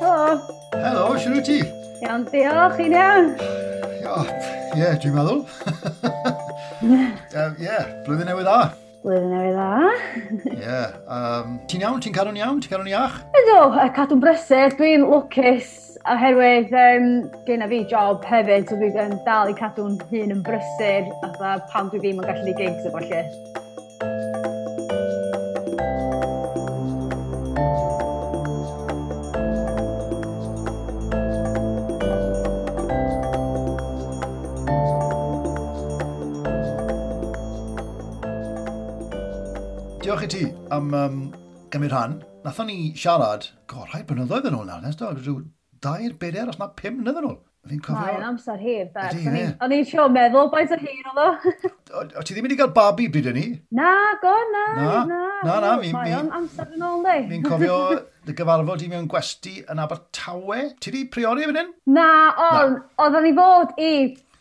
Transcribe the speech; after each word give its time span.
Helo. 0.00 0.38
Helo, 0.74 1.02
siwr 1.14 1.36
wyt 1.36 1.46
ti? 1.46 1.58
Iawn, 2.02 2.24
diolch, 2.26 2.74
chi'n 2.74 2.96
iawn? 2.98 3.28
Ie, 3.38 4.80
yeah, 4.80 4.96
dwi'n 4.98 5.14
meddwl. 5.14 5.44
Ie, 6.82 6.98
uh, 7.38 7.54
yeah, 7.62 7.86
blwyddyn 8.02 8.26
newydd 8.32 8.50
dda. 8.50 8.58
Blwyddyn 9.04 9.30
newydd 9.30 9.54
dda. 9.60 9.70
Ie, 10.56 10.58
yeah, 10.58 10.98
um, 11.06 11.54
ti'n 11.70 11.86
iawn, 11.86 12.02
ti'n 12.02 12.18
cadw'n 12.18 12.42
iawn, 12.42 12.58
ti'n 12.58 12.74
cadw'n 12.74 12.92
iach? 12.96 13.22
Ydw, 13.44 13.62
uh, 13.62 13.88
cadw'n 13.94 14.22
brysur, 14.26 14.74
dwi'n 14.74 15.06
lwcus 15.06 15.72
oherwydd 16.10 16.74
um, 16.82 17.10
gen 17.46 17.62
i 17.62 17.70
fi 17.70 17.84
job 17.94 18.26
hefyd, 18.26 18.66
so 18.66 18.74
dwi'n 18.82 19.20
dal 19.22 19.54
i 19.54 19.58
cadw'n 19.62 20.02
hun 20.10 20.34
yn 20.34 20.42
brysur, 20.42 21.14
a 21.22 21.58
pan 21.70 21.94
dwi 21.94 22.02
ddim 22.02 22.24
yn 22.24 22.32
gallu 22.32 22.58
gigs 22.58 22.90
efo 22.90 23.06
lle. 23.06 23.28
am 40.74 40.94
um, 40.98 41.18
gymryd 41.72 41.92
rhan. 41.94 42.20
Nathon 42.44 42.68
ni 42.68 42.92
siarad, 42.98 43.48
go, 43.70 43.86
rhai 43.88 44.02
blynyddoedd 44.08 44.50
yn 44.50 44.58
ôl 44.58 44.68
nawr, 44.68 44.82
nes 44.84 44.98
do, 45.00 45.10
rhyw 45.14 45.40
dair, 45.84 46.14
bedair, 46.20 46.50
os 46.50 46.60
na 46.60 46.70
pum 46.76 46.98
mlynedd 46.98 47.20
yn 47.22 47.28
ôl. 47.30 47.42
Fi'n 47.64 47.80
cofio... 47.80 47.96
Mae'n 47.96 48.24
amser 48.28 48.58
hir, 48.60 48.88
beth. 48.92 49.14
O'n 49.64 49.72
i'n 49.72 49.86
siŵr 49.88 50.10
meddwl, 50.12 50.50
boes 50.52 50.72
o 50.74 50.76
hir 50.82 51.06
oedd 51.08 51.20
o. 51.24 52.02
O 52.20 52.24
ti 52.26 52.34
ddim 52.34 52.44
wedi 52.44 52.58
cael 52.60 52.74
babi 52.76 53.06
bryd 53.12 53.30
yn 53.30 53.38
ni? 53.38 53.44
Na, 53.78 53.92
go, 54.20 54.34
na, 54.52 54.64
na. 54.74 54.98
Na, 55.08 55.22
na, 55.46 55.54
na 55.64 55.70
mi... 55.80 55.94
Mae'n 55.94 56.28
amser 56.40 56.74
yn 56.76 56.84
ôl, 56.84 57.00
di. 57.06 57.16
Fi'n 57.30 57.46
cofio 57.46 57.78
dy 58.28 58.36
gyfarfod 58.36 58.84
i 58.84 58.90
mewn 58.92 59.08
gwesti 59.08 59.56
yn 59.72 59.80
Abertawe. 59.80 60.60
Ti 60.76 60.92
di 60.92 61.06
priori 61.14 61.48
fan 61.48 61.62
hyn? 61.62 61.72
Na, 61.96 62.10
ond 62.50 62.82
oedden 63.00 63.28
ni 63.30 63.32
fod 63.38 63.72
i 63.80 63.92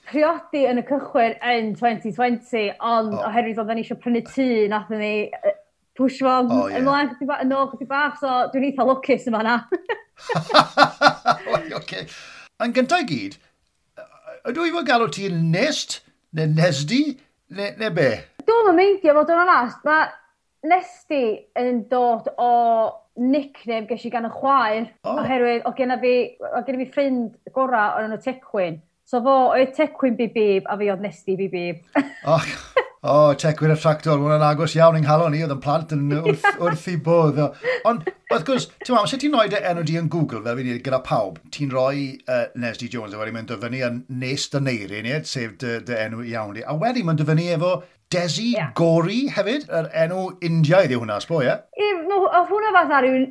priodi 0.09 0.67
yn 0.67 0.83
y 0.83 0.87
cychwyn 0.91 1.39
yn 1.53 1.73
2020, 1.79 2.73
ond 2.83 3.15
oh. 3.15 3.27
oherwydd 3.29 3.63
oedden 3.63 3.79
ni 3.79 3.87
eisiau 3.87 4.03
prynu 4.03 4.25
tŷ, 4.27 4.49
nath 4.73 4.91
ni 4.91 5.15
push 5.97 6.21
fo'n 6.23 6.49
oh, 6.51 6.67
yeah. 6.67 6.79
ymlaen 6.81 7.11
chydig 7.13 7.29
bach, 7.29 7.43
yn 7.45 7.53
ôl 7.55 7.69
chydig 7.71 7.89
bach, 7.89 8.17
so 8.21 8.31
dwi'n 8.53 8.69
eitha 8.69 8.87
lwcus 8.87 9.27
yma 9.29 9.43
na. 9.45 9.57
okay. 11.79 12.07
Yn 12.63 12.73
gyntaf 12.75 13.03
i 13.03 13.07
gyd, 13.09 13.37
ydw 14.49 14.67
i 14.67 14.73
fod 14.73 14.89
galw 14.89 15.09
ti'n 15.13 15.39
nest, 15.53 16.01
neu 16.37 16.49
nesdi, 16.53 17.03
neu, 17.53 17.75
neu 17.81 17.93
be? 17.95 18.09
Dwi'n 18.47 18.73
yn 18.73 18.79
meindio 18.79 19.15
fod 19.19 19.33
yn 19.33 19.43
onast, 19.45 19.85
mae 19.87 20.09
nesdi 20.69 21.23
yn 21.59 21.83
dod 21.91 22.29
o 22.41 22.51
nickname 23.19 23.85
ges 23.89 24.05
i 24.07 24.11
gan 24.13 24.25
y 24.27 24.31
chwaer, 24.33 24.87
oh. 25.05 25.19
oherwydd 25.21 25.67
o 25.69 25.73
gen 25.77 25.93
fi, 26.01 26.15
o 26.49 26.63
gen 26.65 26.79
fi 26.81 26.89
ffrind 26.89 27.53
gorau 27.55 27.99
o'n 27.99 28.09
nhw 28.09 28.21
tecwyn. 28.23 28.81
So 29.05 29.19
fo, 29.21 29.35
oedd 29.53 29.75
tecwyn 29.77 30.17
bibib, 30.17 30.65
a 30.65 30.77
fi 30.79 30.89
oedd 30.93 31.03
nesdi 31.03 31.37
bibib. 31.37 31.83
Oh. 32.25 32.41
O, 33.03 33.13
oh, 33.13 33.33
tecwyr 33.35 33.73
y 33.73 33.75
tractor, 33.75 34.15
hwnna'n 34.15 34.45
agos 34.47 34.77
iawn 34.77 34.95
yng 34.95 35.03
nghalon 35.03 35.33
ni, 35.35 35.41
oedd 35.43 35.51
yn 35.51 35.59
plant 35.63 35.89
yn 35.91 36.05
wrth, 36.21 36.45
wrth 36.63 36.85
i 36.87 36.93
bodd. 37.03 37.41
Ond, 37.89 38.05
wrth 38.31 38.45
gwrs, 38.47 38.69
ti'n 38.79 38.95
meddwl, 38.95 39.09
sut 39.11 39.19
ti'n 39.19 39.35
rhoi 39.35 39.49
dy 39.51 39.59
enw 39.59 39.83
di 39.83 39.97
yn 39.99 40.07
Google 40.13 40.39
fel 40.45 40.55
fi'n 40.61 40.79
gyda 40.85 41.01
pawb? 41.03 41.41
Ti'n 41.51 41.73
rhoi 41.73 42.05
uh, 42.31 42.45
Nesdi 42.63 42.87
Jones 42.93 43.11
a 43.11 43.19
wedyn 43.19 43.35
mae'n 43.35 43.49
dyfynu 43.49 43.83
yn 43.89 43.99
nes 44.23 44.47
dy 44.53 44.63
neiri, 44.63 45.03
ni, 45.03 45.17
sef 45.27 45.57
dy, 45.59 45.81
dy 45.83 45.99
enw 46.05 46.23
iawn 46.31 46.55
di. 46.55 46.63
A 46.63 46.77
wedyn 46.79 47.09
mae'n 47.09 47.19
dyfynu 47.19 47.49
efo 47.57 47.73
Desi 48.13 48.53
yeah. 48.53 48.71
Gori 48.79 49.25
hefyd, 49.35 49.67
yr 49.67 49.91
enw 50.05 50.23
Indiaidd 50.47 50.95
yw 50.95 51.03
hwnna, 51.03 51.19
sbo, 51.25 51.43
ie? 51.43 51.51
Yeah? 51.51 52.03
No, 52.07 52.23
oedd 52.29 52.47
hwnna 52.53 52.71
fatha 52.77 53.03
rhyw 53.03 53.27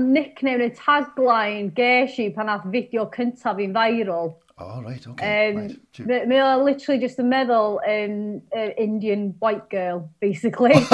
nickname 0.00 0.64
neu 0.64 0.72
tagline 0.76 1.74
ges 1.76 2.16
i 2.16 2.30
pan 2.32 2.48
ath 2.48 2.64
fideo 2.72 3.10
cyntaf 3.12 3.60
fi'n 3.60 3.76
viral 3.76 4.38
Oh, 4.60 4.82
right, 4.82 5.06
okay. 5.06 5.50
Um, 5.50 5.56
right. 5.56 6.28
Mae 6.28 6.40
o 6.44 6.62
literally 6.62 7.00
just 7.00 7.18
yn 7.22 7.30
meddwl 7.32 7.78
um, 7.80 8.16
uh, 8.52 8.70
Indian 8.76 9.30
white 9.40 9.70
girl, 9.72 10.02
basically. 10.20 10.74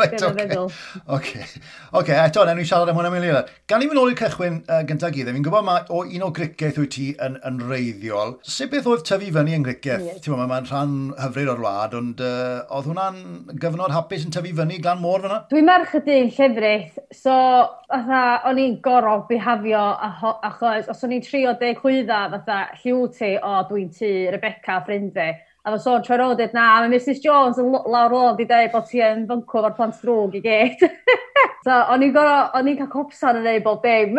right, 0.00 0.22
okay. 0.22 0.48
okay. 1.08 1.44
Okay, 1.92 2.16
eto, 2.16 2.46
enw 2.48 2.62
i 2.62 2.66
siarad 2.68 2.88
am 2.88 2.96
hwnna 2.96 3.10
mewn 3.12 3.26
leila. 3.26 3.42
Gan 3.68 3.84
i 3.84 3.88
mynd 3.90 4.00
ôl 4.00 4.14
i'r 4.14 4.18
cychwyn 4.22 4.62
uh, 4.64 4.80
gyntaf 4.88 5.12
gyda, 5.12 5.34
fi'n 5.36 5.44
gwybod 5.44 5.66
mae 5.68 5.84
o 5.92 6.00
un 6.06 6.24
o 6.24 6.30
griceth 6.32 6.80
wyt 6.80 6.94
ti 6.96 7.10
yn, 7.26 7.36
yn 7.48 7.60
reiddiol. 7.68 8.38
Sut 8.54 8.72
beth 8.72 8.88
oedd 8.88 9.04
tyfu 9.08 9.28
fyny 9.36 9.58
yn 9.58 9.68
griceth? 9.68 10.08
Yes. 10.08 10.24
Ti'n 10.24 10.32
meddwl, 10.32 10.50
mae'n 10.54 10.70
rhan 10.70 10.96
hyfryd 11.20 11.52
o'r 11.52 11.62
wlad, 11.66 11.98
ond 12.00 12.24
uh, 12.24 12.64
oedd 12.72 12.88
hwnna'n 12.88 13.20
gyfnod 13.60 13.92
hapus 13.92 14.24
yn 14.24 14.32
tyfu 14.32 14.56
fyny 14.62 14.80
glan 14.80 15.04
môr 15.04 15.26
fyna? 15.26 15.42
Dwi'n 15.52 15.68
merch 15.68 15.92
y 16.00 16.02
dyn 16.08 16.32
llefrith, 16.32 16.96
so 17.12 17.36
o'n 17.92 18.60
i'n 18.64 18.78
gorau 18.84 19.26
bihafio 19.28 19.82
achos 20.48 20.88
os 20.88 21.04
o'n 21.04 21.12
i'n 21.18 21.24
trio 21.24 21.52
deg 21.60 21.80
chwydda 21.82 22.24
fatha 22.32 22.61
lliw 22.82 23.06
ti, 23.14 23.32
o, 23.38 23.48
oh, 23.48 23.64
dwi'n 23.68 23.90
ti, 23.94 24.12
Rebecca, 24.32 24.80
ffrind 24.84 25.12
fi. 25.16 25.32
A 25.62 25.70
fo 25.70 25.78
sôn 25.78 26.02
trwy'r 26.02 26.24
dweud, 26.34 26.56
na, 26.56 26.64
mae 26.82 26.90
Mrs 26.90 27.20
Jones 27.22 27.60
yn 27.62 27.68
lawr 27.70 28.14
ôl 28.18 28.32
di 28.38 28.48
dweud 28.50 28.72
bod 28.72 28.88
ti 28.90 29.02
yn 29.04 29.28
fyncw 29.28 29.60
o'r 29.60 29.76
plant 29.76 30.00
drwg 30.02 30.40
i 30.40 30.42
gyd. 30.42 30.82
so, 31.66 31.76
o'n 31.94 32.02
i'n 32.02 32.14
gorau, 32.16 32.48
o'n 32.58 32.72
i'n 32.72 32.80
cael 32.80 32.90
copsan 32.90 33.38
yn 33.38 33.46
ei 33.52 33.62
bob 33.62 33.84
dim. 33.84 34.18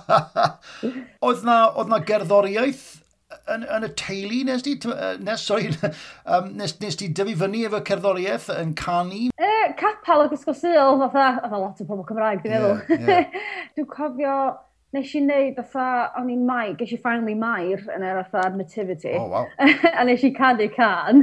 oedd 1.26 1.44
na, 1.44 1.58
oedd 1.74 1.92
na 1.92 2.00
gerddoriaeth 2.08 2.86
yn, 3.52 3.66
yn 3.66 3.86
y 3.86 3.90
teulu 3.98 4.40
nes 4.48 4.64
di, 4.64 4.76
nes, 5.26 5.44
sorry, 5.44 5.70
um, 6.32 6.50
nes, 6.56 6.74
nes 6.80 6.98
di 7.00 7.10
dyfu 7.12 7.36
fyny 7.42 7.66
efo 7.68 7.82
cerddoriaeth 7.90 8.48
yn 8.56 8.72
canu? 8.78 9.28
E, 9.36 9.52
capal 9.80 10.24
o 10.24 10.30
gysgo 10.32 10.56
syl, 10.56 10.96
fatha, 11.04 11.28
fatha 11.44 11.62
lot 11.66 11.84
o 11.84 11.88
pobl 11.88 12.08
Cymraeg, 12.08 12.42
dwi'n 12.44 12.56
meddwl. 12.56 12.82
Yeah, 12.96 13.06
yeah. 13.12 13.46
dwi'n 13.76 13.92
cofio 13.92 14.36
Nes 14.90 15.12
i 15.14 15.20
wneud 15.22 15.58
fatha, 15.70 16.08
o'n 16.18 16.30
i'n 16.34 16.40
mai, 16.46 16.72
ges 16.78 16.90
i 16.96 16.96
finally 16.98 17.36
mair 17.38 17.84
yn 17.94 18.02
yr 18.02 18.24
fatha 18.32 18.48
nativity. 18.56 19.12
Oh, 19.14 19.28
wow. 19.30 19.46
a 20.00 20.02
nes 20.08 20.24
i 20.26 20.32
canu 20.34 20.66
can. 20.74 21.22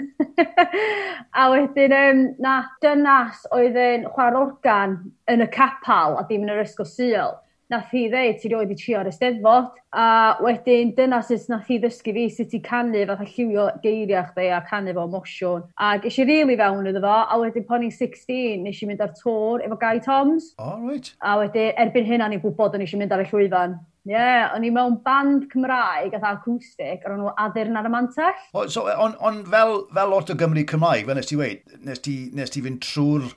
a 1.42 1.50
wedyn, 1.52 1.96
um, 1.98 2.22
na, 2.44 2.54
dynas 2.84 3.44
oedd 3.58 3.76
yn 3.84 4.08
chwarae 4.14 4.40
organ 4.46 4.96
yn 5.28 5.44
y 5.44 5.50
capal 5.52 6.16
a 6.16 6.24
dim 6.30 6.48
yn 6.48 6.54
yr 6.56 6.64
ysgol 6.64 6.88
syl 6.88 7.36
nath 7.72 7.92
hi 7.92 8.06
ddeud, 8.12 8.38
ti 8.40 8.52
roed 8.52 8.72
i 8.72 8.78
trio 8.80 9.02
ar 9.02 9.10
y 9.10 9.14
steddfod. 9.16 9.74
A 9.98 10.08
wedyn 10.44 10.94
dyna 10.98 11.20
sut 11.26 11.48
nath 11.52 11.68
hi 11.72 11.80
ddysgu 11.84 12.14
fi 12.16 12.28
sut 12.32 12.56
i 12.56 12.62
canu, 12.64 13.04
fath 13.10 13.24
a 13.24 13.28
lliwio 13.28 13.68
geiriau 13.84 14.30
chdi 14.30 14.48
a 14.56 14.62
canu 14.70 14.96
fo 14.96 15.08
emosiwn. 15.10 15.68
A 15.76 15.98
ges 16.04 16.20
i 16.22 16.26
rili 16.26 16.40
really 16.46 16.58
fewn 16.62 16.88
iddo 16.92 17.04
fo, 17.04 17.18
a 17.28 17.42
wedyn 17.42 17.68
pan 17.68 17.84
i'n 17.84 17.94
16, 17.94 18.64
nes 18.64 18.82
i 18.82 18.90
mynd 18.90 19.04
ar 19.04 19.14
tŵr 19.20 19.68
efo 19.68 19.80
Guy 19.84 20.02
Toms. 20.06 20.54
Oh, 20.60 20.80
right. 20.88 21.12
A 21.22 21.38
wedyn 21.42 21.76
erbyn 21.84 22.08
hynna 22.08 22.32
ni'n 22.32 22.44
gwybod 22.44 22.78
o'n 22.78 22.86
i 22.86 22.88
eisiau 22.88 23.04
mynd 23.04 23.16
ar 23.16 23.26
y 23.26 23.30
llwyfan. 23.32 23.78
Ie, 24.08 24.14
yeah, 24.16 24.54
o'n 24.56 24.64
i 24.64 24.70
mewn 24.72 25.02
band 25.04 25.50
Cymraeg 25.52 26.14
a 26.16 26.22
acoustic, 26.30 27.04
o'n 27.04 27.18
nhw 27.20 27.34
addurn 27.44 27.76
ar 27.76 27.90
y 27.90 27.92
mantell. 27.92 28.46
O, 28.56 28.64
so, 28.72 28.86
e, 28.88 28.94
on, 28.96 29.18
on 29.20 29.42
fel, 29.52 29.82
fel 29.92 30.14
lot 30.14 30.32
o 30.32 30.38
Gymru 30.40 30.64
Cymraeg, 30.64 31.04
fel 31.10 31.20
nes 31.20 31.28
ti 31.28 31.36
weid, 31.36 31.66
nes 31.84 32.00
ti, 32.00 32.14
nes 32.38 32.54
ti 32.54 32.64
fynd 32.64 32.80
trwy'r 32.86 33.28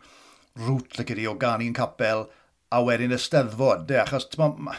rwt, 0.69 1.01
lygyr 1.01 1.25
i, 1.25 1.27
o 1.27 1.35
ganu 1.41 1.67
yn 1.67 1.75
capel, 1.75 2.29
a 2.71 2.83
wedyn 2.87 3.17
y 3.17 3.21
steddfod. 3.21 3.87
De, 3.91 4.01
achos 4.03 4.29
mae'r 4.39 4.59
ma 4.67 4.79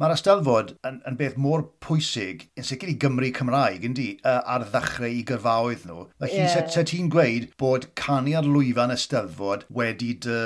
ma 0.00 0.08
ysteddfod 0.14 0.70
yn, 0.88 0.94
yn 1.04 1.16
beth 1.18 1.34
mor 1.36 1.66
pwysig, 1.84 2.46
yn 2.56 2.64
sicr 2.64 2.88
i 2.88 2.94
Gymru 3.00 3.28
Cymraeg, 3.36 3.82
yndi, 3.84 4.06
uh, 4.24 4.38
ar 4.54 4.64
ddechrau 4.72 5.12
i 5.12 5.20
gyrfaoedd 5.28 5.82
nhw. 5.84 6.06
Felly, 6.22 6.38
yeah. 6.38 6.52
se, 6.54 6.62
se 6.72 6.84
ti'n 6.88 7.10
gweud 7.12 7.50
bod 7.60 7.90
canu 8.00 8.32
ar 8.38 8.48
lwyfan 8.48 8.94
ysteddfod 8.94 9.66
wedi 9.76 10.14
dy 10.24 10.38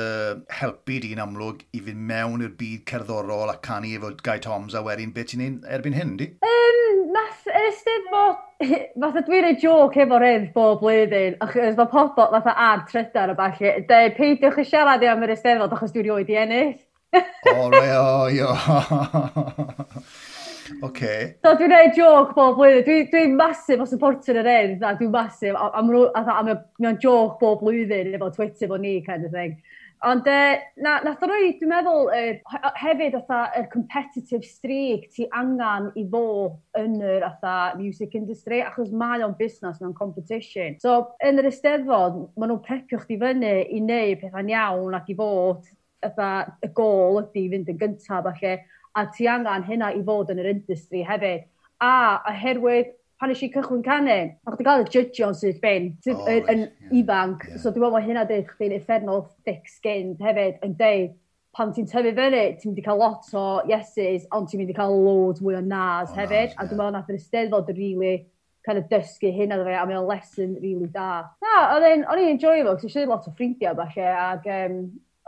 helpu 0.59 0.99
di'n 1.05 1.22
amlwg 1.22 1.62
i 1.71 1.84
fynd 1.87 2.03
mewn 2.09 2.43
i'r 2.43 2.56
byd 2.59 2.82
cerddorol 2.91 3.53
a 3.53 3.55
canu 3.62 3.94
efo 3.94 4.11
Guy 4.26 4.43
Toms 4.43 4.75
a 4.75 4.82
wedyn 4.82 5.15
beth 5.15 5.31
ti'n 5.31 5.44
neud 5.44 5.71
erbyn 5.76 5.94
hyn, 6.00 6.16
di? 6.19 6.32
Um, 6.43 6.91
nath 7.15 7.47
yr 7.47 7.69
ysteddfod 7.69 8.43
fatha 9.05 9.22
dwi'n 9.28 9.47
ei 9.53 9.61
joc 9.62 10.00
efo 10.02 10.19
hyn 10.25 10.49
bob 10.56 10.82
blwyddyn, 10.82 11.38
achos 11.44 11.79
mae 11.79 11.93
pobl 11.94 12.26
fatha 12.35 12.56
ar 12.67 12.82
trydar 12.91 13.31
o 13.31 13.38
falle, 13.38 13.76
de, 13.87 14.02
peidiwch 14.19 14.58
y 14.64 14.67
siarad 14.67 15.06
i 15.06 15.12
am 15.14 15.23
yr 15.23 15.37
esteddfod 15.37 15.79
achos 15.79 15.94
dwi'n 15.94 16.08
rioed 16.08 16.35
i 16.35 16.41
ennill. 16.43 16.75
O, 17.55 17.70
re, 17.70 17.88
o, 17.99 18.28
io. 18.34 18.52
Okay. 20.82 21.34
So 21.44 21.52
dwi'n 21.58 21.70
gwneud 21.70 21.96
joc 21.96 22.32
bob 22.37 22.58
blwyddyn. 22.58 22.84
Dwi'n 22.87 23.08
dwi 23.12 23.37
masif 23.37 23.82
o 23.84 23.87
supporter 23.88 24.40
yr 24.40 24.49
un, 24.50 24.75
a 24.81 24.94
dwi'n 24.99 25.12
masif. 25.12 25.56
A, 25.56 25.70
a, 25.81 25.82
a, 25.84 26.22
a 26.25 26.37
a 26.40 26.44
mae'n 26.49 27.00
joc 27.02 27.38
bob 27.40 27.62
blwyddyn 27.62 28.14
efo 28.16 28.31
Twitter 28.34 28.70
fo 28.70 28.78
ni, 28.81 28.99
kind 29.06 29.26
of 29.28 29.32
thing. 29.32 29.58
Ond 30.05 30.26
uh, 30.28 30.56
na, 30.84 30.99
nath 31.05 31.22
o 31.25 31.28
roi, 31.31 31.55
dwi'n 31.56 31.70
meddwl, 31.70 32.11
uh, 32.12 32.64
hefyd 32.76 33.14
atha, 33.17 33.38
y 33.55 33.62
er 33.62 33.69
competitive 33.72 34.44
streak 34.44 35.06
ti 35.14 35.25
angan 35.32 35.88
i 35.96 36.05
fo 36.12 36.26
yn 36.76 36.99
yr 37.00 37.25
atha 37.31 37.55
music 37.78 38.17
industry, 38.19 38.60
achos 38.67 38.93
mae 38.93 39.25
o'n 39.25 39.37
busnes 39.38 39.81
mewn 39.81 39.94
competition. 39.96 40.76
So, 40.82 41.14
yn 41.25 41.40
yr 41.40 41.49
esteddfod, 41.49 42.20
maen 42.37 42.52
nhw'n 42.52 42.60
prepio 42.67 43.00
chdi 43.00 43.17
fyny 43.22 43.55
i 43.64 43.81
wneud 43.81 44.20
pethau'n 44.20 44.52
iawn 44.52 44.99
ac 44.99 45.08
i 45.14 45.17
fod 45.17 45.72
fatha 46.05 46.59
y 46.65 46.71
gol 46.77 47.23
ydy 47.23 47.47
fynd 47.53 47.73
yn 47.73 47.81
gyntaf 47.81 48.27
falle, 48.29 48.59
a 48.95 49.06
ti 49.15 49.29
angen 49.31 49.67
hynna 49.67 49.91
i 49.95 50.03
fod 50.06 50.31
yn 50.35 50.43
yr 50.43 50.53
industry 50.53 51.03
hefyd. 51.06 51.49
A 51.83 51.95
oherwydd 52.31 52.93
pan 53.21 53.33
eisiau 53.33 53.53
cychwyn 53.55 53.83
canu, 53.87 54.17
ac 54.45 54.55
wedi 54.55 54.67
cael 54.69 54.85
y 54.85 54.89
judgeon 54.93 55.37
sydd 55.39 55.61
ben, 55.62 55.93
sydd 56.05 56.21
oh, 56.21 56.31
yn, 56.31 56.49
yn 56.51 56.62
yeah, 56.65 56.95
ifanc, 57.01 57.45
yeah. 57.49 57.61
so 57.62 57.71
dwi'n 57.71 57.85
meddwl 57.85 57.97
mae 57.97 58.06
hynna 58.09 58.25
dweud 58.29 58.49
chdi'n 58.51 58.75
effernol 58.77 59.27
thick 59.47 59.71
skinned 59.71 60.23
hefyd 60.25 60.59
yn 60.67 60.77
deud, 60.81 61.15
pan 61.55 61.71
ti'n 61.75 61.87
tyfu 61.91 62.12
fyny, 62.17 62.45
ti'n 62.59 62.73
mynd 62.73 62.83
i 62.83 62.85
cael 62.85 63.01
lot 63.01 63.35
o 63.39 63.45
yeses, 63.71 64.27
ond 64.35 64.51
ti'n 64.51 64.62
mynd 64.62 64.75
i 64.75 64.77
cael 64.77 64.97
loads 65.06 65.43
mwy 65.45 65.59
o 65.59 65.62
nas 65.65 66.11
oh, 66.11 66.19
hefyd, 66.19 66.53
nas, 66.53 66.59
a 66.59 66.67
dwi'n 66.67 66.81
meddwl 66.81 66.97
nath 66.97 67.12
yr 67.12 67.21
ysteddfod 67.21 67.71
rili 67.75 67.95
really 67.95 68.25
kind 68.65 68.79
of 68.79 68.89
dysgu 68.89 69.31
hyn 69.37 69.53
ar 69.53 69.62
fe, 69.67 69.77
a 69.77 69.85
mae 69.87 69.99
o'n 69.99 70.09
lesson 70.09 70.55
really 70.62 70.89
da. 70.93 71.09
Na, 71.45 71.55
oedd 71.75 71.85
e'n, 71.91 72.05
o'n 72.09 72.23
i'n 72.23 72.31
enjoy 72.33 72.62
fo, 72.65 72.77
cos 72.81 72.89
eisiau 72.89 73.11
lot 73.11 73.29
o 73.29 73.33
ffrindiau 73.37 73.77
falle, 73.77 74.06
ac 74.25 74.49
um, 74.56 74.79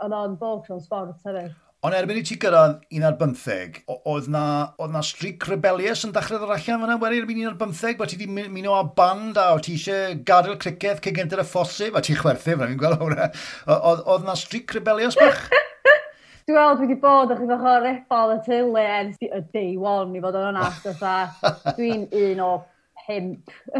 Ond 0.05 0.13
o'n 0.13 0.35
bob 0.37 0.65
tro'n 0.65 0.81
sbort 0.83 1.23
hefyd. 1.25 1.55
Ond 1.85 1.93
erbyn 1.93 2.17
i 2.17 2.23
ti 2.25 2.35
gyrraedd 2.41 2.79
11, 2.93 3.83
oedd 4.09 4.27
na, 4.33 4.43
oedd 4.81 4.93
na 4.95 5.01
streak 5.05 5.45
Rebellious 5.45 6.01
yn 6.07 6.13
dechrau 6.13 6.41
ddod 6.41 6.53
allan 6.55 6.81
fyna, 6.81 6.97
wedi 7.01 7.21
erbyn 7.21 7.43
11, 7.43 7.97
bod 7.99 8.09
ti 8.09 8.17
wedi 8.17 8.49
muno 8.49 8.73
a 8.77 8.83
band 8.97 9.37
a 9.37 9.51
o 9.53 9.59
ti 9.61 9.75
eisiau 9.77 10.15
gadael 10.25 10.57
cricedd 10.61 11.03
cygynter 11.05 11.43
y 11.43 11.45
ffosib, 11.45 11.97
a 11.97 12.01
ti'n 12.01 12.17
chwerthu 12.17 12.55
fyna, 12.55 12.69
fi'n 12.71 12.81
gweld 12.81 13.03
hwnna. 13.03 13.29
Oedd 13.77 14.25
na 14.25 14.37
streak 14.37 14.73
Rebellious 14.77 15.17
bach? 15.21 15.45
Dwi'n 16.47 16.57
gweld, 16.57 16.79
dwi 16.79 16.87
wedi 16.87 16.99
bod 17.03 17.33
o'ch 17.35 17.45
ddechrau 17.45 17.81
rebel 17.85 18.33
y 18.33 18.39
tylu 18.45 18.81
ers 18.81 19.21
y 19.29 19.43
day 19.53 19.77
one, 19.77 20.17
i 20.17 20.23
fod 20.25 20.37
yn 20.41 20.49
onast, 20.49 20.89
dwi'n 21.77 22.09
un 22.09 22.43
o 22.45 22.51
pimp. 23.07 23.51
O, 23.73 23.79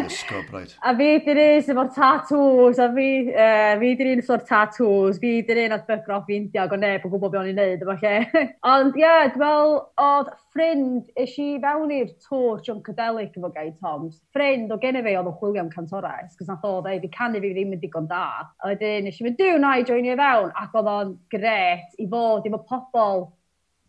ysgob, 0.00 0.48
right. 0.52 0.74
a 0.82 0.94
fi 0.96 1.08
dyn 1.26 1.40
un 1.42 1.62
sy'n 1.66 1.80
o'r 1.82 1.90
tatws, 1.94 2.80
a 2.80 2.88
fi, 2.96 3.08
uh, 3.32 3.74
fi 3.82 3.92
dyn 3.98 4.12
un 4.14 4.22
sy'n 4.24 4.36
o'r 4.38 5.18
fi 5.20 5.32
dyn 5.46 5.62
un 5.66 5.76
oedd 5.76 5.86
bygro 5.90 6.16
off 6.18 6.32
India, 6.32 6.64
ac 6.64 6.72
o 6.72 6.80
neb 6.80 7.04
yn 7.04 7.12
gwybod 7.12 7.34
beth 7.34 7.42
o'n 7.42 7.50
i'n 7.52 7.60
neud, 7.60 7.84
efo 7.84 7.96
lle. 8.00 8.16
Ond 8.72 8.96
ie, 8.96 9.04
yeah, 9.04 9.28
dwi'n 9.34 9.44
meddwl, 9.44 9.78
oedd 10.06 10.32
ffrind, 10.56 11.12
eis 11.20 11.36
i 11.42 11.48
fewn 11.62 11.92
i'r 11.92 12.12
tŵr 12.24 12.64
John 12.64 12.82
Cadelic 12.86 13.36
efo 13.36 13.52
Guy 13.52 13.72
Toms. 13.76 14.20
Ffrind 14.32 14.72
o 14.72 14.80
genne 14.82 15.04
fe 15.04 15.16
oedd 15.20 15.30
o 15.30 15.36
chwilio 15.36 15.64
am 15.64 15.72
cantores, 15.72 16.36
cos 16.38 16.48
nath 16.48 16.64
o 16.64 16.78
ddeud, 16.80 17.04
i 17.04 17.12
canu 17.12 17.42
fi 17.44 17.52
ddim 17.52 17.76
yn 17.76 17.82
digon 17.82 18.08
da. 18.10 18.26
A 18.64 18.72
wedyn, 18.72 19.10
eis 19.10 19.20
i 19.20 19.28
mynd, 19.28 19.38
dwi'n 19.40 19.60
na 19.64 19.76
i 19.76 19.84
joinio 19.86 20.16
fewn, 20.20 20.52
ac 20.56 20.76
oedd 20.80 20.92
o'n 20.96 21.16
gret 21.32 22.00
i 22.00 22.08
fod 22.08 22.48
efo 22.48 22.64
pobl 22.70 23.26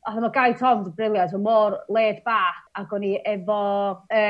a 0.08 0.22
ma 0.22 0.30
Guy 0.32 0.54
Toms 0.56 0.88
yn 0.88 0.96
briliant, 0.96 1.34
mae 1.36 1.44
mor 1.44 1.78
laid 1.92 2.22
back, 2.24 2.62
ac 2.80 2.92
o'n 2.96 3.04
i 3.04 3.16
efo 3.28 3.62
e, 4.08 4.22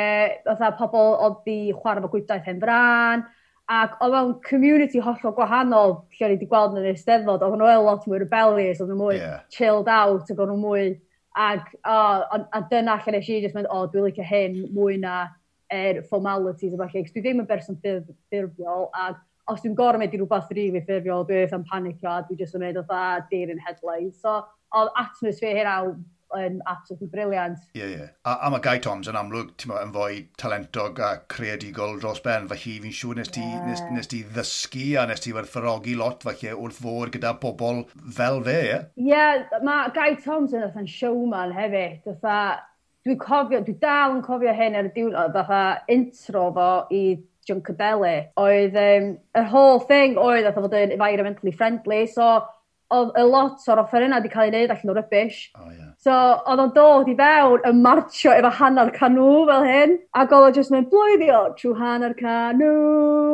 fatha 0.48 0.72
pobl 0.80 1.12
oedd 1.28 1.44
di 1.46 1.58
chwarae 1.76 2.02
fo 2.02 2.10
gwydaeth 2.16 2.48
hen 2.50 2.62
fran, 2.64 3.26
ac 3.70 3.98
oedd 4.02 4.16
mewn 4.16 4.32
community 4.48 5.02
hollol 5.04 5.36
gwahanol 5.38 5.94
lle 6.16 6.26
o'n 6.26 6.34
i 6.34 6.38
wedi 6.38 6.50
gweld 6.50 6.74
yn 6.74 6.82
yr 6.82 6.96
Eisteddfod, 6.96 7.46
oedd 7.46 7.60
nhw 7.62 7.76
lot 7.86 8.08
mwy 8.10 8.24
rebellious, 8.24 8.82
oedd 8.82 8.90
nhw 8.90 8.98
mwy 9.04 9.20
yeah. 9.20 9.44
chilled 9.54 9.92
out, 9.92 10.26
ac 10.26 10.40
oedd 10.40 10.50
nhw 10.54 10.64
mwy... 10.64 10.88
Ac, 11.38 11.68
oh, 11.86 12.24
a, 12.34 12.38
a 12.58 12.64
dyna 12.72 12.96
lle 12.98 13.12
nes 13.14 13.28
i 13.30 13.36
just 13.44 13.54
mynd, 13.54 13.68
o, 13.70 13.84
oh, 13.84 13.90
dwi'n 13.94 14.08
licio 14.08 14.24
hyn 14.26 14.56
mwy 14.74 14.96
na 14.98 15.28
er 15.70 16.00
formalities 16.10 16.74
a 16.74 16.80
falle, 16.80 17.04
dwi 17.14 17.22
ddim 17.22 17.44
yn 17.44 17.50
berson 17.52 17.78
ffurfiol, 17.84 18.88
ac 18.98 19.20
os 19.54 19.62
dwi'n 19.62 19.76
gorau 19.78 20.02
mynd 20.02 20.16
i 20.16 20.18
rhywbeth 20.18 20.50
rili 20.58 20.82
ffurfiol, 20.82 21.28
dwi 21.28 21.44
eitha'n 21.44 21.68
panicio, 21.70 22.10
a 22.10 22.24
dwi 22.26 22.40
jyst 22.40 22.58
yn 22.58 22.66
mynd 22.66 22.82
o 22.82 22.88
dda, 22.88 23.04
deer 23.30 23.54
in 23.54 23.62
headlines. 23.62 24.18
So, 24.24 24.40
oedd 24.82 25.02
atmosfer 25.04 25.58
heraw 25.58 25.92
yn 26.36 26.62
absolutely 26.66 27.08
briliant. 27.08 27.60
Ie, 27.74 27.80
yeah, 27.80 27.90
ie. 27.90 27.98
Yeah. 27.98 28.10
A, 28.28 28.36
a 28.48 28.50
mae 28.52 28.64
Guy 28.64 28.82
Toms 28.84 29.08
yn 29.08 29.18
amlwg 29.20 29.54
mo, 29.70 29.78
yn 29.80 29.94
fwy 29.96 30.20
talentog 30.40 31.00
a 31.04 31.12
creadigol 31.32 31.98
dros 32.02 32.20
ben. 32.26 32.50
Felly 32.52 32.78
fi'n 32.84 32.96
siŵr 33.00 33.22
nes 33.22 33.32
ti, 33.34 33.44
yeah. 33.44 33.66
nes, 33.68 33.84
nes 33.96 34.12
ti 34.12 34.24
ddysgu 34.36 34.88
a 35.00 35.06
nes 35.10 35.24
ti 35.24 35.34
werthfarogi 35.36 35.96
lot 36.00 36.26
felly 36.28 36.54
wrth 36.56 36.82
fod 36.84 37.14
gyda 37.16 37.36
pobl 37.42 37.86
fel 38.18 38.42
fe, 38.48 38.58
ie? 38.58 38.68
Yeah? 38.72 38.90
Ie, 38.98 39.08
yeah, 39.14 39.64
mae 39.68 39.94
Guy 39.96 40.18
Toms 40.26 40.56
yn 40.56 40.66
fatha'n 40.68 40.92
showman 40.92 41.56
hefyd. 41.56 42.04
Fatha, 42.08 42.60
dwi'n 43.08 43.24
cofio, 43.24 43.64
dwi 43.64 43.78
dal 43.82 44.18
yn 44.18 44.26
cofio 44.26 44.54
hyn 44.58 44.78
ar 44.78 44.92
y 44.92 44.94
diwrnod, 44.96 45.34
fatha 45.38 45.64
intro 45.94 46.50
fo 46.58 46.70
i 46.92 47.04
Junker 47.48 47.78
Oedd, 47.80 48.76
um, 48.76 49.06
y 49.32 49.42
whole 49.48 49.80
thing 49.88 50.18
oedd 50.20 50.44
fatha 50.50 50.66
fod 50.66 50.74
yn 50.76 50.92
environmentally 50.98 51.56
friendly, 51.56 52.04
so 52.12 52.42
oedd 52.96 53.18
y 53.20 53.24
lot 53.28 53.64
o'r 53.68 53.82
offeryna 53.82 54.22
wedi 54.22 54.32
cael 54.32 54.48
ei 54.48 54.54
wneud 54.54 54.72
allan 54.74 54.92
o 54.94 54.96
rybys. 54.96 55.40
Oh, 55.60 55.68
yeah. 55.74 55.90
So, 56.00 56.14
oedd 56.48 56.62
o'n 56.64 56.74
dod 56.76 57.12
i 57.12 57.16
fewn 57.20 57.66
yn 57.68 57.82
martio 57.84 58.32
efo 58.32 58.52
hanner 58.60 58.92
canw 58.96 59.28
fel 59.50 59.68
hyn, 59.68 59.96
ac 60.16 60.32
oedd 60.32 60.48
o'n 60.48 60.56
just 60.56 60.74
mynd 60.74 60.90
blwyddio 60.94 61.42
trwy 61.60 61.74
hanner 61.82 62.16
canw, 62.20 62.72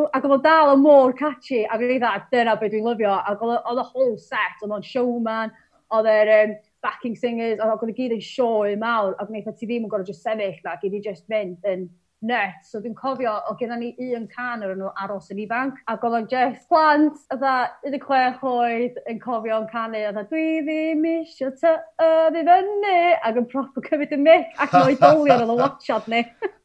ac 0.10 0.26
oedd 0.26 0.38
o'n 0.40 0.46
dal 0.48 0.74
yn 0.74 0.84
môr 0.86 1.14
catchy, 1.20 1.64
ac 1.68 1.84
oedd 1.84 1.96
eitha, 2.00 2.16
dyna 2.34 2.58
beth 2.58 2.74
dwi'n 2.74 2.90
lyfio, 2.90 3.14
ac 3.14 3.46
oedd 3.46 3.84
o 3.84 3.88
whole 3.92 4.18
set, 4.18 4.62
oedd 4.64 4.74
o'n 4.74 4.88
showman, 4.90 5.54
oedd 5.94 6.10
e'r 6.10 6.34
um, 6.40 6.56
backing 6.84 7.18
singers, 7.20 7.62
oedd 7.62 7.86
o'n 7.86 7.98
gyd 7.98 8.18
yn 8.18 8.24
sioe 8.26 8.74
mawr, 8.80 9.14
ac 9.22 9.30
wnaeth 9.30 9.54
ti 9.60 9.70
ddim 9.70 9.86
yn 9.86 9.94
gorau 9.94 10.08
just 10.08 10.26
sefyll, 10.26 10.58
ac 10.74 10.82
i 10.88 10.94
di 10.94 11.04
just 11.04 11.30
mynd 11.30 11.62
yn 11.70 11.86
nuts. 12.28 12.72
So 12.72 12.82
dwi'n 12.82 12.96
cofio, 12.98 13.36
o 13.50 13.56
gyda 13.60 13.78
ni 13.80 13.92
un 14.16 14.28
can 14.32 14.64
o'r 14.66 14.76
nhw 14.80 14.92
aros 15.04 15.30
yn 15.34 15.42
ifanc, 15.44 15.82
ac 15.92 16.06
oedd 16.08 16.18
o'n 16.20 16.30
just 16.32 16.68
plant, 16.72 17.20
ydda 17.36 17.54
16 17.86 18.48
oed 18.54 19.00
yn 19.12 19.22
cofio 19.24 19.60
yn 19.64 19.70
canu, 19.72 20.02
ydda 20.10 20.24
e, 20.26 20.30
dwi 20.32 20.48
ddim 20.68 21.06
isio 21.14 21.52
ty 21.60 21.74
yfu 21.74 22.46
fyny, 22.50 22.98
ac 23.30 23.42
yn 23.42 23.50
proper 23.52 23.88
cymryd 23.90 24.16
y 24.16 24.22
mic, 24.24 24.56
ac 24.64 24.74
yn 24.80 24.90
oedolion 24.94 25.46
oedd 25.46 25.56
y 25.56 25.60
watchad 25.64 26.10
ni. 26.12 26.24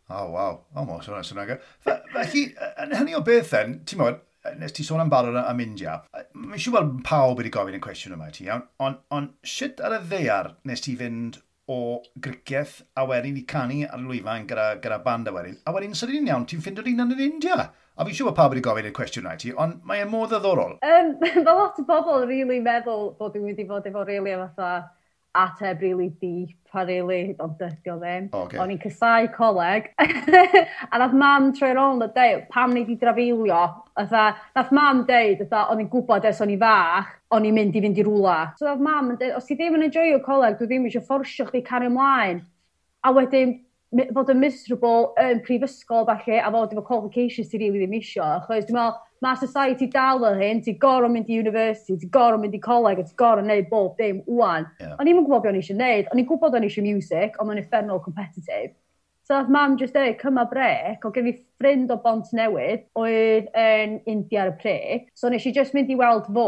O, 0.09 0.15
oh, 0.15 0.31
waw. 0.33 0.55
O, 0.55 0.81
oh, 0.81 0.89
mo, 0.89 1.03
sy'n 1.05 1.27
sy'n 1.27 1.43
agor. 1.45 1.61
Felly, 1.85 2.49
yn 2.85 2.97
hynny 2.97 3.19
o 3.19 3.25
beth 3.27 3.53
then, 3.55 3.81
ti'n 3.89 4.03
modd, 4.03 4.23
nes 4.57 4.73
ti 4.73 4.87
sôn 4.87 5.03
am 5.03 5.11
barod 5.13 5.37
am 5.41 5.61
India, 5.61 5.99
mae'n 6.33 6.63
siŵr 6.63 6.79
bod 6.79 7.03
pawb 7.07 7.41
wedi 7.41 7.53
gofyn 7.53 7.77
y 7.77 7.83
cwestiwn 7.85 8.15
yma 8.17 8.31
ti, 8.33 8.47
iawn, 8.47 8.65
ond 8.85 9.03
on, 9.15 9.33
sut 9.45 9.83
ar 9.85 9.99
y 9.99 10.01
ddeiar 10.07 10.55
nes 10.69 10.85
ti 10.85 10.95
fynd 10.99 11.41
o 11.69 11.79
griciaeth 12.25 12.79
a 12.97 13.05
wedyn 13.09 13.37
i 13.41 13.44
canu 13.49 13.82
ar 13.87 14.00
y 14.00 14.06
lwyfan 14.06 14.47
gyda, 14.49 14.69
gyda 14.82 14.99
band 15.05 15.29
a 15.29 15.35
wedyn. 15.37 15.59
A 15.69 15.75
wedyn, 15.76 15.97
sydyn 15.99 16.25
so 16.25 16.32
iawn, 16.32 16.47
ti'n 16.49 16.65
ffindio'r 16.65 16.91
un 16.93 17.05
yn 17.05 17.15
yr 17.17 17.25
India? 17.26 17.59
A 17.99 18.06
fi'n 18.06 18.15
siŵr 18.15 18.31
bod 18.31 18.38
pawb 18.38 18.55
wedi 18.55 18.62
gofyn 18.65 18.88
i'r 18.88 18.94
cwestiwn 18.97 19.26
na 19.26 19.35
ti, 19.41 19.50
ond 19.53 19.81
mae 19.88 20.05
modd 20.05 20.12
mor 20.15 20.31
ddiddorol. 20.32 20.76
Um, 20.87 21.11
mae 21.23 21.44
lot 21.44 21.81
o 21.82 21.85
bobl 21.88 22.23
rili 22.23 22.44
really 22.44 22.61
meddwl 22.65 23.11
bod 23.19 23.35
dwi'n 23.35 23.49
mynd 23.49 23.61
i 23.61 23.67
fod 23.69 23.88
efo 23.91 24.05
reiliau 24.06 24.47
fatha 24.47 24.70
ateb 25.37 25.81
really 25.81 26.09
deep 26.21 26.57
a 26.75 26.85
really, 26.87 27.35
ond 27.41 27.57
dydio 27.59 27.97
ddim. 27.99 28.29
Okay. 28.33 28.59
O'n 28.61 28.73
i'n 28.75 28.81
cysau 28.83 29.29
coleg, 29.35 29.89
a 30.93 31.01
nath 31.01 31.15
mam 31.17 31.51
troi 31.57 31.73
rôl 31.77 32.03
a 32.05 32.09
dweud 32.13 32.45
pam 32.53 32.75
ni 32.75 32.85
di 32.85 32.97
drafeilio, 33.01 33.63
ytha, 33.99 34.27
nath 34.57 34.75
mam 34.77 35.05
deud, 35.09 35.43
ytha, 35.47 35.65
o'n 35.73 35.83
i'n 35.83 35.91
gwybod 35.93 36.29
ers 36.29 36.43
o'n 36.45 36.53
i 36.55 36.59
fach, 36.61 37.15
o'n 37.35 37.49
i'n 37.49 37.57
mynd 37.57 37.79
i 37.79 37.83
fynd 37.85 37.99
i 37.99 38.05
rwla. 38.07 38.37
So 38.61 38.69
nath 38.69 38.85
mam 38.85 39.15
yn 39.15 39.21
deud, 39.23 39.35
os 39.39 39.49
ti 39.49 39.57
ddim 39.59 39.79
yn 39.79 39.89
enjoyo 39.89 40.21
coleg, 40.27 40.59
dwi 40.61 40.69
ddim 40.71 40.87
eisiau 40.91 41.07
fforsio 41.09 41.49
chdi 41.49 41.65
cario 41.67 41.91
ymlaen. 41.91 42.45
A 43.03 43.15
wedyn, 43.17 43.57
fod 44.15 44.33
yn 44.35 44.43
miserable 44.45 45.13
yn 45.25 45.43
prifysgol 45.47 46.07
falle, 46.09 46.41
a 46.43 46.53
fod 46.53 46.77
efo 46.77 46.85
qualifications 46.87 47.49
ti 47.51 47.59
rili 47.59 47.79
really 47.79 47.89
ddim 47.89 48.00
isio, 48.02 48.26
achos 48.38 48.69
dwi'n 48.69 48.79
meddwl, 48.79 49.05
mae 49.25 49.39
society 49.41 49.89
dal 49.93 50.21
fel 50.23 50.41
hyn, 50.41 50.61
ti'n 50.65 50.79
gorau 50.83 51.11
mynd 51.13 51.31
i 51.31 51.39
university, 51.43 51.97
ti'n 51.99 52.13
gorau 52.15 52.41
mynd 52.41 52.57
i 52.57 52.61
coleg, 52.63 53.05
ti'n 53.05 53.21
gorau 53.21 53.45
wneud 53.45 53.71
bob 53.71 53.97
dim 53.99 54.21
wwan. 54.27 54.69
Yeah. 54.81 54.97
O'n 54.99 55.11
i'n 55.11 55.21
gwybod 55.21 55.45
beth 55.45 55.53
o'n 55.53 55.59
i 55.59 55.63
eisiau 55.63 55.79
wneud, 55.79 56.13
o'n 56.13 56.23
i'n 56.23 56.29
gwybod 56.29 56.59
o'n 56.59 56.67
i 56.67 56.71
eisiau 56.71 56.87
music, 56.87 57.39
ond 57.39 57.51
mae'n 57.51 57.63
effernol 57.65 58.05
competitive. 58.05 58.75
So 59.29 59.37
oedd 59.37 59.51
mam 59.53 59.75
just 59.77 59.93
dweud, 59.93 60.15
cyma 60.23 60.47
brec, 60.49 61.03
o 61.05 61.11
gen 61.13 61.27
i 61.29 61.35
ffrind 61.37 61.91
o 61.93 61.99
bont 62.01 62.31
newydd 62.33 62.87
oedd 62.97 63.51
yn 63.61 63.99
India 64.09 64.47
ar 64.47 64.55
y 64.55 64.57
pryd. 64.63 65.11
So 65.13 65.29
nes 65.29 65.45
i 65.45 65.53
just 65.53 65.75
mynd 65.77 65.91
i 65.93 65.99
weld 66.01 66.31
fo, 66.33 66.47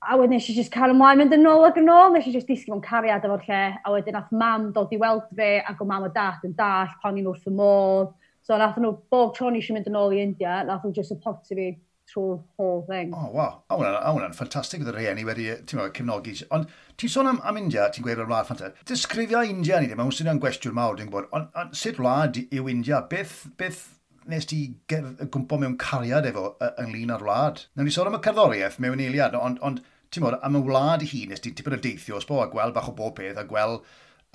a 0.00 0.16
wedyn 0.16 0.38
nes 0.38 0.48
i 0.48 0.54
just 0.56 0.72
cael 0.72 0.94
ymlaen 0.94 1.20
mynd 1.20 1.36
yn 1.36 1.44
ôl 1.50 1.66
ac 1.68 1.76
yn 1.82 1.92
ôl, 1.92 2.14
nes 2.14 2.24
i 2.24 2.32
just 2.32 2.48
disgyn 2.48 2.78
o'n 2.78 2.86
cariad 2.86 3.26
efo'r 3.28 3.44
lle, 3.44 3.60
a 3.76 3.92
wedyn 3.92 4.16
nath 4.16 4.32
mam 4.32 4.70
dod 4.72 4.96
i 4.96 5.00
weld 5.02 5.28
fe 5.36 5.50
ac 5.60 5.84
o 5.84 5.90
mam 5.90 6.08
o 6.08 6.12
dat 6.14 6.48
yn 6.48 6.56
dall 6.56 6.96
pan 7.02 7.20
i'n 7.20 7.28
wrth 7.28 7.50
y 7.50 7.52
modd. 7.58 8.16
So 8.48 8.56
nath 8.56 8.80
nhw 8.80 8.94
bob 9.12 9.36
tro 9.36 9.52
nes 9.52 9.68
i 9.68 9.76
mynd 9.76 9.92
yn 9.92 10.00
ôl 10.00 10.16
i 10.16 10.24
India, 10.24 10.62
nath 10.64 10.88
nhw 10.88 10.96
just 10.96 11.12
supportio 11.12 11.60
fi 11.60 11.68
trwy'r 12.12 12.42
whole 12.58 12.82
thing. 12.88 13.14
O, 13.16 13.22
Oh, 13.24 13.30
wow. 13.32 13.54
A 13.72 14.12
hwnna'n 14.12 14.36
ffantastig 14.36 14.82
oedd 14.84 14.92
y 14.92 14.96
rhieni 14.98 15.24
wedi 15.28 15.48
cefnogi. 15.70 16.34
Ond 16.52 16.68
ti'n 17.00 17.12
sôn 17.14 17.30
am, 17.30 17.40
am 17.48 17.58
India, 17.60 17.88
ti'n 17.92 18.04
gweud 18.04 18.20
o'r 18.22 18.28
wlad 18.30 18.46
ffantastig. 18.50 18.84
Disgrifio 18.92 19.42
India 19.48 19.80
ni 19.80 19.88
ddim, 19.90 19.98
mae'n 20.02 20.12
swnio'n 20.18 20.42
gwestiwn 20.42 20.76
mawr, 20.76 20.98
dwi'n 20.98 21.10
gwybod. 21.10 21.30
Ond 21.38 21.58
on, 21.58 21.72
sut 21.76 21.98
wlad 22.02 22.38
yw 22.44 22.68
India? 22.72 23.00
Beth, 23.10 23.38
beth 23.60 23.82
nes 24.30 24.46
ti 24.46 24.60
gwmpo 24.86 25.58
mewn 25.58 25.74
cariad 25.82 26.28
efo 26.30 26.52
ynglyn 26.78 27.10
â'r 27.16 27.24
wlad? 27.26 27.64
Nawr 27.74 27.88
ni 27.88 27.94
sôn 27.94 28.10
am 28.12 28.18
y 28.20 28.22
cerddoriaeth 28.22 28.78
mewn 28.84 29.02
eiliad, 29.02 29.34
ond, 29.34 29.58
ond 29.66 29.80
ti'n 30.12 30.22
gwybod, 30.22 30.38
am 30.46 30.60
y 30.60 30.62
wlad 30.68 31.02
i 31.02 31.08
hi, 31.10 31.24
nes 31.30 31.42
ti 31.42 31.50
tipyn 31.56 31.74
o 31.74 31.80
deithio, 31.82 32.20
os 32.20 32.28
bo, 32.28 32.38
a 32.44 32.46
gweld 32.52 32.76
bach 32.76 32.90
o 32.92 32.94
bob 32.94 33.16
peth, 33.18 33.40
a 33.40 33.46
gweld 33.48 33.82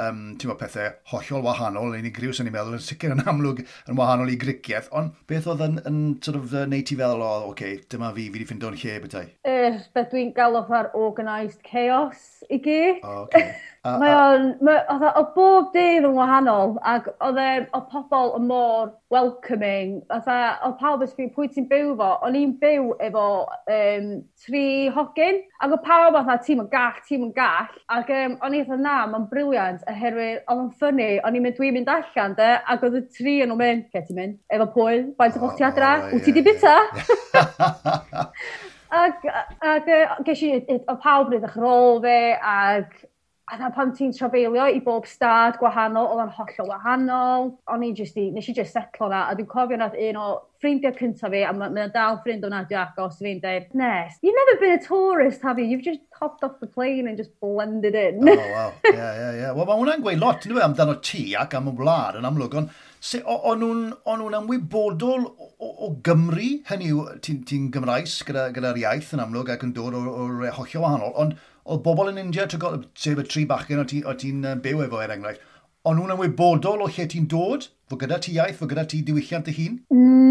um, 0.04 0.22
ti'n 0.38 0.52
meddwl 0.52 0.60
pethau 0.62 0.92
hollol 1.12 1.46
wahanol, 1.46 1.96
unigryw 1.98 2.34
sy'n 2.36 2.48
ni'n 2.48 2.56
meddwl, 2.56 2.78
yn 2.78 2.84
sicr 2.84 3.16
yn 3.16 3.24
amlwg 3.28 3.64
yn 3.64 3.98
wahanol 4.00 4.32
i 4.32 4.38
gricieth, 4.40 4.90
ond 4.98 5.16
beth 5.30 5.50
oedd 5.52 5.64
yn, 5.66 5.80
yn 5.90 6.02
sort 6.26 6.40
of, 6.40 6.54
uh, 6.54 6.66
neud 6.70 6.88
ti 6.90 6.98
feddwl, 7.00 7.24
o, 7.26 7.32
oce, 7.48 7.54
okay, 7.54 7.80
dyma 7.92 8.12
fi, 8.16 8.28
fi 8.28 8.36
wedi 8.36 8.50
ffindo'n 8.50 8.78
lle 8.82 9.00
bethau? 9.06 9.32
Er, 9.48 9.80
beth 9.98 10.12
dwi'n 10.14 10.34
galw 10.38 10.62
ar 10.78 10.92
organised 10.98 11.64
chaos 11.66 12.44
i 12.50 12.62
gyd. 12.62 13.02
O, 13.02 13.08
oh, 13.08 13.24
okay. 13.26 13.56
Mae 14.02 14.14
o'n, 14.14 14.48
oedd 14.68 15.04
o 15.08 15.22
bob 15.36 15.70
dydd 15.74 16.06
yn 16.08 16.16
wahanol, 16.18 16.74
ac 16.88 17.08
oedd 17.24 17.40
e, 17.40 17.48
o 17.78 17.80
pobl 17.92 18.34
yn 18.36 18.48
mor 18.50 18.90
welcoming, 19.14 20.02
oedd 20.14 20.28
e, 20.34 20.38
o 20.68 20.72
pawb 20.82 21.06
ysbryd 21.06 21.32
pwy 21.36 21.48
ti'n 21.54 21.68
byw 21.70 21.94
fo, 22.00 22.10
o'n 22.28 22.36
i'n 22.36 22.56
byw 22.60 22.90
efo 23.08 23.26
um, 23.78 24.10
tri 24.44 24.66
hogyn, 24.96 25.40
ac 25.64 25.76
o 25.78 25.80
pawb 25.86 26.20
oedd 26.20 26.44
ti'n 26.46 26.64
yn 26.66 26.70
gall, 26.74 27.02
ti'n 27.08 27.28
yn 27.30 27.34
gall, 27.38 27.72
ac 27.96 28.12
um, 28.18 28.38
o'n 28.44 28.58
i'n 28.60 28.68
oedd 28.68 28.84
na, 28.84 28.98
mae'n 29.14 29.28
briliant, 29.32 29.86
oherwydd 29.94 30.42
oedd 30.44 30.64
o'n 30.66 30.72
ffynnu, 30.82 31.12
o'n 31.24 31.40
i'n 31.40 31.48
mynd, 31.48 31.60
dwi'n 31.60 31.78
mynd 31.80 31.94
allan, 31.96 32.36
de, 32.40 32.54
ac 32.68 32.88
oedd 32.88 33.00
y 33.00 33.04
tri 33.18 33.38
yn 33.46 33.56
o'n 33.56 33.62
mynd, 33.62 33.86
lle 33.94 34.06
ti'n 34.08 34.20
mynd, 34.20 34.40
efo 34.58 34.72
pwy, 34.76 35.04
faint 35.22 35.40
o 35.40 35.46
oh, 35.48 35.56
ti 35.56 35.68
adra, 35.68 35.94
oh, 36.02 36.18
wyt 36.18 36.28
ti 36.28 36.36
di 36.36 36.44
bita? 36.50 36.76
Ac, 38.88 39.26
ac, 39.28 39.90
ac 39.92 40.24
ges 40.24 40.42
i, 40.48 40.52
o 40.88 40.94
pawb 41.04 41.34
yn 41.34 41.42
edrych 41.42 41.58
ar 41.60 41.66
ôl 41.68 41.98
fe, 42.06 42.20
ac 42.40 42.94
a 43.48 43.56
na 43.56 43.70
pan 43.72 43.94
ti'n 43.96 44.12
trafeilio 44.12 44.66
i 44.76 44.82
bob 44.84 45.06
stad 45.08 45.56
gwahanol, 45.62 46.10
oedd 46.12 46.26
yn 46.26 46.34
hollol 46.36 46.72
wahanol. 46.74 47.46
O'n 47.72 47.86
i 47.88 47.94
just 47.96 48.18
i, 48.20 48.26
nes 48.36 48.50
i 48.52 48.56
just 48.58 48.76
setlo 48.76 49.08
na, 49.08 49.22
a 49.32 49.38
dwi'n 49.38 49.48
cofio 49.48 49.78
nath 49.80 49.96
un 49.96 50.20
o 50.20 50.26
ffrindiau 50.60 50.92
cyntaf 50.98 51.32
fi, 51.32 51.46
a 51.48 51.54
mae'n 51.56 51.78
ma 51.78 51.86
dal 51.94 52.20
ffrind 52.26 52.44
o'n 52.44 52.58
adio 52.58 52.82
agos, 52.82 53.22
fi'n 53.24 53.40
dweud, 53.40 53.70
Nes, 53.78 54.20
you've 54.22 54.36
never 54.36 54.60
been 54.60 54.76
a 54.76 54.84
tourist, 54.84 55.46
have 55.48 55.62
you? 55.62 55.66
You've 55.66 55.86
just 55.86 56.04
hopped 56.20 56.44
off 56.44 56.60
the 56.60 56.68
plane 56.68 57.08
and 57.08 57.16
just 57.16 57.32
blended 57.40 57.96
in. 57.96 58.28
Oh, 58.28 58.36
wow. 58.36 58.74
Yeah, 58.84 59.16
yeah, 59.22 59.34
yeah. 59.40 59.56
Wel, 59.56 59.70
mae 59.70 59.80
hwnna'n 59.80 60.04
gweud 60.04 60.20
lot, 60.20 60.44
dwi'n 60.44 60.60
e, 60.60 60.68
amdano 60.68 61.00
ti 61.00 61.24
ac 61.40 61.56
am 61.56 61.72
y 61.72 61.78
wlad 61.80 62.20
yn 62.20 62.28
amlwg, 62.28 62.58
ond 62.60 62.74
o'n 63.24 63.62
nhw'n 63.64 64.40
ymwybodol 64.42 65.28
o, 65.30 65.70
o 65.88 65.94
Gymru, 66.04 66.58
hynny 66.68 66.92
yw, 66.92 67.06
ti'n 67.24 67.46
ti 67.48 67.62
Gymraes 67.72 68.20
gyda'r 68.28 68.56
gyda 68.58 68.76
iaith 68.82 69.14
yn 69.16 69.24
amlwg 69.24 69.54
ac 69.56 69.64
yn 69.64 69.78
dod 69.78 69.96
o'r 69.96 70.50
e 70.50 70.58
hollio 70.58 70.84
wahanol, 70.84 71.16
ond 71.22 71.38
oedd 71.68 71.84
bobl 71.84 72.12
yn 72.12 72.22
India, 72.22 72.48
sef 72.48 73.20
y 73.20 73.26
tri 73.28 73.46
bachgen 73.50 73.82
o 73.84 73.86
ti'n 73.88 74.16
ti 74.18 74.32
byw 74.64 74.86
efo 74.86 75.02
er 75.04 75.14
enghraifft, 75.16 75.44
ond 75.88 76.00
nhw'n 76.00 76.16
ymwybodol 76.16 76.84
o 76.84 76.88
lle 76.88 77.08
ti'n 77.12 77.28
dod? 77.32 77.68
Fo 77.88 78.00
gyda 78.00 78.20
ti 78.24 78.34
iaith, 78.36 78.58
fo 78.60 78.68
gyda 78.68 78.88
ti 78.88 79.02
diwylliant 79.08 79.48
dy 79.48 79.56
hun? 79.56 79.76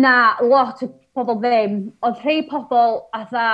Na, 0.02 0.36
lot 0.44 0.82
o 0.84 0.90
pobl 1.16 1.38
ddim. 1.40 1.78
Oedd 2.04 2.24
rhai 2.24 2.40
pobl 2.48 3.06
atha, 3.16 3.46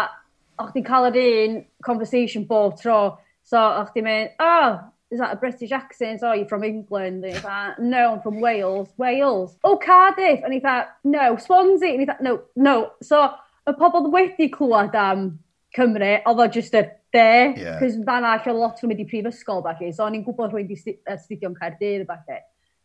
o'ch 0.63 0.73
ti'n 0.75 0.87
cael 0.87 1.11
yr 1.11 1.21
un 1.25 1.61
conversation 1.87 2.47
bob 2.49 2.79
tro, 2.81 3.19
so 3.47 3.61
o'ch 3.83 3.93
ti'n 3.95 4.09
mynd, 4.09 4.35
oh, 4.43 4.81
is 5.13 5.21
that 5.21 5.35
a 5.35 5.37
British 5.37 5.71
accent? 5.73 6.23
Oh, 6.23 6.33
you're 6.33 6.49
from 6.49 6.65
England. 6.65 7.23
And 7.23 7.35
he's 7.35 7.45
like, 7.45 7.79
no, 7.79 8.15
I'm 8.15 8.23
from 8.23 8.41
Wales. 8.41 8.89
Wales. 8.97 9.59
Oh, 9.63 9.77
Cardiff. 9.77 10.41
And 10.43 10.55
he's 10.55 10.63
like, 10.63 10.89
no, 11.05 11.37
Swansea. 11.37 11.91
And 11.91 12.01
he's 12.01 12.09
like, 12.09 12.23
no, 12.23 12.41
no. 12.57 12.93
So, 13.03 13.29
y 13.67 13.75
pobl 13.79 14.11
wedi 14.11 14.49
clywed 14.51 14.97
am 14.99 15.39
Cymru, 15.77 16.17
oedd 16.27 16.41
o 16.43 16.49
just 16.49 16.75
a 16.75 16.89
de, 17.13 17.53
cos 17.81 17.97
yeah. 17.97 18.07
fan 18.07 18.25
all 18.29 18.49
o 18.53 18.57
lot 18.57 18.81
fy 18.81 18.89
mynd 18.91 19.03
i 19.05 19.09
prifysgol 19.09 19.63
falle, 19.67 19.93
so 19.93 20.07
o'n 20.07 20.17
i'n 20.19 20.25
gwybod 20.27 20.55
rwy'n 20.55 20.71
di 20.71 20.79
astudio 21.13 21.53
yn 21.53 21.59
Caerdydd 21.59 22.09
falle. 22.09 22.41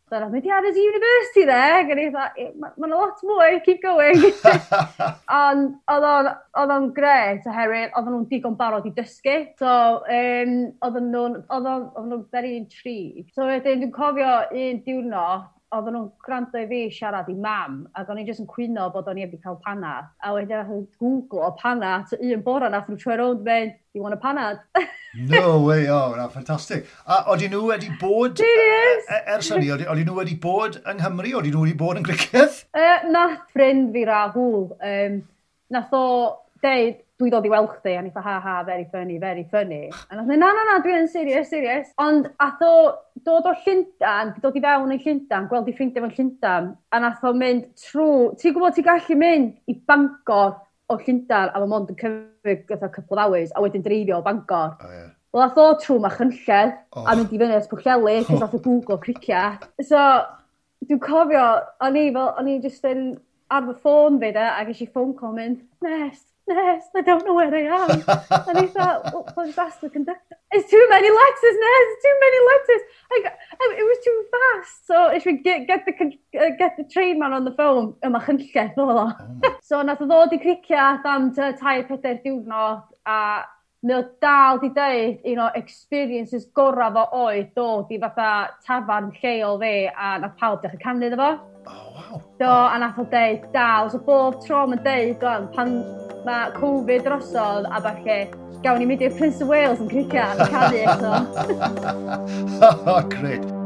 So 0.08 0.16
o'n 0.16 0.24
i'n 0.24 0.32
mynd, 0.32 0.46
yeah, 0.48 0.62
there's 0.64 0.78
a 0.78 0.84
university 0.84 1.44
there, 1.44 1.82
gan 1.88 2.00
i 2.00 2.06
dda, 2.12 2.28
mae'n 2.80 2.94
lot 2.94 3.20
mwy, 3.28 3.58
keep 3.66 3.82
going. 3.84 4.22
Ond 5.40 5.74
oedd 5.92 6.72
o'n 6.76 6.88
gret 6.96 7.44
oherwydd, 7.50 7.92
oedd 7.92 8.08
nhw'n 8.08 8.24
digon 8.30 8.56
barod 8.56 8.88
i 8.88 8.94
dysgu, 8.96 9.36
so 9.60 9.74
um, 10.08 10.56
oedd 10.88 10.98
nhw'n 11.10 12.24
very 12.32 12.56
intrigued. 12.56 13.28
So 13.36 13.50
wedyn, 13.50 13.84
dwi'n 13.84 13.92
cofio 13.92 14.32
un 14.48 14.80
diwrnod, 14.86 15.44
oedden 15.74 15.94
nhw'n 15.94 16.06
gwrando 16.24 16.60
i 16.60 16.66
fi 16.68 16.78
siarad 16.96 17.28
i 17.28 17.34
mam, 17.36 17.82
ac 17.98 18.08
o'n 18.08 18.20
i 18.22 18.24
jyst 18.24 18.40
yn 18.40 18.48
cwyno 18.48 18.86
bod 18.94 19.08
o'n 19.10 19.18
i 19.20 19.24
wedi 19.26 19.40
cael 19.42 19.58
panad. 19.64 20.08
A 20.24 20.32
wedyn 20.32 20.62
o'n 20.62 20.86
Google 21.00 21.44
o 21.44 21.50
panad, 21.58 22.14
un 22.18 22.44
bora 22.46 22.70
nath 22.72 22.88
nhw 22.88 22.96
troi 23.02 23.18
rownd 23.20 23.44
fynd, 23.44 23.74
you 23.92 24.04
want 24.04 24.16
a 24.16 24.20
panad? 24.22 24.62
no 25.32 25.58
way, 25.66 25.88
oh, 25.92 26.14
na, 26.16 26.28
ffantastig. 26.32 26.86
A 27.04 27.20
oedden 27.34 27.52
nhw 27.52 27.66
wedi 27.68 27.90
bod, 28.00 28.40
Serious? 28.40 29.04
E, 29.04 29.18
e, 29.18 29.20
ers 29.34 29.52
hynny, 29.52 29.68
oedden 29.76 30.06
nhw 30.08 30.16
wedi 30.22 30.38
bod 30.40 30.80
yng 30.80 31.02
Nghymru, 31.02 31.34
oedden 31.36 31.56
nhw 31.56 31.66
wedi 31.66 31.76
bod 31.84 32.00
yn 32.00 32.08
gricedd? 32.08 32.62
Uh, 32.72 32.84
e, 32.84 33.12
nath 33.12 33.42
ffrind 33.52 33.92
fi 33.96 34.06
rahul. 34.08 34.70
um, 34.78 35.20
nath 35.74 35.92
o 35.92 36.06
deud, 36.64 37.02
dwi 37.18 37.32
ddod 37.32 37.46
i 37.48 37.50
weld 37.50 37.72
chdi, 37.72 37.96
a 37.98 38.02
nitha, 38.02 38.22
ha, 38.22 38.36
ha, 38.44 38.54
very 38.62 38.86
funny, 38.92 39.18
very 39.18 39.44
funny. 39.50 39.88
A 40.10 40.16
nath 40.16 40.30
e, 40.30 40.36
na, 40.38 40.52
na, 40.54 40.64
na, 40.68 40.78
dwi 40.84 40.94
yn 40.94 41.08
serious, 41.10 41.50
serious. 41.50 41.90
Ond 42.02 42.28
ath 42.44 42.62
o 42.62 42.74
dod 43.26 43.48
o 43.50 43.54
Llundan, 43.64 44.36
dod 44.42 44.58
i 44.58 44.62
fewn 44.62 44.94
yn 44.94 45.02
Llundan, 45.02 45.48
gweld 45.50 45.70
i 45.70 45.74
ffrindiau 45.74 46.06
fo'n 46.06 46.14
Llundan, 46.14 46.70
a 46.94 47.02
nath 47.02 47.26
o 47.26 47.34
mynd 47.34 47.66
trwy, 47.82 48.30
ti'n 48.38 48.54
gwybod 48.54 48.78
ti'n 48.78 48.86
gallu 48.86 49.18
mynd 49.18 49.54
i 49.66 49.76
Bangor 49.90 50.54
o 50.88 50.98
Llundan, 51.02 51.50
a 51.50 51.62
mae 51.62 51.72
mond 51.74 51.90
yn 51.92 52.00
cymryd 52.04 52.64
gyda 52.70 52.92
couple 52.94 53.18
of 53.18 53.24
hours, 53.24 53.50
a 53.54 53.66
wedyn 53.66 53.82
dreifio 53.82 54.22
o 54.22 54.26
Bangor. 54.26 54.76
Oh, 54.78 54.94
yeah. 54.94 55.10
Wel, 55.34 55.44
ath 55.44 55.58
o 55.60 55.68
trwy 55.82 55.98
ma 55.98 56.08
Machynlled, 56.08 56.78
oh. 56.94 57.02
a 57.02 57.18
mynd 57.18 57.34
i 57.34 57.42
fyny 57.42 57.58
at 57.58 57.70
Pwllheli, 57.72 58.20
cys 58.30 58.46
ath 58.46 58.54
o 58.54 58.62
Google 58.62 59.02
cricia. 59.02 59.42
So, 59.82 60.06
dwi'n 60.86 61.02
cofio, 61.02 61.48
o'n 61.82 61.98
i 61.98 62.08
fel, 62.14 62.30
o'n 62.38 62.54
i 62.54 62.60
just 62.62 62.86
yn 62.86 63.08
ar 63.50 63.66
fy 63.66 63.74
ffôn 63.82 64.22
fi 64.22 64.32
de, 64.36 64.46
a 64.54 64.64
gysi 64.68 64.86
ffôn 64.86 65.14
call 65.18 65.34
mynd, 65.36 65.64
Nes, 65.84 66.22
Ness, 66.48 66.84
I 66.94 67.00
don't 67.02 67.24
know 67.24 67.34
where 67.34 67.54
I 67.54 67.66
am. 67.82 67.90
and 68.48 68.58
he 68.60 68.66
thought, 68.66 69.02
oh, 69.14 69.20
well, 69.20 69.34
well 69.36 69.46
just 69.46 69.58
ask 69.58 69.80
the 69.80 69.90
conductor. 69.90 70.36
It's 70.50 70.70
too 70.70 70.86
many 70.88 71.10
letters, 71.10 71.56
nest, 71.66 71.96
too 72.02 72.16
many 72.24 72.38
letters. 72.50 72.82
I 73.12 73.20
got, 73.24 73.32
I, 73.60 73.74
it 73.78 73.82
was 73.82 73.98
too 74.04 74.24
fast. 74.34 74.86
So 74.86 75.08
if 75.08 75.24
we 75.26 75.38
get, 75.38 75.66
get, 75.66 75.84
the, 75.86 75.92
uh, 76.40 76.50
get 76.58 76.76
the 76.76 76.84
train 76.84 77.18
man 77.18 77.32
on 77.32 77.44
the 77.44 77.52
phone, 77.52 77.94
yma 78.04 78.24
chynlleth 78.24 78.78
o 78.78 78.86
fo. 78.86 79.12
Oh. 79.44 79.56
So 79.62 79.82
nath 79.82 80.00
o 80.00 80.08
ddod 80.08 80.32
i 80.32 80.40
criciau 80.42 81.04
am 81.04 81.30
uh, 81.36 81.52
tair 81.52 81.84
pedair 81.84 82.20
diwrnod 82.24 82.82
a 83.04 83.18
mae 83.86 83.94
o 83.94 84.02
dal 84.22 84.58
di 84.58 84.70
dweud 84.74 85.26
un 85.32 85.44
o 85.44 85.48
experiences 85.58 86.48
gorau 86.54 86.90
fo 86.96 87.04
oedd 87.20 87.52
dod 87.54 87.92
i 87.94 88.00
fatha 88.02 88.30
tafarn 88.66 89.12
lleol 89.20 89.60
fe 89.62 89.74
a 89.92 90.16
nath 90.18 90.34
pawb 90.40 90.64
dechrau 90.64 90.82
canu 90.82 91.06
iddo 91.06 91.20
fo. 91.20 91.30
Oh, 91.68 91.86
wow. 91.94 92.22
Do, 92.40 92.50
a 92.50 92.78
nath 92.82 92.98
o 92.98 93.06
dweud 93.12 93.46
dal. 93.54 93.90
So 93.92 94.02
bob 94.08 94.42
tro 94.46 94.64
mae'n 94.66 94.82
dweud, 94.82 95.14
gwan, 95.22 95.48
pan 95.54 95.78
mae 96.26 96.50
Covid 96.58 97.06
drosodd 97.06 97.70
a 97.70 97.82
falle 97.86 98.18
gawn 98.64 98.82
ni 98.82 98.88
mynd 98.90 99.04
i'r 99.06 99.14
Prince 99.14 99.44
of 99.44 99.52
Wales 99.52 99.84
yn 99.84 99.92
cricio 99.92 100.26
yn 100.34 100.50
canu 100.50 100.82
eto. 100.82 101.12
oh, 102.96 103.00
great. 103.14 103.57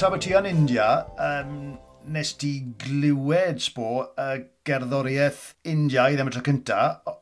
tra 0.00 0.08
bod 0.08 0.22
ti 0.24 0.30
yn 0.32 0.46
India, 0.48 0.84
um, 1.20 1.74
nes 2.08 2.30
ti 2.40 2.54
glywed 2.80 3.58
sbo 3.60 4.06
y 4.16 4.38
gerddoriaeth 4.64 5.40
India 5.68 6.06
i 6.08 6.14
ddim 6.16 6.30
y 6.30 6.32
tro 6.32 6.40
cynta, 6.46 6.78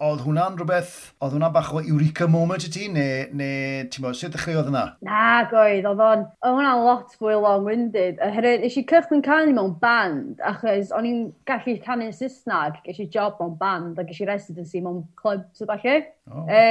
oedd 0.06 0.20
hwnna'n 0.23 0.54
rhywbeth, 0.61 0.92
oedd 1.18 1.32
hwnna'n 1.35 1.56
bach 1.56 1.73
o 1.75 1.80
eureka 1.82 2.28
moment 2.30 2.62
i 2.62 2.70
ti, 2.70 2.85
neu, 2.94 3.25
neu 3.35 3.88
ti'n 3.90 4.04
bod, 4.04 4.14
sut 4.14 4.30
ddechreuodd 4.37 4.68
hwnna? 4.70 4.82
Na, 5.08 5.23
goedd, 5.50 5.88
oedd 5.90 6.02
o'n, 6.06 6.23
oedd 6.38 6.54
hwnna'n 6.54 6.82
lot 6.85 7.16
fwy 7.18 7.35
long-winded. 7.35 8.20
Oherwydd, 8.28 8.62
nes 8.62 8.76
i 8.78 8.85
cychwyn 8.92 9.25
canu 9.26 9.56
mewn 9.56 9.75
band, 9.82 10.44
achos 10.52 10.92
o'n 10.94 11.08
i'n 11.08 11.25
gallu 11.50 11.75
canu'n 11.82 12.14
Saesnag, 12.14 12.78
ges 12.87 13.00
i 13.02 13.08
job 13.16 13.40
mewn 13.42 13.56
band, 13.58 13.99
a 13.99 14.06
ges 14.06 14.23
i 14.23 14.28
residency 14.30 14.85
mewn 14.85 15.02
club, 15.18 15.42
sydd 15.58 15.73
falle. 15.73 15.97
Oh. 16.30 16.47
E, 16.47 16.62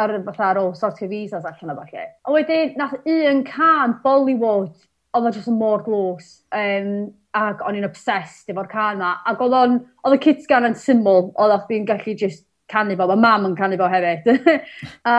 ar 0.00 0.16
fatha 0.30 0.48
ar 0.54 0.62
ôl 0.62 0.72
sortio 0.80 1.10
visas 1.12 1.44
allan 1.44 1.74
o 1.74 1.76
falle. 1.82 2.06
A 2.24 2.38
wedyn, 2.38 2.72
nath 2.80 2.96
un 3.04 3.44
can 3.44 3.98
Bollywood 4.00 4.72
oedd 5.12 5.28
o 5.28 5.34
jyst 5.34 5.50
yn 5.52 5.58
mor 5.60 5.84
glws. 5.86 6.30
Um, 6.56 7.10
ac 7.36 7.62
o'n 7.64 7.78
i'n 7.78 7.88
obsessed 7.88 8.50
efo'r 8.52 8.68
can 8.70 8.98
yma. 8.98 9.12
Ac 9.28 9.40
oedd 9.44 9.56
o'n 9.56 9.76
oedd 10.04 10.16
y 10.18 10.22
kids 10.26 10.48
gan 10.48 10.68
yn 10.68 10.76
syml 10.78 11.30
oedd 11.30 11.54
o'ch 11.56 11.68
chdi'n 11.68 11.86
gallu 11.88 12.16
just 12.20 12.46
canu 12.72 12.96
fo 12.96 13.06
mae 13.10 13.20
mam 13.20 13.46
yn 13.50 13.58
canu 13.58 13.78
fo 13.80 13.88
hefyd 13.92 14.28
a 15.12 15.14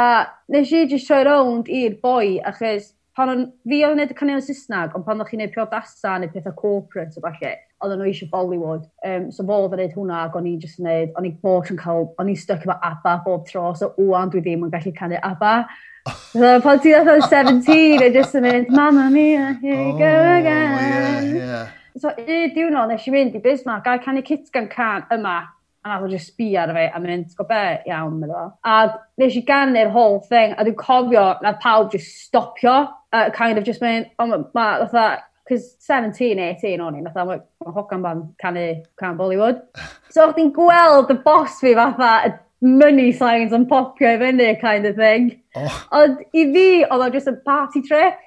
nes 0.53 0.73
i 0.73 0.83
just 0.89 1.09
troi 1.09 1.23
rownd 1.27 1.69
i'r 1.69 1.97
boi 2.01 2.39
achos 2.51 2.91
pan 3.17 3.29
o'n 3.29 3.43
fi 3.69 3.83
oedd 3.85 3.95
yn 3.95 4.01
neud 4.01 4.15
canu 4.17 4.37
yn 4.37 4.45
Sysnag 4.45 4.95
ond 4.97 5.05
pan 5.05 5.21
o'ch 5.21 5.31
chi'n 5.33 5.43
neud 5.43 5.53
priodasa 5.53 6.15
neu 6.21 6.31
pethau 6.33 6.55
corporate 6.57 7.19
o 7.19 7.23
falle, 7.25 7.53
oedd 7.83 7.95
nhw 7.97 8.09
eisiau 8.09 8.31
Bollywood 8.33 8.87
Um, 9.05 9.29
so 9.35 9.45
fo 9.45 9.59
oedd 9.65 9.77
yn 9.77 9.83
neud 9.83 9.97
hwnna 9.99 10.21
ac 10.27 10.37
o'n 10.39 10.49
i'n 10.49 10.59
just 10.63 10.81
yn 10.81 10.89
neud 10.89 11.17
o'n 11.19 11.29
i'n 11.29 11.39
bob 11.45 11.69
yn 11.69 11.81
cael, 11.81 12.09
o'n 12.17 12.31
i'n 12.33 12.39
stuck 12.39 12.65
efo 12.65 12.77
ABBA 12.89 13.17
bob 13.27 13.45
tro 13.49 13.67
so 13.77 13.91
wwan 13.99 14.33
dwi 14.33 14.41
ddim 14.45 14.65
yn 14.65 14.73
gallu 14.73 14.95
canu 14.97 15.21
ABBA 15.21 15.55
So, 16.05 16.59
pan 16.59 16.79
ti 16.83 16.91
oedd 16.97 17.07
17, 17.29 18.01
I 18.03 18.09
just 18.11 18.35
yn 18.35 18.43
mynd, 18.43 18.71
Mamma 18.75 19.05
mia, 19.11 19.53
here 19.61 19.79
you 19.79 19.93
oh, 19.93 19.97
go 19.97 20.13
again. 20.35 20.73
Yeah, 20.81 21.21
yeah. 21.31 21.69
So, 21.95 22.11
i 22.19 22.49
diwrnod, 22.51 22.91
nes 22.91 23.05
i 23.07 23.13
fynd 23.13 23.37
i 23.37 23.41
Bismarck, 23.43 23.85
gael 23.85 24.01
canu 24.03 24.23
kit 24.25 24.49
gan 24.51 24.67
can 24.67 25.05
yma, 25.15 25.37
a 25.85 25.93
nath 25.93 26.03
o 26.03 26.09
just 26.11 26.33
sbi 26.33 26.49
ar 26.59 26.73
fi, 26.75 26.89
a 26.91 26.99
mynd, 26.99 27.31
go 27.37 27.47
be, 27.47 27.61
iawn, 27.87 28.17
mynd 28.19 28.35
o. 28.35 28.43
A 28.67 28.75
nes 29.21 29.37
i 29.39 29.45
gannu'r 29.47 29.93
whole 29.95 30.19
thing, 30.27 30.57
a 30.57 30.67
dwi'n 30.67 30.75
cofio 30.81 31.27
na 31.45 31.55
pawb 31.63 31.93
just 31.95 32.19
stopio, 32.25 32.75
uh, 33.13 33.29
kind 33.31 33.57
of 33.57 33.63
just 33.63 33.83
mynd, 33.85 34.11
oh, 34.19 34.27
ma, 34.27 34.43
ma, 34.57 34.67
that, 34.91 35.29
cos 35.47 35.71
17, 35.87 36.39
18 36.39 36.83
o'n 36.83 36.99
i, 36.99 37.05
fatha, 37.07 37.27
mae 37.29 37.77
hogan 37.77 38.03
ban 38.03 38.25
canu 38.43 38.67
can 38.99 39.15
Bollywood. 39.19 39.63
So, 40.11 40.27
o'ch 40.27 40.35
ti'n 40.35 40.51
gweld 40.55 41.15
y 41.15 41.21
bos 41.23 41.61
fi 41.63 41.77
fatha, 41.79 42.15
money 42.63 43.11
signs 43.11 43.51
yn 43.53 43.65
popio 43.67 44.13
i 44.15 44.19
fyny 44.21 44.53
kind 44.61 44.87
of 44.87 44.95
thing. 44.95 45.33
Oh. 45.59 45.79
Ond 45.99 46.21
i 46.31 46.45
fi, 46.53 46.67
oedd 46.87 47.03
o 47.05 47.09
just 47.11 47.27
a 47.27 47.35
party 47.45 47.83
trip. 47.83 48.19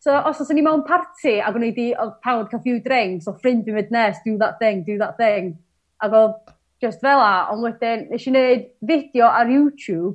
So 0.00 0.14
os 0.16 0.40
oes 0.40 0.52
ni 0.54 0.62
mewn 0.64 0.84
party, 0.86 1.40
ac 1.44 1.58
o'n 1.58 1.66
i 1.66 1.72
di, 1.76 1.90
oedd 1.92 2.14
pawb 2.24 2.46
cael 2.52 2.62
few 2.64 2.78
drinks, 2.80 3.26
o 3.28 3.34
ffrind 3.34 3.66
fi'n 3.66 3.76
mynd 3.76 3.90
nes, 3.92 4.22
do 4.24 4.38
that 4.40 4.56
thing, 4.62 4.84
do 4.86 4.96
that 5.02 5.18
thing. 5.20 5.58
Ac 6.00 6.14
oedd 6.16 6.38
just 6.80 7.02
fel 7.04 7.20
a, 7.20 7.50
ond 7.52 7.66
wedyn, 7.66 8.06
nes 8.08 8.24
i 8.24 8.32
wneud 8.32 8.70
fideo 8.88 9.28
ar 9.28 9.50
YouTube 9.52 10.14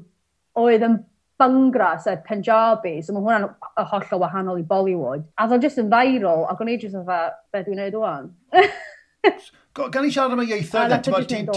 oedd 0.58 0.88
yn 0.88 1.03
Bangra, 1.36 1.98
sef 2.00 2.22
Punjabi, 2.24 3.01
so 3.03 3.12
mae 3.12 3.25
hwnna'n 3.25 3.50
y 3.51 3.84
holl 3.91 4.12
o 4.15 4.20
wahanol 4.22 4.62
i 4.62 4.63
Bollywood. 4.65 5.25
A 5.36 5.46
oedd 5.46 5.58
o'n 5.58 5.63
just 5.67 5.82
yn 5.84 5.91
viral, 5.91 6.46
ac 6.48 6.63
o'n 6.63 6.72
i 6.72 6.77
just 6.79 6.96
yn 6.96 7.03
fa, 7.05 7.25
beth 7.51 7.67
dwi'n 7.67 7.84
neud 7.84 7.98
o'n? 8.00 8.29
Gan 9.75 10.08
i 10.08 10.12
siarad 10.13 10.32
am 10.38 10.46
y 10.46 10.48
ieithoedd, 10.53 10.94
ti'n 11.03 11.50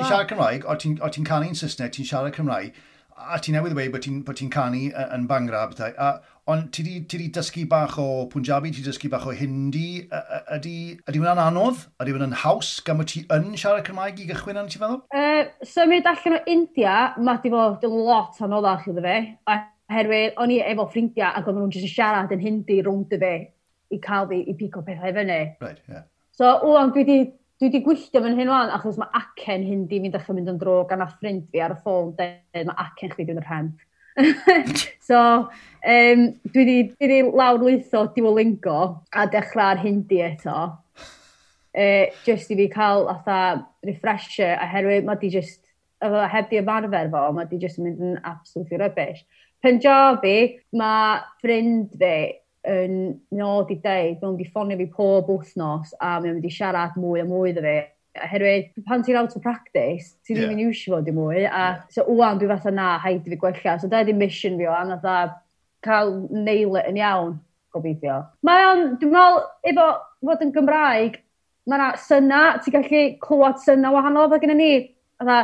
siarad 0.00 0.26
Cymraeg, 0.32 0.66
o 0.66 0.74
ti'n 0.74 0.98
ti 0.98 1.22
canu'n 1.28 1.54
Saesneg, 1.58 1.92
ti'n 1.94 2.08
siarad 2.08 2.34
Cymraeg, 2.34 2.74
a 3.14 3.38
ti'n 3.38 3.54
newydd 3.54 3.74
dweud 3.76 3.92
bod 3.94 4.02
ti'n 4.04 4.22
ti 4.26 4.48
canu 4.50 4.88
e, 4.90 5.04
yn 5.14 5.26
bangra, 5.30 5.66
bangrab. 5.70 6.24
Ond 6.50 6.72
ti 6.74 6.82
wedi 6.84 7.28
dysgu 7.32 7.62
bach 7.70 7.94
o 8.02 8.26
Punjabi, 8.32 8.72
ti 8.72 8.82
wedi 8.82 8.90
dysgu 8.90 9.10
bach 9.12 9.28
o 9.30 9.34
Hindi. 9.36 10.02
E, 10.02 10.18
e, 10.18 10.40
ydy, 10.56 10.74
ydy 11.06 11.22
hwnna'n 11.22 11.42
anodd? 11.44 11.84
Ydy 12.02 12.16
hwnna'n 12.16 12.34
haws 12.42 12.72
gan 12.84 12.98
bod 13.00 13.12
ti 13.12 13.22
yn 13.32 13.54
siarad 13.54 13.86
Cymraeg 13.86 14.18
i 14.24 14.26
gychwyn 14.32 14.58
arno, 14.58 14.72
ti'n 14.72 14.82
feddwl? 14.82 15.00
Uh, 15.14 15.68
symud 15.68 16.10
allan 16.10 16.38
o 16.40 16.42
India, 16.56 16.96
mae 17.20 17.38
wedi 17.38 17.54
bod 17.54 17.86
lot 17.86 18.42
anoddach 18.44 18.88
iddo 18.90 19.04
fe. 19.04 19.20
Oherwydd, 19.54 20.34
o'n 20.42 20.52
i 20.52 20.58
efo 20.64 20.88
ffrindiau 20.90 21.30
ac 21.30 21.46
oedden 21.46 21.62
nhw'n 21.62 21.76
jyst 21.76 21.94
siarad 21.94 22.34
yn 22.34 22.42
Hindi 22.42 22.80
rwnd 22.82 23.14
y 23.14 23.20
fe 23.22 23.34
i 23.94 24.00
cael 24.02 24.26
fi 24.30 24.42
i 24.50 24.56
pico 24.58 24.82
pethau 24.82 25.14
fyny. 25.14 25.38
Right, 25.62 25.80
yeah. 25.88 26.08
So, 26.34 26.50
wwan, 26.66 26.90
dwi 26.90 27.04
wedi 27.04 27.18
dwi 27.62 27.68
wedi 27.68 27.80
gwylltio 27.84 28.20
fan 28.24 28.34
hyn 28.34 28.48
wan, 28.50 28.70
achos 28.74 28.96
mae 28.98 29.12
acen 29.14 29.62
hyn 29.62 29.84
di 29.90 30.00
fi'n 30.02 30.14
dechrau 30.14 30.34
mynd 30.34 30.50
yn 30.50 30.56
dro 30.58 30.80
gan 30.90 31.04
a 31.04 31.06
ffrind 31.06 31.44
fi 31.52 31.62
ar 31.62 31.76
y 31.76 31.78
ffôn, 31.78 32.10
dweud 32.18 32.70
mae 32.70 32.80
acen 32.82 33.12
chdi 33.12 33.26
dwi'n 33.28 33.42
rhan. 33.44 33.68
so, 35.08 35.20
um, 35.46 36.24
dwi 36.50 36.64
wedi, 36.64 36.76
dwi 36.90 37.06
wedi 37.06 37.20
lawr 37.38 37.62
lwytho 37.62 38.02
Duolingo 38.16 38.80
a 39.14 39.28
dechrau 39.30 39.36
dechrau'r 39.36 39.84
hindi 39.84 40.20
eto. 40.26 40.72
E, 41.74 41.86
just 42.26 42.50
i 42.50 42.58
fi 42.58 42.68
cael 42.72 43.06
atha 43.14 43.38
refresher, 43.86 44.58
oherwydd 44.66 45.06
mae 45.06 45.22
di 45.22 45.30
just, 45.38 45.62
efo 46.02 46.26
heb 46.34 46.50
di 46.50 46.58
ymarfer 46.64 47.14
fo, 47.14 47.28
mae 47.38 47.46
di 47.50 47.62
just 47.62 47.78
yn 47.78 47.92
mynd 47.92 48.02
yn 48.10 48.22
absolutely 48.26 48.82
rubbish. 48.82 49.22
Punjabi, 49.62 50.38
mae 50.74 51.20
ffrind 51.38 51.94
fi 52.02 52.16
yn 52.70 52.94
nod 53.36 53.72
i 53.72 53.76
deud, 53.82 54.20
mae'n 54.20 54.36
mynd 54.36 54.52
ffonio 54.52 54.78
fi 54.80 54.86
pob 54.92 55.28
wythnos 55.28 55.92
a 56.00 56.16
mae'n 56.20 56.38
mynd 56.38 56.46
i 56.48 56.52
siarad 56.52 56.96
mwy 57.00 57.22
a 57.22 57.26
mwy 57.28 57.52
dda 57.54 57.64
fi. 57.64 57.74
Oherwydd, 58.24 58.68
pan 58.86 59.02
ti'n 59.02 59.18
out 59.18 59.32
of 59.34 59.42
practice, 59.42 60.12
ti 60.22 60.36
ddim 60.36 60.52
yn 60.54 60.60
yeah. 60.62 60.68
iwsio 60.70 60.94
fod 60.94 61.08
i 61.10 61.14
mwy, 61.16 61.40
a 61.40 61.48
yeah. 61.48 61.80
so 61.90 62.04
wwan 62.06 62.38
dwi 62.38 62.46
fatha 62.52 62.70
na, 62.70 62.92
haid 63.02 63.26
i 63.26 63.32
fi 63.32 63.38
gwella, 63.42 63.74
so 63.80 63.90
da 63.90 64.04
di 64.06 64.14
mission 64.14 64.54
fi 64.60 64.68
o, 64.68 64.74
a 64.74 64.84
na 64.86 65.00
dda 65.02 65.16
cael 65.84 66.14
neil 66.30 66.78
yn 66.84 67.00
iawn, 67.00 67.34
gobeithio. 67.74 68.20
Mae 68.46 68.68
o'n, 68.68 68.84
dwi'n 69.00 69.16
meddwl, 69.16 69.40
efo 69.72 69.88
fod 70.28 70.44
yn 70.46 70.54
Gymraeg, 70.54 71.18
mae 71.66 71.80
yna 71.80 71.88
syna, 72.04 72.42
ti'n 72.62 72.76
gallu 72.76 73.02
clywed 73.24 73.58
syna 73.64 73.90
wahanol, 73.96 74.30
fe 74.30 74.40
gyda 74.44 74.56
ni, 74.60 74.70
fatha, 75.18 75.40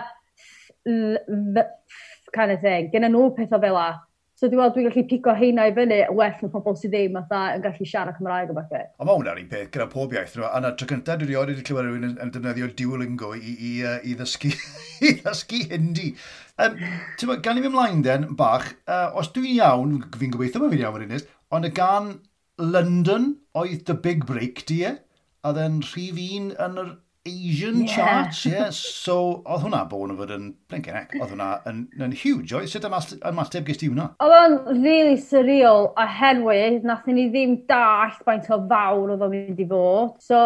kind 2.30 2.54
of 2.54 2.62
thing, 2.62 2.88
gyda 2.94 3.10
nhw 3.10 3.32
pethau 3.34 3.60
fel 3.66 3.82
a, 3.82 3.88
So 4.40 4.48
dwi'n 4.48 4.56
meddwl 4.56 4.72
dwi'n 4.72 4.86
gallu 4.86 5.02
pico 5.04 5.32
heina 5.36 5.66
i 5.68 5.72
fyny 5.76 5.96
well 6.16 6.36
na 6.40 6.48
pobl 6.52 6.76
sydd 6.80 6.94
ddim 6.94 7.16
fatha 7.18 7.40
yn 7.58 7.64
gallu 7.66 7.88
siarad 7.88 8.16
Cymraeg 8.16 8.48
o 8.48 8.54
bethau. 8.56 8.86
O 8.96 9.04
mae 9.04 9.18
hwnna'r 9.18 9.40
un 9.42 9.50
peth 9.50 9.66
gyda 9.74 9.86
pob 9.92 10.14
iaith. 10.16 10.38
A 10.48 10.62
na 10.64 10.70
tro 10.80 10.86
cyntaf 10.88 11.18
dwi 11.20 11.34
wedi 11.36 11.52
wedi 11.52 11.64
clywed 11.68 11.84
rhywun 11.84 12.06
yn, 12.08 12.30
defnyddio 12.32 12.70
Duolingo 12.78 13.34
i, 13.36 13.52
i, 13.52 13.72
uh, 13.84 13.98
i, 14.00 14.14
ddysgu, 14.16 14.54
i 15.10 15.10
ddysgu 15.18 15.60
hindi. 15.74 16.06
Um, 16.56 16.80
ma, 17.28 17.36
gan 17.44 17.60
i 17.60 17.66
fi 17.66 17.68
ymlaen 17.68 18.00
den 18.06 18.24
bach, 18.40 18.70
uh, 18.88 19.10
os 19.20 19.28
dwi'n 19.34 19.58
iawn, 19.58 19.92
fi'n 20.16 20.32
gobeithio 20.32 20.64
mae 20.64 20.72
fi'n 20.72 20.86
iawn 20.86 21.04
yn 21.04 21.10
unig, 21.10 21.28
ond 21.52 21.68
y 21.68 21.72
gan 21.76 22.10
London 22.78 23.28
oedd 23.60 23.84
the 23.92 23.98
big 24.08 24.24
break, 24.24 24.64
di 24.72 24.86
e? 24.88 24.96
A 25.44 25.52
then 25.52 25.82
rhif 25.84 26.16
un 26.16 26.54
yn 26.56 26.80
yr 26.86 26.94
Asian 27.26 27.82
yeah. 27.82 27.94
charts, 27.94 28.46
yeah. 28.48 28.70
So, 28.72 29.42
oedd 29.44 29.64
hwnna 29.66 29.82
bod 29.90 30.12
yn 30.14 30.16
fod 30.16 30.30
yn 30.32 30.46
blinkin 30.72 30.96
ec, 31.02 31.12
oedd 31.18 31.34
hwnna 31.34 31.48
yn, 31.68 31.82
yn 32.00 32.14
huge, 32.16 32.54
oedd? 32.56 32.70
Sut 32.72 32.86
ymateb 32.88 33.66
gysd 33.68 33.84
i 33.84 33.90
hwnna? 33.90 34.06
Oedd 34.24 34.36
o'n 34.38 34.56
really 34.80 35.18
surreal 35.20 35.90
a 36.00 36.06
oherwydd 36.06 36.86
nath 36.88 37.08
ni 37.10 37.28
ddim 37.28 37.58
dallt 37.68 38.22
faint 38.24 38.48
o 38.48 38.60
fawr 38.70 39.12
oedd 39.12 39.26
o'n 39.26 39.34
mynd 39.34 39.60
i 39.60 39.68
fod. 39.68 40.16
So, 40.24 40.40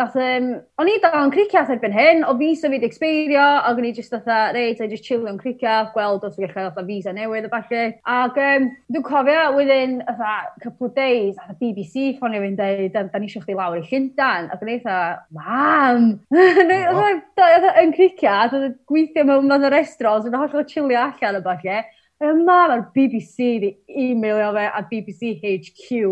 nath, 0.00 0.16
um, 0.16 0.46
o'n 0.80 0.88
i 0.88 0.96
dal 1.02 1.26
yn 1.26 1.32
criciat 1.34 1.70
erbyn 1.74 1.94
hyn, 1.94 2.22
o 2.24 2.32
visa 2.38 2.70
fi 2.72 2.80
d'expeirio, 2.80 3.42
ac 3.68 3.78
o'n 3.80 3.88
i 3.88 3.92
just 3.96 4.14
fatha, 4.14 4.38
reit, 4.56 4.80
a 4.80 4.88
just 4.90 5.04
chill 5.06 5.26
yn 5.28 5.38
criciat, 5.40 5.92
gweld 5.94 6.24
os 6.26 6.38
fi'n 6.38 6.50
cael 6.50 6.70
fatha 6.70 6.84
visa 6.88 7.12
newydd 7.16 7.48
a 7.48 7.52
falle. 7.52 7.84
Ac 8.16 8.40
um, 8.40 8.68
dwi'n 8.92 9.06
cofio, 9.06 9.44
within 9.58 10.00
fatha 10.08 10.32
couple 10.64 10.88
of 10.88 10.96
days, 10.96 11.36
a 11.46 11.54
BBC 11.60 12.16
ffonio 12.16 12.42
fi'n 12.44 12.58
dweud, 12.58 12.90
da, 12.96 13.04
da 13.12 13.20
ni 13.20 13.30
eisiau 13.30 13.44
chdi 13.44 13.58
lawr 13.58 13.78
i 13.80 13.84
Llyndan, 13.86 14.50
ac 14.54 14.64
o'n 14.64 14.72
i 14.72 14.80
dda, 14.80 14.98
mam! 15.36 16.10
Oedd 17.50 17.70
yn 17.84 17.94
criciat, 17.96 18.56
oedd 18.56 18.76
gweithio 18.88 19.26
mewn 19.28 19.52
fath 19.52 19.68
o 19.68 19.72
restaurants, 19.76 20.28
yn 20.28 20.40
hollol 20.40 20.68
chillio 20.68 21.06
allan 21.06 21.40
a 21.40 21.46
falle. 21.46 21.80
Mae 22.20 22.36
ma'r 22.44 22.82
BBC 22.92 23.54
di 23.62 23.70
e-mailio 23.88 24.50
fe 24.52 24.66
a 24.68 24.82
BBC 24.90 25.38
HQ 25.40 26.04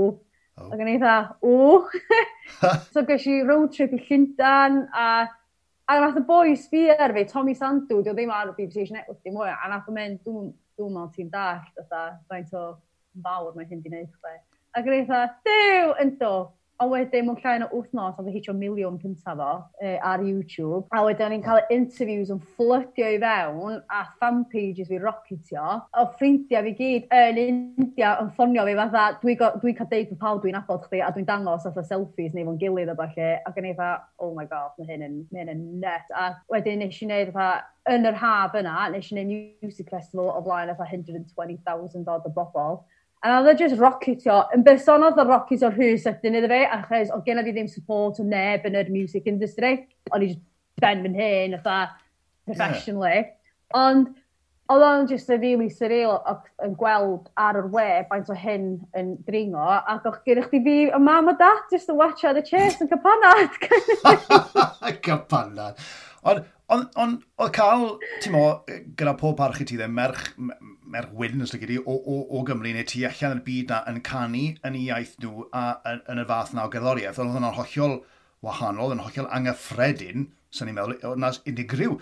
Oh. 0.59 0.71
Ac 0.75 0.83
yn 0.83 0.91
eitha, 0.95 1.15
o! 1.43 1.87
so 2.93 3.05
ges 3.09 3.27
i 3.31 3.41
road 3.47 3.73
trip 3.75 3.95
i 3.95 4.01
Llyndan, 4.09 4.81
a, 4.91 5.07
a 5.89 5.99
nath 6.03 6.19
y 6.21 6.25
boys 6.27 6.67
fi 6.73 6.89
ar 6.95 7.15
fi, 7.17 7.25
Tommy 7.31 7.55
Sandw, 7.59 8.03
dio 8.03 8.15
ddim 8.17 8.33
ar 8.35 8.53
BBC 8.57 8.91
Network 8.95 9.23
dim 9.23 9.39
mwy, 9.39 9.51
a 9.53 9.71
nath 9.71 9.89
o 9.89 9.95
mynd, 9.95 10.21
dwi'n 10.27 10.95
meddwl 10.95 11.11
ti'n 11.15 11.33
dallt, 11.33 11.83
faint 12.31 12.55
o 12.59 12.65
fawr 13.25 13.55
mae 13.57 13.69
hyn 13.71 13.83
di 13.85 13.93
wneud 13.93 14.11
chwe. 14.11 14.37
Ac 14.79 14.89
yn 14.89 14.99
eitha, 14.99 15.23
diw, 15.47 15.95
yn 16.03 16.15
do, 16.21 16.35
A 16.81 16.87
wedyn, 16.87 17.25
mewn 17.27 17.41
llain 17.43 17.65
o 17.65 17.67
wythnos, 17.73 18.19
oedd 18.23 18.29
hitio 18.31 18.53
miliwn 18.55 19.01
cyntaf 19.03 19.35
fo 19.41 19.49
e, 19.83 19.97
ar 19.99 20.21
YouTube. 20.23 20.85
A 20.95 21.01
wedyn, 21.03 21.33
ni'n 21.33 21.41
cael 21.43 21.65
interviews 21.75 22.29
yn 22.31 22.39
fflydio 22.55 23.09
i 23.17 23.17
fewn, 23.25 23.81
a 23.91 24.05
fan 24.21 24.45
pages 24.53 24.87
fi 24.87 25.01
rocketio. 25.03 25.65
O 25.99 26.05
ffrindiau 26.13 26.69
fi 26.69 26.75
gyd 26.79 27.09
yn 27.19 27.41
India 27.43 28.13
yn 28.23 28.31
ffonio 28.37 28.63
fi 28.69 28.77
fatha, 28.79 29.07
dwi'n 29.25 29.59
dwi 29.65 29.75
cael 29.81 29.91
deud 29.91 30.13
bod 30.13 30.21
pawb 30.21 30.45
dwi'n 30.45 30.61
abod 30.61 30.87
chdi, 30.87 31.01
a 31.03 31.09
dwi'n 31.17 31.27
dangos 31.27 31.67
fatha 31.67 31.83
selfies 31.89 32.37
neu 32.37 32.47
fo'n 32.47 32.61
gilydd 32.63 32.95
o 32.95 32.97
falle. 33.01 33.33
A 33.43 33.53
gen 33.57 33.67
i 33.73 33.75
fatha, 33.81 34.07
oh 34.23 34.31
my 34.37 34.47
god, 34.47 34.79
mae 34.79 34.93
hyn 34.93 35.03
yn, 35.09 35.17
mae 35.33 35.43
hyn 35.43 35.51
yn 35.57 35.65
net. 35.83 36.07
A 36.15 36.29
wedyn, 36.55 36.85
nes 36.85 37.03
i 37.03 37.11
wneud 37.11 37.35
fatha, 37.35 37.67
yn 37.91 38.07
yr 38.07 38.21
haf 38.23 38.55
yna, 38.63 38.77
nes 38.95 39.11
i 39.11 39.19
wneud 39.19 39.67
music 39.67 39.91
festival 39.91 40.31
o 40.31 40.47
flaen 40.47 40.71
fatha 40.79 40.95
120,000 40.95 42.15
odd 42.15 42.31
o 42.31 42.35
bobl 42.39 42.81
A 43.27 43.41
oedd 43.41 43.51
e 43.51 43.55
just 43.65 43.81
rocketio, 43.81 44.45
yn 44.55 44.63
bersonol 44.67 45.11
oedd 45.11 45.25
y 45.25 45.27
rocketio 45.27 45.73
rhyw 45.73 45.97
ydyn 45.97 46.39
iddo 46.39 46.51
fe, 46.53 46.61
achos 46.77 47.11
oedd 47.15 47.25
gen 47.27 47.43
i 47.43 47.51
ddim 47.51 47.71
support 47.71 48.21
o 48.23 48.27
neb 48.27 48.67
yn 48.69 48.79
yr 48.79 48.93
music 48.95 49.27
industry. 49.27 49.73
O'n 50.13 50.23
i 50.23 50.31
just 50.31 50.45
ben 50.79 51.03
fy 51.03 51.15
hyn, 51.17 51.59
fatha, 51.65 51.97
professionally. 52.47 53.25
Yeah. 53.25 53.35
Ond 53.79 54.15
oedd 54.69 54.85
o'n 54.85 55.07
just 55.09 55.31
a 55.33 55.39
really 55.41 55.71
surreal 55.73 56.19
yn 56.65 56.75
gweld 56.79 57.29
ar 57.41 57.57
yr 57.59 57.71
we 57.73 57.87
baint 58.11 58.29
o 58.31 58.37
hyn 58.37 58.67
yn 59.01 59.15
dringo, 59.27 59.65
ac 59.65 60.07
o'ch 60.11 60.21
gyda 60.29 60.45
chdi 60.47 60.61
fi 60.67 60.77
y 60.93 61.01
mam 61.01 61.33
a 61.33 61.35
dat, 61.41 61.67
just 61.73 61.89
to 61.89 61.97
watch 61.97 62.25
out 62.29 62.37
the 62.37 62.45
chase 62.45 62.79
yn 62.85 62.91
capanad. 62.93 63.57
capanad. 65.09 65.81
Ond 66.23 66.47
on, 66.69 66.85
on, 67.01 67.15
oedd 67.41 67.53
cael, 67.57 67.85
ti'n 68.23 68.35
mo, 68.35 68.45
gyda 68.99 69.15
pob 69.21 69.37
parch 69.39 69.63
i 69.63 69.67
ti 69.69 69.79
ddim, 69.79 69.95
merch, 69.97 70.33
merch 70.37 71.13
wyn 71.17 71.39
yn 71.41 71.49
slygu 71.49 71.79
o, 71.81 71.95
o, 71.95 72.19
o 72.35 72.43
Gymru 72.49 72.73
neu 72.75 72.87
tu 72.89 73.05
allan 73.09 73.39
yn 73.39 73.43
y 73.43 73.47
byd 73.47 73.73
na 73.73 73.79
yn 73.93 74.01
canu 74.05 74.45
yn 74.67 74.77
ei 74.77 74.89
iaith 74.89 75.15
nhw 75.23 75.47
a 75.57 75.63
yn, 75.93 76.03
yn 76.13 76.23
y 76.25 76.27
fath 76.29 76.53
na 76.57 76.67
o 76.67 76.73
gerddoriaeth, 76.73 77.21
oedd 77.23 77.33
hwnna'n 77.37 77.57
hollol 77.57 77.97
wahanol, 78.45 78.93
yn 78.95 79.03
hollol 79.07 79.31
anghyffredin, 79.39 80.29
sy'n 80.55 80.71
ni'n 80.71 80.77
meddwl, 80.77 80.99
oedd 81.09 81.23
na'n 81.23 81.41
unig 81.53 81.75
rhyw. 81.79 81.97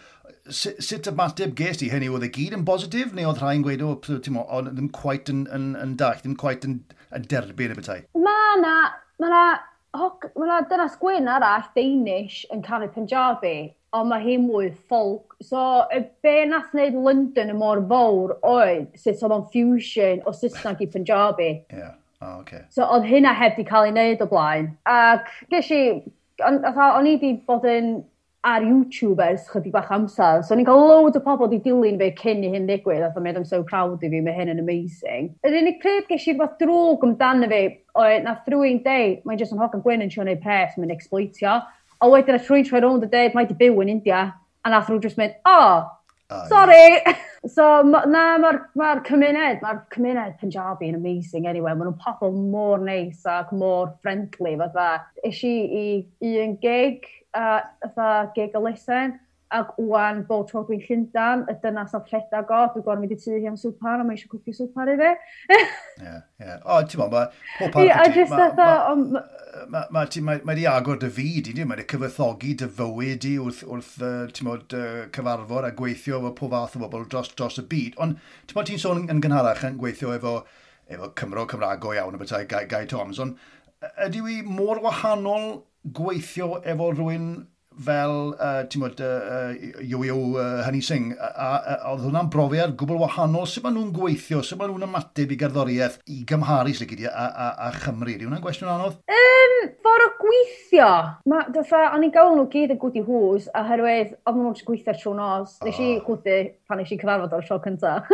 Sut 0.57 1.09
ymateb 1.11 1.55
ges 1.59 1.81
ti 1.81 1.93
hynny? 1.93 2.11
Oedd 2.13 2.27
y 2.29 2.33
gyd 2.35 2.59
yn 2.59 2.67
bositif, 2.67 3.15
neu 3.15 3.31
oedd 3.31 3.41
rhai'n 3.43 3.65
gweud, 3.67 3.87
o, 3.87 3.95
ti'n 4.03 4.37
mo, 4.37 4.45
oedd 4.51 4.73
ddim 4.75 4.91
quite 4.95 5.33
yn, 5.33 5.47
yn, 5.55 5.73
yn 5.81 5.97
dach, 6.01 6.21
ddim 6.23 6.37
quite 6.41 6.69
yn, 6.69 6.81
yn 7.15 7.31
derbyn 7.31 7.75
y 7.75 7.79
bethau? 7.79 8.05
Ma 8.23 8.37
na, 8.63 8.77
ma 9.23 9.33
na, 9.33 9.47
hoc, 9.99 10.29
ma 10.39 10.51
na 10.51 10.61
dynas 10.71 10.99
gwyn 11.01 11.31
arall, 11.33 11.67
Danish, 11.79 12.45
yn 12.55 12.63
canu 12.67 12.91
Punjabi, 12.95 13.57
ond 13.97 14.11
mae 14.11 14.25
hi 14.25 14.37
mwy 14.41 14.71
folk. 14.91 15.37
So, 15.45 15.61
y 15.93 16.03
be 16.25 16.35
nath 16.49 16.73
wneud 16.75 16.97
London 17.07 17.53
y 17.53 17.57
mor 17.59 17.83
fawr 17.91 18.37
oedd 18.47 18.91
sut 19.01 19.23
oedd 19.23 19.37
o'n 19.37 19.47
fusion 19.53 20.25
o 20.27 20.35
Saesneg 20.37 20.83
i 20.85 20.91
Punjabi. 20.93 21.53
Yeah. 21.73 21.95
Oh, 22.23 22.41
okay. 22.41 22.65
So, 22.73 22.85
oedd 22.85 23.09
hynna 23.09 23.35
heb 23.37 23.57
di 23.59 23.65
cael 23.69 23.91
ei 23.91 23.95
wneud 23.95 24.25
o 24.25 24.29
blaen. 24.31 24.71
Ac 24.89 25.29
ges 25.53 25.73
i, 25.75 25.81
o'n 26.45 26.63
i 26.63 27.17
wedi 27.17 27.35
bod 27.49 27.67
yn 27.69 27.99
ar 28.47 28.63
YouTube 28.63 29.23
ers 29.25 29.49
chydig 29.51 29.73
bach 29.75 29.89
amser. 29.91 30.43
So, 30.47 30.55
ni'n 30.55 30.69
cael 30.69 30.85
load 30.87 31.19
o 31.19 31.23
pobl 31.25 31.51
di 31.51 31.59
dilyn 31.65 31.99
fe 32.01 32.13
cyn 32.21 32.45
i 32.47 32.53
hyn 32.53 32.69
ddigwydd. 32.69 33.03
Oedd 33.03 33.19
o'n 33.19 33.25
mynd, 33.27 33.41
I'm 33.41 33.49
so 33.49 33.63
proud 33.67 34.05
of 34.07 34.13
you, 34.15 34.23
mae 34.23 34.37
hyn 34.37 34.53
yn 34.53 34.63
amazing. 34.63 35.33
Yr 35.47 35.57
unig 35.61 35.81
pryd 35.83 36.07
ges 36.11 36.29
i 36.29 36.33
rhywbeth 36.33 36.55
drwg 36.61 37.05
amdano 37.09 37.49
fi, 37.51 37.63
oedd 37.99 38.29
na 38.29 38.37
thrwy'n 38.47 38.85
deu, 38.87 39.17
mae'n 39.27 39.43
jyst 39.43 39.57
yn 39.57 39.63
hogan 39.63 39.83
gwyn 39.83 40.07
yn 40.07 40.13
siŵr 40.15 40.31
neu 40.31 40.39
pres, 40.45 40.79
mae'n 40.79 40.95
exploitio. 40.95 41.59
A 42.01 42.09
wedyn 42.13 42.37
a 42.37 42.41
trwy'n 42.43 42.67
troi 42.69 42.83
rownd 42.85 43.05
a 43.07 43.11
dweud, 43.11 43.37
mae 43.37 43.49
di 43.49 43.57
byw 43.59 43.83
yn 43.85 43.93
India. 43.97 44.25
A 44.67 44.73
nath 44.73 44.91
nhw 44.91 44.99
just 45.03 45.19
mynd, 45.21 45.37
o, 45.49 45.57
oh, 45.57 46.43
sorry! 46.51 46.99
Yeah. 46.99 47.19
so, 47.55 47.83
ma, 47.87 48.03
na, 48.11 48.25
mae'r 48.43 48.59
ma 48.77 48.95
cymuned, 49.07 49.63
mae'r 49.63 49.83
cymuned 49.95 50.39
Punjabi 50.41 50.91
yn 50.91 50.99
amazing 50.99 51.47
anyway. 51.47 51.75
Mae 51.75 51.87
nhw'n 51.87 52.01
pobl 52.03 52.35
mor 52.37 52.83
neis 52.83 53.23
ac 53.31 53.53
mor 53.57 53.95
friendly, 54.03 54.57
fatha. 54.61 54.89
Ys 55.25 55.45
i 55.47 55.55
i 56.21 56.35
un 56.43 56.57
gig, 56.63 57.07
uh, 57.39 57.61
fatha 57.95 58.33
gig 58.37 58.57
a 58.59 58.65
listen, 58.67 59.17
Ac 59.55 59.77
wwan, 59.79 60.25
bod 60.27 60.49
tro 60.51 60.65
dwi'n 60.67 60.83
Llundan, 60.83 61.45
y 61.51 61.55
dynas 61.63 61.95
o 61.95 62.01
rhedeg 62.03 62.51
o, 62.51 62.63
dwi'n 62.73 62.83
gorfod 62.83 63.03
mynd 63.03 63.15
i 63.15 63.19
tu 63.21 63.37
hi 63.37 63.47
am 63.47 63.59
swpar, 63.61 64.01
a 64.03 64.07
mae 64.07 64.19
eisiau 64.19 64.33
cwcio 64.33 64.55
swpar 64.57 64.91
i 64.91 64.97
fi. 64.99 65.13
Ie, 65.57 66.15
ie. 66.43 66.57
O, 66.65 66.81
ti'n 66.83 67.03
mwyn, 67.03 67.15
mae 67.15 67.31
pob 67.61 67.75
parth... 67.77 67.87
Ie, 67.87 68.11
jyst 68.17 68.35
dda... 68.59 69.25
Mae 69.73 70.11
wedi 70.45 70.67
agor 70.69 70.99
dy 71.01 71.09
fyd, 71.15 71.49
i 71.53 71.57
ni, 71.57 71.65
mae 71.65 71.79
wedi 71.79 71.89
cyfethogi 71.95 72.53
dy 72.61 72.69
fywyd 72.81 73.27
i 73.31 73.33
wrth, 73.41 73.63
wrth 73.71 73.95
ti'n 74.37 74.53
uh, 74.53 75.07
cyfarfod 75.15 75.71
a 75.71 75.73
gweithio 75.79 76.21
efo 76.21 76.35
pob 76.43 76.53
fath 76.57 76.77
o 76.77 76.83
bobl 76.83 77.07
dros, 77.09 77.31
dros 77.39 77.63
y 77.63 77.69
byd. 77.71 77.99
Ond, 78.03 78.19
ti'n 78.47 78.59
mwyn, 78.59 78.71
ti'n 78.73 78.83
sôn 78.83 79.07
yn 79.07 79.23
gynharach 79.25 79.65
yn 79.71 79.79
gweithio 79.81 80.13
efo 80.19 80.41
efo 80.87 81.11
Cymro 81.19 81.47
Cymraeg 81.51 81.81
go 81.83 81.95
iawn 81.95 82.15
y 82.15 82.21
bethau 82.21 82.47
Guy, 82.49 82.67
Guy 82.71 82.87
Toms, 82.91 83.19
ond 83.23 83.39
ydy 84.07 84.23
wy 84.25 84.37
mor 84.47 84.81
wahanol 84.85 85.49
gweithio 85.97 86.61
efo 86.63 86.91
rhywun 86.93 87.31
fel, 87.85 88.15
uh, 88.41 88.63
ti'n 88.71 88.83
mwyd, 88.83 89.01
uh, 89.05 89.09
uh, 89.37 89.81
Yo-Yo 89.85 90.17
uh, 90.37 90.63
Honey 90.65 90.81
Singh, 90.85 91.13
a, 91.19 91.29
a, 91.29 91.75
a 91.75 91.93
oedd 91.93 92.07
hwnna'n 92.07 92.31
brofiad 92.33 92.73
gwbl 92.81 93.01
wahanol, 93.03 93.45
sut 93.51 93.67
maen 93.67 93.77
nhw'n 93.77 93.93
gweithio, 93.97 94.41
sut 94.47 94.59
maen 94.61 94.73
nhw'n 94.73 94.87
ymateb 94.89 95.35
i 95.35 95.39
gerddoriaeth 95.41 95.99
i 96.13 96.23
gymharu 96.29 96.73
sy'n 96.77 96.91
gyda 96.93 97.13
a, 97.13 97.27
a, 97.27 97.49
a 97.67 97.71
Chymru. 97.77 98.15
Ydy 98.15 98.29
hwnna'n 98.29 98.43
gwestiwn 98.45 98.73
anodd? 98.73 98.97
Um, 99.13 99.57
ffordd 99.85 100.07
o 100.07 100.11
gweithio. 100.23 100.91
Ma, 101.29 101.43
dyfa, 101.53 101.85
o'n 101.93 102.09
i'n 102.09 102.15
gael 102.17 102.35
nhw 102.39 102.49
gyd 102.57 102.75
yn 102.77 102.81
gwdi 102.83 103.05
hws, 103.07 103.51
a 103.53 103.67
herwydd 103.69 104.17
oedd 104.25 104.41
nhw'n 104.41 104.59
gweithio 104.71 104.97
trwy 104.97 105.17
nos. 105.21 105.57
Ah. 105.61 105.69
Nes 105.69 105.83
i 105.85 105.93
gwdi 106.07 106.41
pan 106.67 106.81
nes 106.81 106.93
i 106.93 107.01
cyfarfod 107.01 107.37
o'r 107.37 107.47
tro 107.47 107.61
cyntaf. 107.65 108.09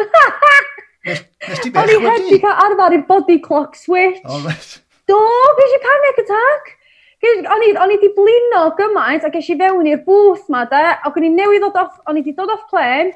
Nes 1.07 1.25
ti 1.62 1.70
beth 1.75 1.88
wedi? 1.88 1.98
O'n 1.98 2.07
i 2.07 2.12
heb 2.12 2.37
i 2.37 2.42
cael 2.42 2.61
arfer 2.66 2.98
i 2.98 3.03
body 3.09 3.40
clock 3.42 3.75
switch. 3.79 4.20
Oh, 4.27 4.38
right. 4.44 4.79
Do, 5.11 5.18
beth 5.59 5.77
i 5.79 5.83
panic 5.87 6.22
attack? 6.27 6.79
O'n 7.22 7.62
i, 7.62 7.68
o'n 7.78 7.92
i 7.94 7.98
di 8.02 8.08
blino 8.16 8.64
gymaint, 8.74 9.22
a 9.22 9.30
ges 9.30 9.52
i 9.52 9.54
fewn 9.58 9.87
i'r 9.87 10.00
booth 10.02 10.48
ma, 10.50 10.64
de, 10.66 10.80
ac 11.06 11.18
o'n 11.18 11.26
i 11.28 11.30
newydd 11.30 11.62
ddod 11.62 11.76
off, 11.78 12.00
o'n 12.11 12.18
i 12.18 12.22
di 12.26 12.35
dod 12.35 12.50
off 12.50 12.64
plen, 12.72 13.12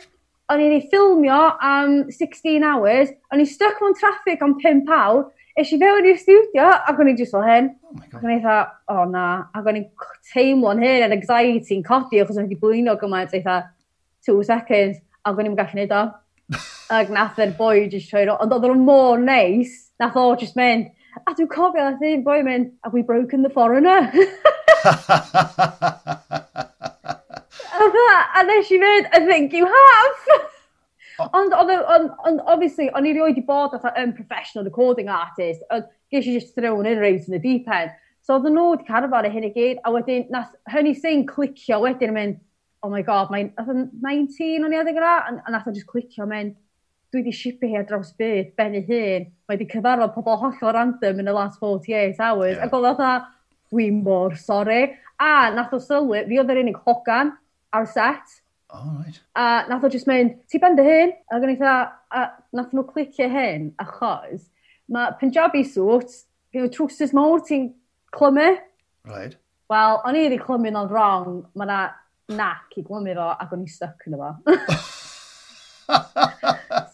o'n 0.53 0.63
i 0.63 0.69
di 0.71 0.79
ffilmio 0.87 1.41
am 1.59 1.97
16 2.15 2.63
hours, 2.63 3.11
o'n 3.35 3.43
i 3.43 3.47
stuck 3.51 3.81
mewn 3.83 3.97
traffic 3.99 4.45
am 4.47 4.55
5 4.63 4.93
awr, 4.95 5.25
eis 5.59 5.73
i 5.75 5.79
fewn 5.81 6.07
i'r 6.07 6.21
studio, 6.21 6.69
ac 6.87 7.03
o'n 7.03 7.11
i 7.11 7.17
just 7.19 7.35
fel 7.35 7.43
hyn. 7.49 7.73
Oh 7.91 8.05
ac 8.05 8.23
o'n 8.23 8.35
i 8.37 8.39
dda, 8.45 8.61
o 8.93 9.01
oh, 9.01 9.09
na, 9.11 9.27
ac 9.59 9.67
o'n 9.73 9.81
i'n 9.81 9.89
teimlo'n 10.31 10.87
hyn 10.87 11.09
yn 11.09 11.17
anxiety'n 11.17 11.83
codi, 11.91 12.23
achos 12.23 12.39
o'n 12.39 12.47
i 12.47 12.53
wedi 12.53 12.61
blino 12.63 12.95
gymaint 13.01 13.35
eitha 13.35 13.59
2 14.29 14.39
seconds, 14.47 15.03
ac 15.27 15.41
o'n 15.41 15.51
i'n 15.51 15.59
gallu 15.59 15.81
neud 15.81 15.97
o. 15.99 16.05
ac 16.95 17.11
nath 17.11 17.43
yr 17.43 17.57
boi 17.59 17.89
just 17.91 18.15
troi, 18.15 18.29
ond 18.31 18.55
oedd 18.55 18.71
o'n 18.71 18.87
mor 18.87 19.19
neis, 19.19 19.75
nath 19.99 20.15
o 20.23 20.29
just 20.39 20.55
mynd, 20.55 20.93
A 21.25 21.33
dwi'n 21.33 21.49
cofio 21.49 21.89
a 21.89 21.97
un 21.97 22.25
boi 22.27 22.43
mynd, 22.45 22.73
have 22.85 22.93
we 22.93 23.03
broken 23.03 23.43
the 23.43 23.51
foreigner? 23.51 24.13
a 28.37 28.45
nes 28.45 28.71
i 28.71 28.79
fynd, 28.83 29.09
I 29.13 29.21
think 29.27 29.53
you 29.53 29.67
have! 29.67 31.31
Ond, 31.33 31.55
on, 31.55 31.71
on, 31.71 32.11
on, 32.29 32.41
obviously, 32.41 32.91
o'n 32.93 33.07
i 33.09 33.15
rioed 33.17 33.39
i 33.41 33.45
bod 33.47 33.73
fatha 33.73 33.95
yn 34.03 34.13
professional 34.17 34.67
recording 34.67 35.09
artist, 35.09 35.63
ond 35.73 35.87
ges 36.13 36.29
i 36.29 36.35
just 36.35 36.55
thrown 36.55 36.87
in 36.87 37.01
right 37.01 37.23
in 37.23 37.33
the 37.33 37.41
deep 37.41 37.71
end. 37.73 37.95
So 38.21 38.37
oedd 38.37 38.51
nhw 38.51 38.67
wedi 38.75 38.89
carfod 38.89 39.29
y 39.29 39.31
hyn 39.33 39.49
i 39.49 39.53
gyd, 39.55 39.81
a 39.81 39.93
wedyn, 39.95 40.27
nath 40.35 40.53
hynny 40.73 40.93
sy'n 40.99 41.25
clicio 41.31 41.81
wedyn 41.87 42.13
yn 42.13 42.19
mynd, 42.19 42.43
oh 42.85 42.93
my 42.93 43.01
god, 43.07 43.33
mae'n 43.33 43.55
19 43.57 44.67
o'n 44.67 44.77
i 44.77 44.83
adeg 44.83 45.01
yna, 45.01 45.15
a 45.41 45.55
nath 45.55 45.71
o 45.71 45.73
just 45.73 45.89
clicio 45.89 46.29
mynd, 46.29 46.53
dwi 47.17 47.23
wedi 47.23 47.33
shipu 47.33 47.69
hi 47.71 47.79
ar 47.81 47.87
draws 47.89 48.13
byd, 48.19 48.53
ben 48.57 48.75
ei 48.77 48.85
hun, 48.85 49.29
mae 49.49 49.57
wedi 49.57 49.69
cyfarfod 49.71 50.13
pobl 50.15 50.37
hollol 50.43 50.75
random 50.77 51.23
yn 51.23 51.31
y 51.31 51.35
last 51.35 51.61
48 51.63 52.21
hours, 52.21 52.57
yeah. 52.57 52.65
ac 52.67 52.75
oedd 52.77 52.89
oedd 52.91 53.31
dwi'n 53.73 54.03
mor 54.05 54.37
sori. 54.37 54.83
A 55.17 55.49
nath 55.55 55.73
o 55.73 55.81
sylwi, 55.81 56.27
fi 56.29 56.41
oedd 56.43 56.53
yr 56.53 56.61
unig 56.61 56.77
hogan 56.85 57.33
ar 57.73 57.89
set. 57.89 58.37
Oh, 58.69 58.99
right. 59.01 59.21
A 59.39 59.65
nath 59.71 59.87
o 59.87 59.91
just 59.93 60.09
mynd, 60.11 60.37
ti 60.51 60.61
ben 60.61 60.77
dy 60.77 60.85
hyn? 60.85 61.15
A 61.33 61.41
gan 61.41 61.55
eitha, 61.55 61.75
a 62.13 62.27
nath 62.57 62.77
nhw 62.77 62.85
clicio 62.91 63.31
hyn, 63.33 63.71
achos 63.81 64.51
mae 64.93 65.17
Punjabi 65.19 65.65
suit, 65.67 66.13
gyda 66.55 66.69
trwsys 66.75 67.15
mawr, 67.17 67.41
ti'n 67.47 67.71
clymu. 68.15 68.53
Right. 69.09 69.39
Wel, 69.73 70.03
o'n 70.07 70.19
i 70.19 70.27
wedi 70.29 70.43
clymu 70.43 70.75
o'n 70.75 70.93
wrong, 70.93 71.41
mae 71.57 71.71
na 71.73 71.81
nac 72.37 72.77
i 72.77 72.85
glymu 72.85 73.17
fo 73.17 73.33
ac 73.33 73.57
o'n 73.57 73.65
i 73.65 73.73
stuck 73.73 74.07
yn 74.07 74.19
efo. 74.19 74.35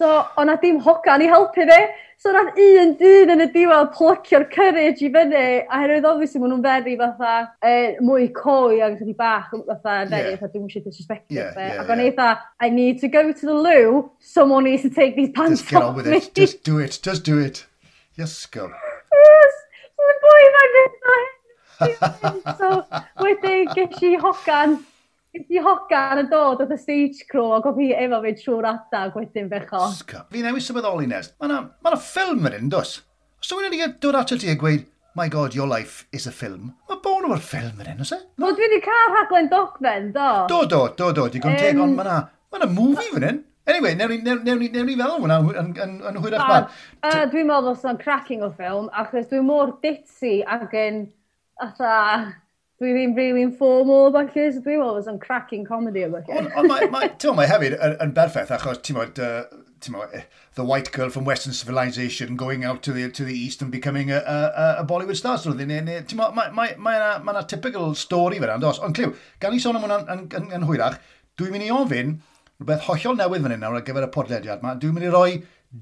So, 0.03 0.09
o'n 0.35 0.49
na 0.51 0.57
dim 0.59 0.81
hogan 0.83 1.23
i 1.23 1.29
helpu 1.31 1.63
fi. 1.69 1.83
So, 2.19 2.33
nath 2.35 2.57
un 2.59 2.95
dyn 2.99 3.31
yn 3.35 3.43
y 3.45 3.47
diwedd 3.55 3.93
plycio'r 3.95 4.49
courage 4.51 5.05
i 5.07 5.11
fyny, 5.15 5.43
a 5.63 5.79
herwydd 5.79 6.09
obviously 6.11 6.43
maen 6.43 6.51
nhw'n 6.57 6.65
feri 6.65 6.97
fatha 6.99 7.35
e, 7.63 7.75
mwy 8.03 8.27
coi 8.35 8.81
ac 8.83 8.97
ychydig 8.97 9.19
bach, 9.21 9.53
fatha 9.53 9.95
yn 10.03 10.11
feri, 10.11 10.33
yeah. 10.35 10.43
dwi'n 10.43 10.67
eisiau 10.67 10.85
disrespectio 10.89 11.39
yeah, 11.39 11.55
fe. 11.55 11.69
Yeah, 11.69 11.83
ac 11.85 11.95
o'n 11.95 12.03
yeah. 12.03 12.11
eitha, 12.11 12.29
I 12.59 12.71
need 12.75 12.99
to 13.03 13.11
go 13.15 13.25
to 13.31 13.47
the 13.47 13.55
loo, 13.55 14.05
someone 14.19 14.67
needs 14.67 14.83
to 14.87 14.91
take 14.91 15.15
these 15.15 15.31
pants 15.39 15.63
Just 15.63 15.71
get 15.71 15.83
on 15.83 15.95
with 15.95 16.11
me. 16.11 16.19
it, 16.19 16.35
just 16.35 16.65
do 16.67 16.79
it, 16.83 16.99
just 17.03 17.23
do 17.23 17.39
it. 17.39 17.65
Yes, 18.19 18.35
go. 18.47 18.67
Yes, 18.71 19.61
so 19.95 20.11
the 20.11 20.19
boi 20.27 20.41
mae'n 20.59 20.79
mynd 20.79 20.99
so, 22.59 22.73
wedyn 23.23 23.71
ges 23.75 24.03
i 24.03 24.17
hogan 24.23 24.81
Di 25.33 25.61
hogan 25.65 26.19
yn 26.21 26.27
dod 26.29 26.61
oedd 26.61 26.75
y 26.75 26.77
stage 26.77 27.25
crew 27.31 27.55
ac 27.57 27.65
oedd 27.71 27.79
hi 27.81 27.87
efo 27.97 28.19
fi 28.21 28.33
trwy'r 28.37 28.67
adag 28.69 29.15
wedyn 29.17 29.47
becho. 29.49 29.79
Sgab, 29.97 30.27
fi 30.29 30.43
newid 30.45 30.65
sylweddoli 30.65 31.07
nes. 31.09 31.31
Mae 31.41 31.49
yna 31.49 31.61
ma 31.81 31.93
ffilm 31.97 32.49
yn 32.51 32.57
un, 32.59 32.67
dws. 32.75 32.99
Os 33.41 33.49
so, 33.49 33.57
dwi'n 33.57 33.73
wedi 33.73 33.87
dod 34.03 34.19
ato 34.21 34.37
ti 34.37 34.51
a 34.53 34.57
gweud, 34.61 34.85
my 35.17 35.31
god, 35.33 35.57
your 35.57 35.67
life 35.71 36.05
is 36.13 36.29
a 36.29 36.35
film. 36.37 36.75
Mae 36.91 37.01
bon 37.01 37.25
o'r 37.31 37.41
ffilm 37.41 37.81
yn 37.81 37.95
un, 37.95 38.05
oes 38.05 38.13
e? 38.13 38.19
Ma... 38.37 38.53
Dwi 38.53 38.67
wedi 38.67 38.83
cael 38.85 39.15
rhaglen 39.15 39.49
dogfen, 39.55 40.13
do. 40.19 40.29
Do, 40.53 40.61
do, 40.69 40.83
do, 41.01 41.09
do, 41.17 41.27
digon 41.33 41.57
um, 41.57 41.59
teg, 41.65 41.81
ond 41.81 41.97
mae 41.97 42.13
yna 42.13 42.69
ma 42.69 42.71
movie 42.77 43.09
fan 43.15 43.29
hyn. 43.31 43.41
Anyway, 43.73 43.97
newn 43.97 44.61
ni, 44.61 44.99
fel 45.01 45.17
hwnna 45.17 45.41
yn, 45.63 46.21
hwyrach 46.21 46.49
man. 46.51 46.71
Dwi'n 47.33 47.49
meddwl 47.49 47.73
bod 47.73 47.89
o'n 47.89 48.05
cracking 48.05 48.45
o 48.45 48.53
ffilm, 48.53 48.93
achos 48.93 49.33
dwi'n 49.33 49.49
mor 49.49 49.79
ditsi 49.81 50.43
ac 50.45 50.77
yn... 50.77 51.07
Atha, 51.63 51.93
dwi 52.83 52.93
ddim 52.97 53.17
really 53.17 53.43
informal 53.47 54.11
falle, 54.15 54.47
so 54.53 54.63
dwi'n 54.65 54.81
meddwl 54.83 55.11
yn 55.13 55.21
cracking 55.23 55.67
comedy 55.69 56.05
o 56.05 56.11
chi. 56.21 56.39
Ond 56.39 56.51
on, 56.59 57.37
mae 57.39 57.51
hefyd 57.51 57.77
yn, 57.79 57.95
yn 58.03 58.15
berffaith, 58.17 58.51
achos 58.57 58.83
ti'n 58.83 58.99
meddwl, 58.99 59.23
uh, 59.23 60.23
the 60.55 60.65
white 60.65 60.93
girl 60.93 61.11
from 61.11 61.25
Western 61.25 61.53
civilization 61.53 62.37
going 62.37 62.65
out 62.65 62.83
to 62.83 62.93
the, 62.93 63.11
to 63.11 63.25
the 63.25 63.35
East 63.35 63.63
and 63.63 63.73
becoming 63.73 64.13
a, 64.13 64.19
a, 64.19 64.77
a 64.83 64.85
Bollywood 64.87 65.17
star. 65.17 65.39
So, 65.39 65.55
ti'n 65.55 65.71
meddwl, 65.71 66.35
mae 66.35 66.51
ma, 66.53 66.69
ma, 66.77 66.99
ma, 67.23 67.33
ma 67.33 67.43
typical 67.43 67.95
story 67.95 68.43
fe 68.43 68.51
rand, 68.51 68.67
os. 68.67 68.83
Ond 68.83 68.99
cliw, 68.99 69.15
gan 69.41 69.57
i 69.57 69.63
sôn 69.63 69.79
am 69.79 69.87
hwnna'n 69.87 70.13
yn, 70.17 70.29
yn, 70.39 70.53
yn 70.59 70.69
hwyrach, 70.69 71.01
dwi'n 71.39 71.55
mynd 71.55 71.69
i 71.69 71.73
ofyn 71.75 72.19
rhywbeth 72.63 72.87
hollol 72.91 73.19
newydd 73.19 73.47
fan 73.47 73.57
hyn 73.57 73.65
nawr 73.65 73.81
ar 73.81 73.87
gyfer 73.87 74.07
y 74.07 74.13
podlediad 74.15 74.63
yma. 74.63 74.77
Dwi'n 74.79 74.99
mynd 74.99 75.09
i 75.09 75.13
roi 75.15 75.31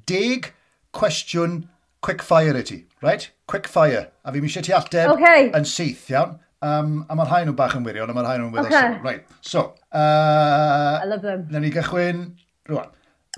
deg 0.09 0.53
cwestiwn 0.97 1.63
quick 2.05 2.23
fire 2.25 2.57
i 2.57 2.63
ti, 2.65 2.85
right? 3.05 3.29
Quick 3.51 3.69
fire. 3.69 4.07
A 4.25 4.33
fi 4.33 4.41
eisiau 4.41 4.65
ti 4.65 4.77
ateb 4.77 5.13
okay. 5.17 5.51
yn 5.57 5.69
syth, 5.69 6.09
iawn? 6.13 6.39
Um, 6.61 7.07
a 7.09 7.17
mae'r 7.17 7.31
rhain 7.31 7.47
nhw 7.49 7.55
bach 7.57 7.73
yn 7.79 7.85
wirion, 7.89 8.11
a 8.13 8.15
mae'r 8.17 8.27
rhain 8.29 8.43
nhw'n 8.43 8.53
wythnosol. 8.53 8.91
Okay. 8.91 9.05
Right. 9.07 9.37
So, 9.41 9.63
uh, 9.97 10.99
I 11.01 11.07
love 11.09 11.23
them. 11.25 11.47
Newn 11.51 11.65
ni 11.65 11.71
gychwyn 11.73 12.25
rwan. 12.69 12.91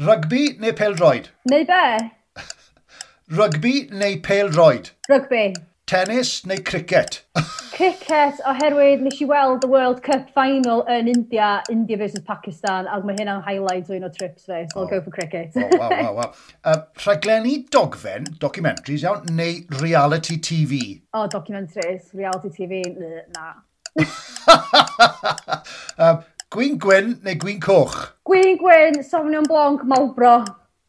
Rugby 0.02 0.56
neu 0.58 0.72
pel 0.74 0.96
droed? 0.98 1.28
Neu 1.52 1.62
be? 1.68 1.82
Rugby 3.38 3.74
neu 3.92 4.18
pel 4.26 4.50
droed? 4.50 4.90
Rugby 5.12 5.52
tennis 5.92 6.46
neu 6.48 6.62
cricket? 6.64 7.20
cricket, 7.72 8.38
oherwydd 8.48 9.02
nes 9.04 9.18
i 9.20 9.26
weld 9.28 9.64
y 9.66 9.68
World 9.68 10.00
Cup 10.04 10.28
final 10.36 10.82
yn 10.92 11.08
India, 11.10 11.62
India 11.72 11.98
versus 12.00 12.22
Pakistan, 12.24 12.88
ac 12.88 13.04
mae 13.04 13.16
hynna'n 13.18 13.42
highlight 13.44 13.90
o 13.90 13.96
un 13.96 14.06
o 14.06 14.10
trips 14.12 14.46
fe, 14.48 14.62
so 14.70 14.78
oh. 14.78 14.82
I'll 14.82 14.90
go 14.90 15.00
oh. 15.00 15.04
for 15.04 15.12
cricket. 15.12 15.52
oh, 15.56 15.68
wow, 15.76 15.90
wow, 15.90 16.14
wow. 16.20 16.30
Uh, 16.64 16.78
rhaglenni 17.04 17.56
dogfen, 17.74 18.28
documentaries 18.40 19.04
iawn, 19.04 19.26
neu 19.36 19.66
reality 19.82 20.38
TV? 20.38 20.80
Oh, 21.12 21.26
documentaries, 21.32 22.08
reality 22.16 22.52
TV, 22.56 22.82
na. 23.34 23.52
um, 25.98 26.22
gwyn 26.54 26.78
gwyn 26.80 27.16
neu 27.26 27.36
gwyn 27.44 27.60
coch? 27.60 27.98
Gwyn 28.28 28.56
gwyn, 28.62 29.02
sofnion 29.04 29.48
blonc, 29.50 29.84
malbro. 29.88 30.38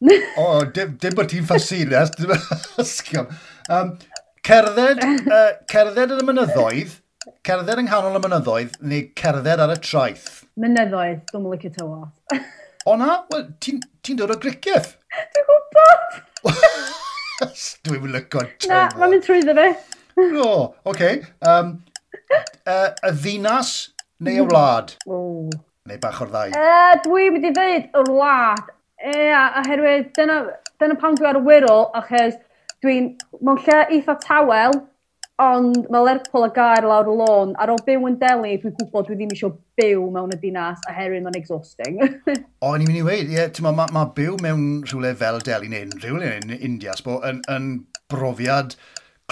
o, 0.04 0.46
oh, 0.46 0.64
dim, 0.76 0.96
dim 1.00 1.16
bod 1.16 1.32
ti'n 1.32 1.44
ffasinas, 1.48 2.14
dim 2.16 2.32
ysgol. 2.80 3.28
Um, 3.72 3.96
Cerdded, 4.44 4.98
uh, 5.32 5.54
cerdded 5.72 6.10
yn 6.12 6.18
y 6.20 6.24
mynyddoedd, 6.28 6.90
cerdded 7.48 7.78
yng 7.80 7.86
nghanol 7.86 8.18
y 8.18 8.20
mynyddoedd, 8.20 8.74
neu 8.84 9.06
cerdded 9.16 9.62
ar 9.64 9.72
y 9.72 9.76
traeth? 9.80 10.26
Mynyddoedd, 10.60 11.22
dwi'n 11.30 11.46
mwyn 11.46 11.54
licio 11.56 11.72
tywod. 11.72 12.42
O 12.84 12.98
na, 13.00 13.22
well, 13.32 13.46
ti'n 13.64 13.80
ti 14.04 14.12
dod 14.18 14.34
o 14.34 14.36
gricieth? 14.42 14.98
Dwi'n 15.32 15.48
gwybod! 15.48 16.20
dwi'n 17.88 18.04
mwyn 18.04 18.12
licio 18.18 18.28
tywod. 18.36 18.68
Na, 18.68 18.84
mae'n 19.00 19.14
mynd 19.14 19.24
trwy 19.24 19.40
fe. 19.48 19.66
O, 20.20 20.44
oce. 20.44 20.92
Okay. 20.92 21.24
Um, 21.48 21.72
uh, 22.68 22.92
y 23.00 23.16
ddinas 23.16 23.74
neu 24.20 24.42
y 24.42 24.44
mm-hmm. 24.44 24.52
wlad? 24.52 24.96
O. 25.08 25.24
Neu 25.88 26.04
bach 26.04 26.20
o'r 26.20 26.34
ddau? 26.36 26.52
Uh, 26.52 26.98
dwi'n 27.08 27.38
mynd 27.38 27.48
i 27.48 27.56
ddweud 27.56 27.88
y 27.88 28.08
wlad. 28.12 28.74
Ie, 29.08 29.28
oherwydd 29.64 30.12
dyna, 30.20 30.42
dyna 30.76 31.00
pan 31.00 31.16
dwi 31.16 31.32
ar 31.32 31.40
y 31.40 31.48
wirral, 31.48 31.88
achos 31.96 32.36
Dwi'n, 32.84 33.14
mewn 33.40 33.62
lle 33.64 33.78
eitha 33.96 34.18
tawel, 34.20 34.74
ond 35.40 35.86
mae 35.90 36.04
Lerpol 36.04 36.46
a 36.46 36.50
gair 36.54 36.86
lawr 36.86 37.08
y 37.10 37.14
lôn. 37.18 37.54
Ar 37.58 37.72
ôl 37.72 37.80
byw 37.86 38.08
yn 38.10 38.18
deli, 38.20 38.58
dwi'n 38.60 38.74
gwybod 38.76 39.08
dwi 39.08 39.16
ddim 39.18 39.32
eisiau 39.34 39.54
byw 39.80 40.04
mewn 40.14 40.34
y 40.34 40.38
dinas 40.42 40.82
a 40.88 40.94
herin 40.94 41.24
mae'n 41.26 41.38
exhausting. 41.40 42.02
o, 42.64 42.74
ni'n 42.76 42.86
mynd 42.86 43.00
i 43.00 43.06
weid, 43.06 43.30
ie, 43.32 43.38
yeah, 43.38 43.62
mae 43.64 43.78
ma, 43.78 43.88
ma 43.94 44.04
byw 44.16 44.36
mewn 44.44 44.66
rhywle 44.86 45.14
fel 45.18 45.40
deli 45.46 45.72
neu 45.72 45.88
rhywle 45.96 46.36
yn 46.42 46.54
India, 46.60 46.94
sbo, 47.00 47.18
yn, 47.26 47.40
yn 47.50 47.72
brofiad 48.12 48.76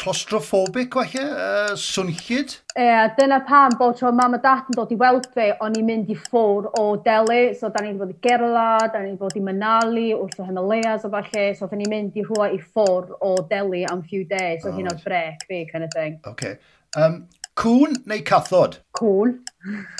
claustrophobic 0.01 0.95
falle, 0.97 1.23
uh, 1.23 1.75
swnllid. 1.77 2.55
Ie, 2.73 2.85
yeah, 2.87 3.11
dyna 3.17 3.43
pam 3.45 3.75
bod 3.79 3.99
tro 3.99 4.13
mam 4.17 4.37
a 4.37 4.41
dat 4.41 4.71
yn 4.71 4.79
dod 4.79 4.93
i 4.95 4.97
weld 5.01 5.29
fi, 5.35 5.51
o'n 5.65 5.77
i'n 5.77 5.85
mynd 5.89 6.13
i 6.13 6.17
ffwr 6.17 6.71
o 6.81 6.85
deli, 7.05 7.53
so 7.59 7.69
da 7.75 7.83
ni'n 7.85 7.99
bod 8.01 8.15
i 8.15 8.17
Gerla, 8.25 8.89
da 8.93 9.03
ni'n 9.03 9.19
bod 9.21 9.37
i 9.37 9.45
Manali, 9.45 10.09
wrth 10.17 10.41
o 10.41 10.49
Himalayas 10.49 11.05
o 11.05 11.13
falle, 11.13 11.47
so 11.59 11.69
da 11.69 11.79
ni'n 11.79 11.93
mynd 11.93 12.17
i 12.17 12.25
rhwa 12.25 12.49
i 12.55 12.61
ffwr 12.63 13.13
o 13.21 13.35
deli 13.51 13.85
am 13.93 14.05
few 14.09 14.25
days, 14.29 14.63
so 14.65 14.73
oh, 14.73 14.77
hyn 14.79 14.89
o'r 14.93 15.01
brec 15.05 15.45
fi, 15.51 15.65
kind 15.69 15.89
of 15.89 15.93
thing. 15.95 16.17
Okay. 16.33 16.57
Um, 16.97 17.25
cwn 17.61 18.01
neu 18.09 18.25
cathod? 18.25 18.81
Cwn. 18.97 19.37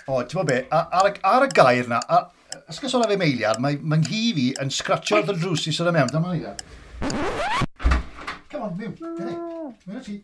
o, 0.09 0.23
ti'n 0.23 0.41
bod 0.41 0.49
be, 0.49 0.63
ar, 0.73 1.13
ar, 1.21 1.45
y 1.45 1.53
gair 1.53 1.91
na, 1.93 2.01
ysgol 2.09 2.73
ysgysol 2.73 3.05
a 3.05 3.11
fe 3.13 3.21
meiliad, 3.21 3.61
mae, 3.61 3.77
mae 3.77 4.01
nghi 4.01 4.25
fi 4.39 4.49
yn 4.63 4.73
scratcho'r 4.73 5.29
ddrws 5.35 5.69
i 5.69 5.77
sydd 5.77 5.93
yn 5.93 6.01
mewn, 6.01 6.17
dyma 6.17 6.33
ni 6.33 7.69
bob 8.73 8.81
mewn. 8.81 9.17
Dyna. 9.19 9.35
Mae'n 9.87 10.03
ti. 10.05 10.19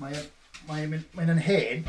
Mae'n 0.00 0.20
mae'n 0.68 0.94
mae'n 1.16 1.32
yn 1.34 1.42
hen. 1.42 1.84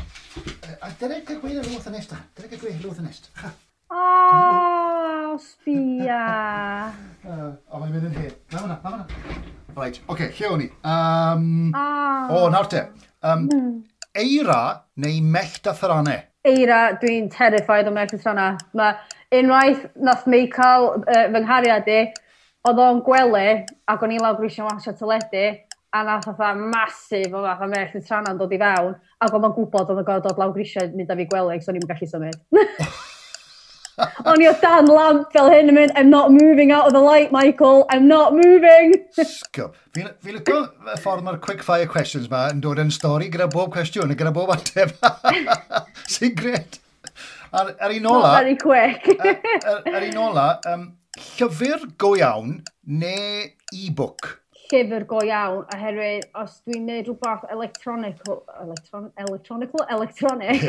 A 0.80 0.90
dyna 1.00 1.20
gael 1.26 1.40
gweud 1.42 1.60
yr 1.60 1.70
wrth 1.70 1.88
yn 1.90 1.98
esta. 2.00 2.20
Dyna 2.36 2.50
gael 2.50 2.62
gweud 2.62 2.78
yr 2.78 2.88
wrth 2.88 3.02
yn 3.02 3.10
esta. 3.10 3.52
O, 3.94 5.36
sbia. 5.42 6.22
O, 7.24 7.80
mae'n 7.80 7.92
mynd 7.92 8.08
yn 8.10 8.16
hen. 8.18 8.36
Na 8.52 8.62
fyna, 8.62 8.76
na 8.76 8.90
fyna. 8.90 9.40
Right, 9.74 9.98
oce, 10.06 10.12
okay, 10.14 10.30
lle 10.38 10.50
o'n 10.54 10.62
i? 10.62 10.68
Um, 10.86 11.72
ah. 11.74 12.30
O, 12.30 12.44
nawr 12.52 12.68
te. 12.70 12.84
Um, 13.26 13.48
mm. 13.50 13.72
Eira 14.14 14.60
neu 15.02 15.18
mellt 15.26 15.66
a 15.66 15.74
thyrannau? 15.74 16.20
Eira, 16.46 16.82
dwi'n 17.00 17.26
terrified 17.32 17.88
o 17.90 17.94
mellt 17.94 18.14
a 18.14 18.20
thyrannau. 18.20 18.60
Mae 18.78 19.40
unwaith 19.40 19.88
nath 19.98 20.28
mi 20.30 20.44
cael 20.52 20.92
uh, 21.00 21.24
fy 21.32 21.42
nghariad 21.42 21.90
i, 21.90 22.04
oedd 22.68 22.80
o'n 22.80 23.00
gwely 23.04 23.48
ac 23.92 24.04
o'n 24.04 24.12
i 24.14 24.20
lawr 24.20 24.38
grisio 24.38 24.64
wasio 24.64 24.94
teledu 24.96 25.46
a 25.94 26.02
nath 26.06 26.28
oedd 26.32 26.60
masif 26.72 27.34
o 27.34 27.42
fath 27.44 27.64
a 27.64 27.68
merch 27.70 27.96
yn 27.98 28.04
trana'n 28.06 28.38
dod 28.40 28.54
i 28.56 28.60
fewn 28.62 28.94
ac 28.94 29.34
oedd 29.34 29.48
o'n 29.50 29.56
gwybod 29.58 29.90
oedd 29.90 30.00
o'n 30.00 30.06
gorfod 30.06 30.30
dod 30.30 30.40
lawr 30.40 30.54
grisio 30.54 30.86
mynd 30.94 31.12
â 31.12 31.18
fi 31.18 31.26
gwely 31.32 31.60
so 31.60 31.72
o'n 31.72 31.80
i'n 31.80 31.90
gallu 31.90 32.08
symud. 32.08 32.40
o'n 34.30 34.42
i 34.42 34.48
o 34.48 34.54
dan 34.62 34.88
lamp 34.90 35.28
fel 35.36 35.52
hyn 35.52 35.70
yn 35.70 35.76
mynd, 35.76 35.92
I'm 35.94 36.10
not 36.10 36.32
moving 36.32 36.72
out 36.74 36.88
of 36.88 36.96
the 36.96 37.04
light, 37.04 37.30
Michael, 37.36 37.84
I'm 37.92 38.08
not 38.08 38.34
moving. 38.34 38.96
Sgwb. 39.20 39.76
Fi 39.94 40.34
lygo 40.34 40.64
y 40.64 40.96
ffordd 41.04 41.28
mae'r 41.28 41.38
quick 41.44 41.62
fire 41.68 41.86
questions 41.90 42.32
ma 42.32 42.46
yn 42.54 42.64
dod 42.64 42.80
yn 42.82 42.90
stori 42.94 43.28
gyda 43.30 43.50
bob 43.52 43.70
cwestiwn 43.76 44.16
a 44.16 44.18
gyda 44.18 44.32
bob 44.34 44.56
ateb. 44.56 44.96
Sy'n 46.16 46.34
gred. 46.40 46.80
Ar, 47.54 47.76
ar 47.76 47.92
un 47.94 48.08
ola... 48.10 48.32
Not 48.32 48.40
very 48.40 48.56
quick. 48.58 49.12
ar, 49.20 49.36
ar, 49.62 49.96
ar 50.00 50.08
un 50.08 50.22
ola, 50.24 50.50
um, 50.72 50.88
Llyfr 51.14 51.84
go 51.96 52.16
iawn 52.18 52.56
neu 52.90 53.44
e-book? 53.70 54.40
Llyfr 54.72 55.04
go 55.06 55.20
iawn, 55.22 55.60
oherwydd 55.70 56.24
os 56.40 56.56
dwi'n 56.66 56.88
neud 56.88 57.06
rhywbeth 57.06 57.44
electronic, 57.54 58.18
electron, 58.64 59.06
electronical, 59.22 59.84
electronic, 59.94 60.64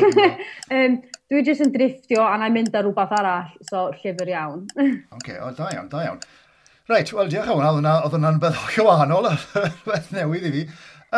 um, 0.70 1.00
dwi 1.32 1.42
jyst 1.48 1.66
yn 1.66 1.74
driftio 1.74 2.22
a 2.22 2.36
na'i 2.38 2.54
mynd 2.54 2.78
ar 2.78 2.86
rhywbeth 2.86 3.16
arall, 3.18 3.50
so 3.72 3.88
llyfr 3.98 4.30
iawn. 4.36 4.62
Oce, 4.78 4.94
okay, 5.18 5.40
o, 5.42 5.50
da 5.58 5.72
iawn, 5.74 5.90
da 5.90 6.06
iawn. 6.06 6.22
Reit, 6.86 7.10
wel, 7.10 7.32
diolch 7.32 7.50
am 7.50 7.66
hwnna, 7.66 7.98
oedd 8.06 8.14
hwnna'n 8.14 8.42
beth 8.46 8.62
hollio 8.62 8.86
wahanol, 8.86 9.32
beth 9.88 10.12
newydd 10.14 10.46
i 10.46 10.56
fi. 10.60 10.66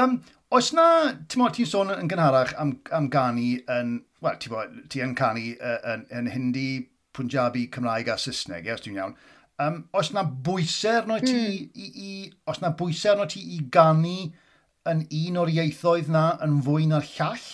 Um, 0.00 0.20
Oes 0.56 0.70
na, 0.72 0.86
ti'n 1.28 1.42
meddwl, 1.42 1.58
ti'n 1.58 1.68
sôn 1.68 1.92
yn 1.92 2.08
gynharach 2.08 2.54
am, 2.56 2.78
am 2.96 3.10
ganu 3.12 3.58
yn, 3.74 3.98
wel, 4.24 4.38
ti'n 4.40 4.54
meddwl, 4.54 4.86
ti 4.88 5.04
yn 5.04 5.18
canu 5.18 5.50
uh, 5.58 5.82
yn, 5.92 6.06
yn, 6.08 6.22
yn 6.22 6.30
hindi 6.32 6.70
Punjabi, 7.18 7.66
Cymraeg 7.74 8.12
a 8.14 8.18
Saesneg, 8.22 8.66
ie, 8.68 8.74
os 8.74 8.84
dwi'n 8.86 9.00
iawn. 9.02 9.16
Um, 9.58 9.78
os 9.98 10.12
na 10.14 10.22
bwysau 10.22 11.00
arno 11.00 11.18
ti, 11.18 11.34
mm. 11.34 11.70
i, 11.74 11.88
i, 12.08 12.10
os 12.46 12.62
na 12.62 12.70
bwysau 12.78 13.16
arno 13.16 13.26
ti 13.30 13.42
i 13.56 13.58
gannu 13.74 14.28
yn 14.88 15.00
un 15.22 15.40
o'r 15.42 15.50
ieithoedd 15.50 16.12
na 16.14 16.28
yn 16.46 16.60
fwy 16.66 16.86
na'r 16.90 17.08
llall? 17.16 17.48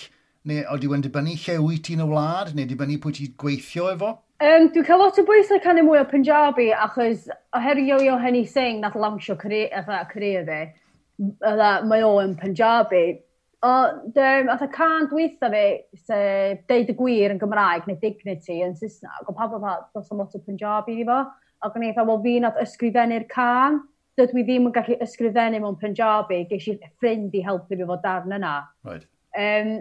Neu 0.44 0.66
oeddi 0.68 0.90
wedi'n 0.90 1.07
dibynnu 1.07 1.38
lle 1.40 1.57
wyt 1.64 1.87
ti'n 1.88 2.05
y 2.05 2.09
wlad, 2.11 2.53
neu 2.53 2.68
dibynnu 2.68 3.00
pwy 3.00 3.16
ti'n 3.16 3.35
gweithio 3.40 3.88
efo? 3.94 4.12
Um, 4.44 4.68
dwi'n 4.74 4.85
cael 4.85 5.00
lot 5.00 5.18
o 5.18 5.24
bwysau 5.24 5.62
canu 5.64 5.87
mwy 5.87 6.03
o 6.03 6.07
Punjabi, 6.11 6.68
achos 6.77 7.29
oherio 7.57 7.96
i 8.05 8.11
o 8.12 8.18
hynny 8.20 8.44
Singh 8.50 8.83
nath 8.83 8.98
lawnsio 9.00 9.38
career, 9.40 9.72
career 10.11 10.50
e, 10.50 10.61
fi, 11.16 11.70
mae 11.88 12.05
o 12.05 12.18
yn 12.20 12.35
Punjabi, 12.37 13.05
Ond 13.64 14.18
um, 14.20 14.50
oedd 14.53 14.62
y 14.66 14.68
can 14.74 15.07
dweitha 15.09 15.48
fi, 15.48 15.64
se 15.96 16.16
deud 16.68 16.90
y 16.92 16.94
gwir 16.98 17.33
yn 17.33 17.40
Gymraeg 17.40 17.87
neu 17.88 17.96
dignity 18.03 18.59
yn 18.64 18.74
Saesneg, 18.77 19.31
o 19.31 19.33
pa 19.33 19.46
fel, 19.48 19.62
dos 19.94 20.11
am 20.12 20.20
lot 20.20 20.35
o 20.37 20.40
Punjabi 20.44 20.98
i 21.00 21.07
fo, 21.09 21.22
a 21.64 21.70
gwneud 21.72 21.94
eitha, 21.94 22.05
wel 22.05 22.20
fi 22.27 22.35
nad 22.44 22.59
ysgrifennu'r 22.61 23.24
can, 23.31 23.79
dydw 24.20 24.42
i 24.42 24.44
ddim 24.44 24.68
yn 24.68 24.74
gallu 24.74 24.98
ysgrifennu 25.07 25.62
mewn 25.62 25.79
Punjabi, 25.81 26.42
geis 26.50 26.66
i 26.68 26.77
ffrind 26.83 27.33
i 27.33 27.42
helpu 27.46 27.79
fi 27.79 27.88
fod 27.88 28.05
darn 28.05 28.37
yna. 28.37 28.53
Right. 28.85 29.09
Um, 29.33 29.72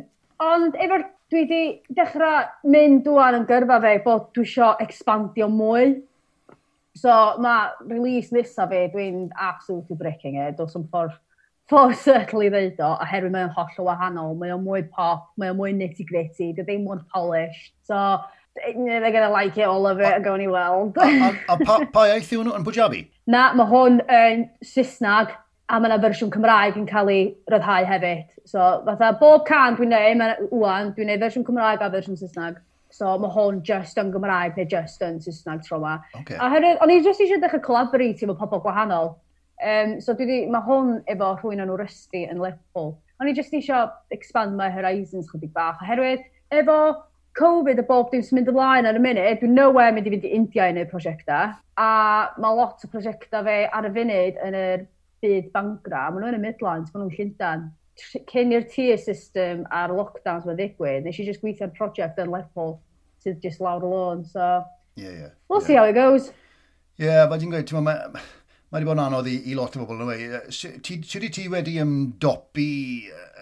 ond 0.45 0.79
efo'r, 0.79 1.03
dwi 1.33 1.43
wedi 1.43 1.97
dechrau 1.97 2.47
mynd 2.69 3.03
dwan 3.03 3.41
yn 3.41 3.49
gyrfa 3.49 3.81
fe 3.83 3.97
bod 4.05 4.31
dwi 4.37 4.47
eisiau 4.47 4.79
expandio 4.85 5.51
mwy. 5.51 5.97
So 6.95 7.11
mae 7.43 7.73
release 7.89 8.31
nesaf 8.31 8.71
fi, 8.71 8.85
dwi'n 8.95 9.27
absolutely 9.35 9.99
breaking 9.99 10.39
it, 10.39 10.55
dos 10.55 10.77
yn 10.79 10.87
ffordd 10.87 11.19
ffordd 11.73 11.97
certainly 11.97 12.51
ddeud 12.53 12.79
o, 12.85 12.93
oherwydd 13.01 13.33
mae 13.33 13.47
o'n 13.47 13.53
holl 13.57 13.81
o 13.81 13.89
wahanol, 13.89 14.37
mae 14.37 14.53
o'n 14.53 14.63
mwy 14.63 14.85
pop, 14.93 15.31
mae 15.41 15.51
o'n 15.51 15.59
mwy 15.59 15.73
nitty 15.75 16.05
gritty, 16.09 16.51
dy 16.53 16.65
ddim 16.65 16.85
mwy 16.85 17.01
polished, 17.13 17.73
so 17.87 17.99
they're 18.55 19.11
gonna 19.11 19.31
like 19.31 19.57
it, 19.57 19.65
all 19.65 19.87
of 19.87 19.99
it, 19.99 20.13
a 20.13 20.19
gawn 20.21 20.39
ni 20.39 20.47
weld. 20.47 20.97
a, 20.97 21.31
a, 21.49 21.57
a 21.57 21.85
pa 21.89 22.03
iaith 22.11 22.29
yw 22.35 22.43
nhw 22.45 22.57
yn 22.59 22.67
Punjabi? 22.67 23.07
Na, 23.25 23.47
mae 23.57 23.69
hwn 23.71 24.03
yn 24.05 24.45
Saesnag, 24.73 25.33
a 25.69 25.79
mae 25.79 25.89
yna 25.89 25.97
fersiwn 26.03 26.31
Cymraeg 26.33 26.77
yn 26.77 26.85
cael 26.89 27.09
ei 27.09 27.23
ryddhau 27.49 27.87
hefyd. 27.89 28.29
So, 28.45 28.59
fatha, 28.85 29.13
bob 29.19 29.47
can 29.47 29.79
dwi'n 29.79 29.93
neud, 29.95 30.19
mae'n 30.19 30.51
wwan, 30.51 30.93
dwi'n 30.93 31.09
neud 31.09 31.25
fersiwn 31.25 31.47
Cymraeg 31.47 31.81
a 31.81 31.89
fersiwn 31.93 32.19
Saesnag. 32.19 32.61
So, 32.93 33.15
mae 33.17 33.33
hwn 33.33 33.63
just 33.65 33.97
yn 33.97 34.11
Gymraeg 34.13 34.59
neu 34.59 34.69
just 34.69 35.01
yn 35.01 35.17
Saesnag 35.23 35.63
tro 35.65 35.79
yma. 35.81 35.97
Okay. 36.21 36.37
A 36.37 36.51
hynny, 36.53 36.75
o'n 36.83 36.93
i 36.93 36.99
just 37.01 37.23
eisiau 37.23 37.41
dechrau 37.41 37.63
collaborate 37.65 38.21
efo 38.21 38.37
pobl 38.37 38.61
gwahanol. 38.61 39.15
Um, 39.63 39.95
so 40.03 40.11
dwi 40.17 40.27
di, 40.27 40.37
mae 40.51 40.65
hwn 40.65 40.97
efo 41.07 41.31
rhywun 41.37 41.63
o'n 41.63 41.71
wrysdi 41.71 42.25
yn 42.27 42.41
Lerpwl. 42.43 42.93
O'n 43.21 43.29
i 43.29 43.35
jyst 43.37 43.53
eisiau 43.55 43.87
expand 44.11 44.57
my 44.59 44.67
horizons 44.73 45.29
chydig 45.31 45.53
bach, 45.55 45.79
oherwydd 45.85 46.25
efo 46.51 46.77
Covid 47.39 47.79
a 47.79 47.85
bob 47.87 48.11
dim 48.11 48.21
sy'n 48.21 48.37
mynd 48.37 48.49
ymlaen 48.51 48.85
ar 48.89 48.97
y 48.99 49.01
munud, 49.01 49.39
dwi'n 49.39 49.55
nowhere 49.57 49.93
mynd 49.95 50.09
i 50.09 50.11
fynd 50.13 50.27
i 50.27 50.33
India 50.37 50.67
i 50.67 50.73
wneud 50.75 50.91
prosiectau, 50.91 51.55
a 51.81 51.87
mae 52.43 52.57
lot 52.59 52.83
o 52.83 52.89
prosiectau 52.91 53.47
fe 53.47 53.55
ar 53.73 53.87
y 53.87 53.93
funud 53.95 54.43
yn 54.49 54.59
yr 54.59 54.83
byd 55.23 55.47
bangra, 55.55 56.03
maen 56.11 56.21
nhw 56.21 56.33
yn 56.33 56.37
y 56.37 56.43
Midlands, 56.43 56.91
maen 56.93 57.07
nhw'n 57.07 57.15
Llyndan. 57.15 57.65
Cyn 58.29 58.53
i'r 58.53 58.67
tier 58.69 58.99
system 59.01 59.63
a'r 59.73 59.95
lockdowns 59.95 60.45
mae'n 60.45 60.59
ddigwydd, 60.59 61.07
nes 61.07 61.17
i 61.23 61.25
just 61.29 61.41
gweithio'r 61.41 61.73
prosiect 61.77 62.21
yn 62.21 62.29
Lerpwl 62.33 62.75
sydd 63.23 63.41
just 63.41 63.63
lawr 63.63 63.81
y 63.85 63.89
lôn, 63.95 64.23
so... 64.29 64.61
Yeah, 64.99 65.09
yeah. 65.09 65.33
We'll 65.49 65.61
yeah. 65.61 65.67
see 65.67 65.79
how 65.79 65.89
it 65.89 65.97
goes. 65.97 66.29
Yeah, 67.01 67.25
but 67.25 67.41
ti'n 67.41 67.53
gweud, 67.53 67.65
ti'n 67.65 67.81
Mae 68.73 68.81
wedi 68.81 68.87
bod 68.89 68.97
yn 68.97 69.03
anodd 69.03 69.27
i, 69.29 69.33
i 69.51 69.53
lot 69.53 69.75
o 69.77 69.83
bobl 69.83 69.99
yn 70.01 70.07
ymwneud. 70.15 70.79
Ti 70.81 70.95
wedi 70.97 71.27
ti 71.29 71.43
wedi 71.45 71.75
ymdopi 71.77 72.63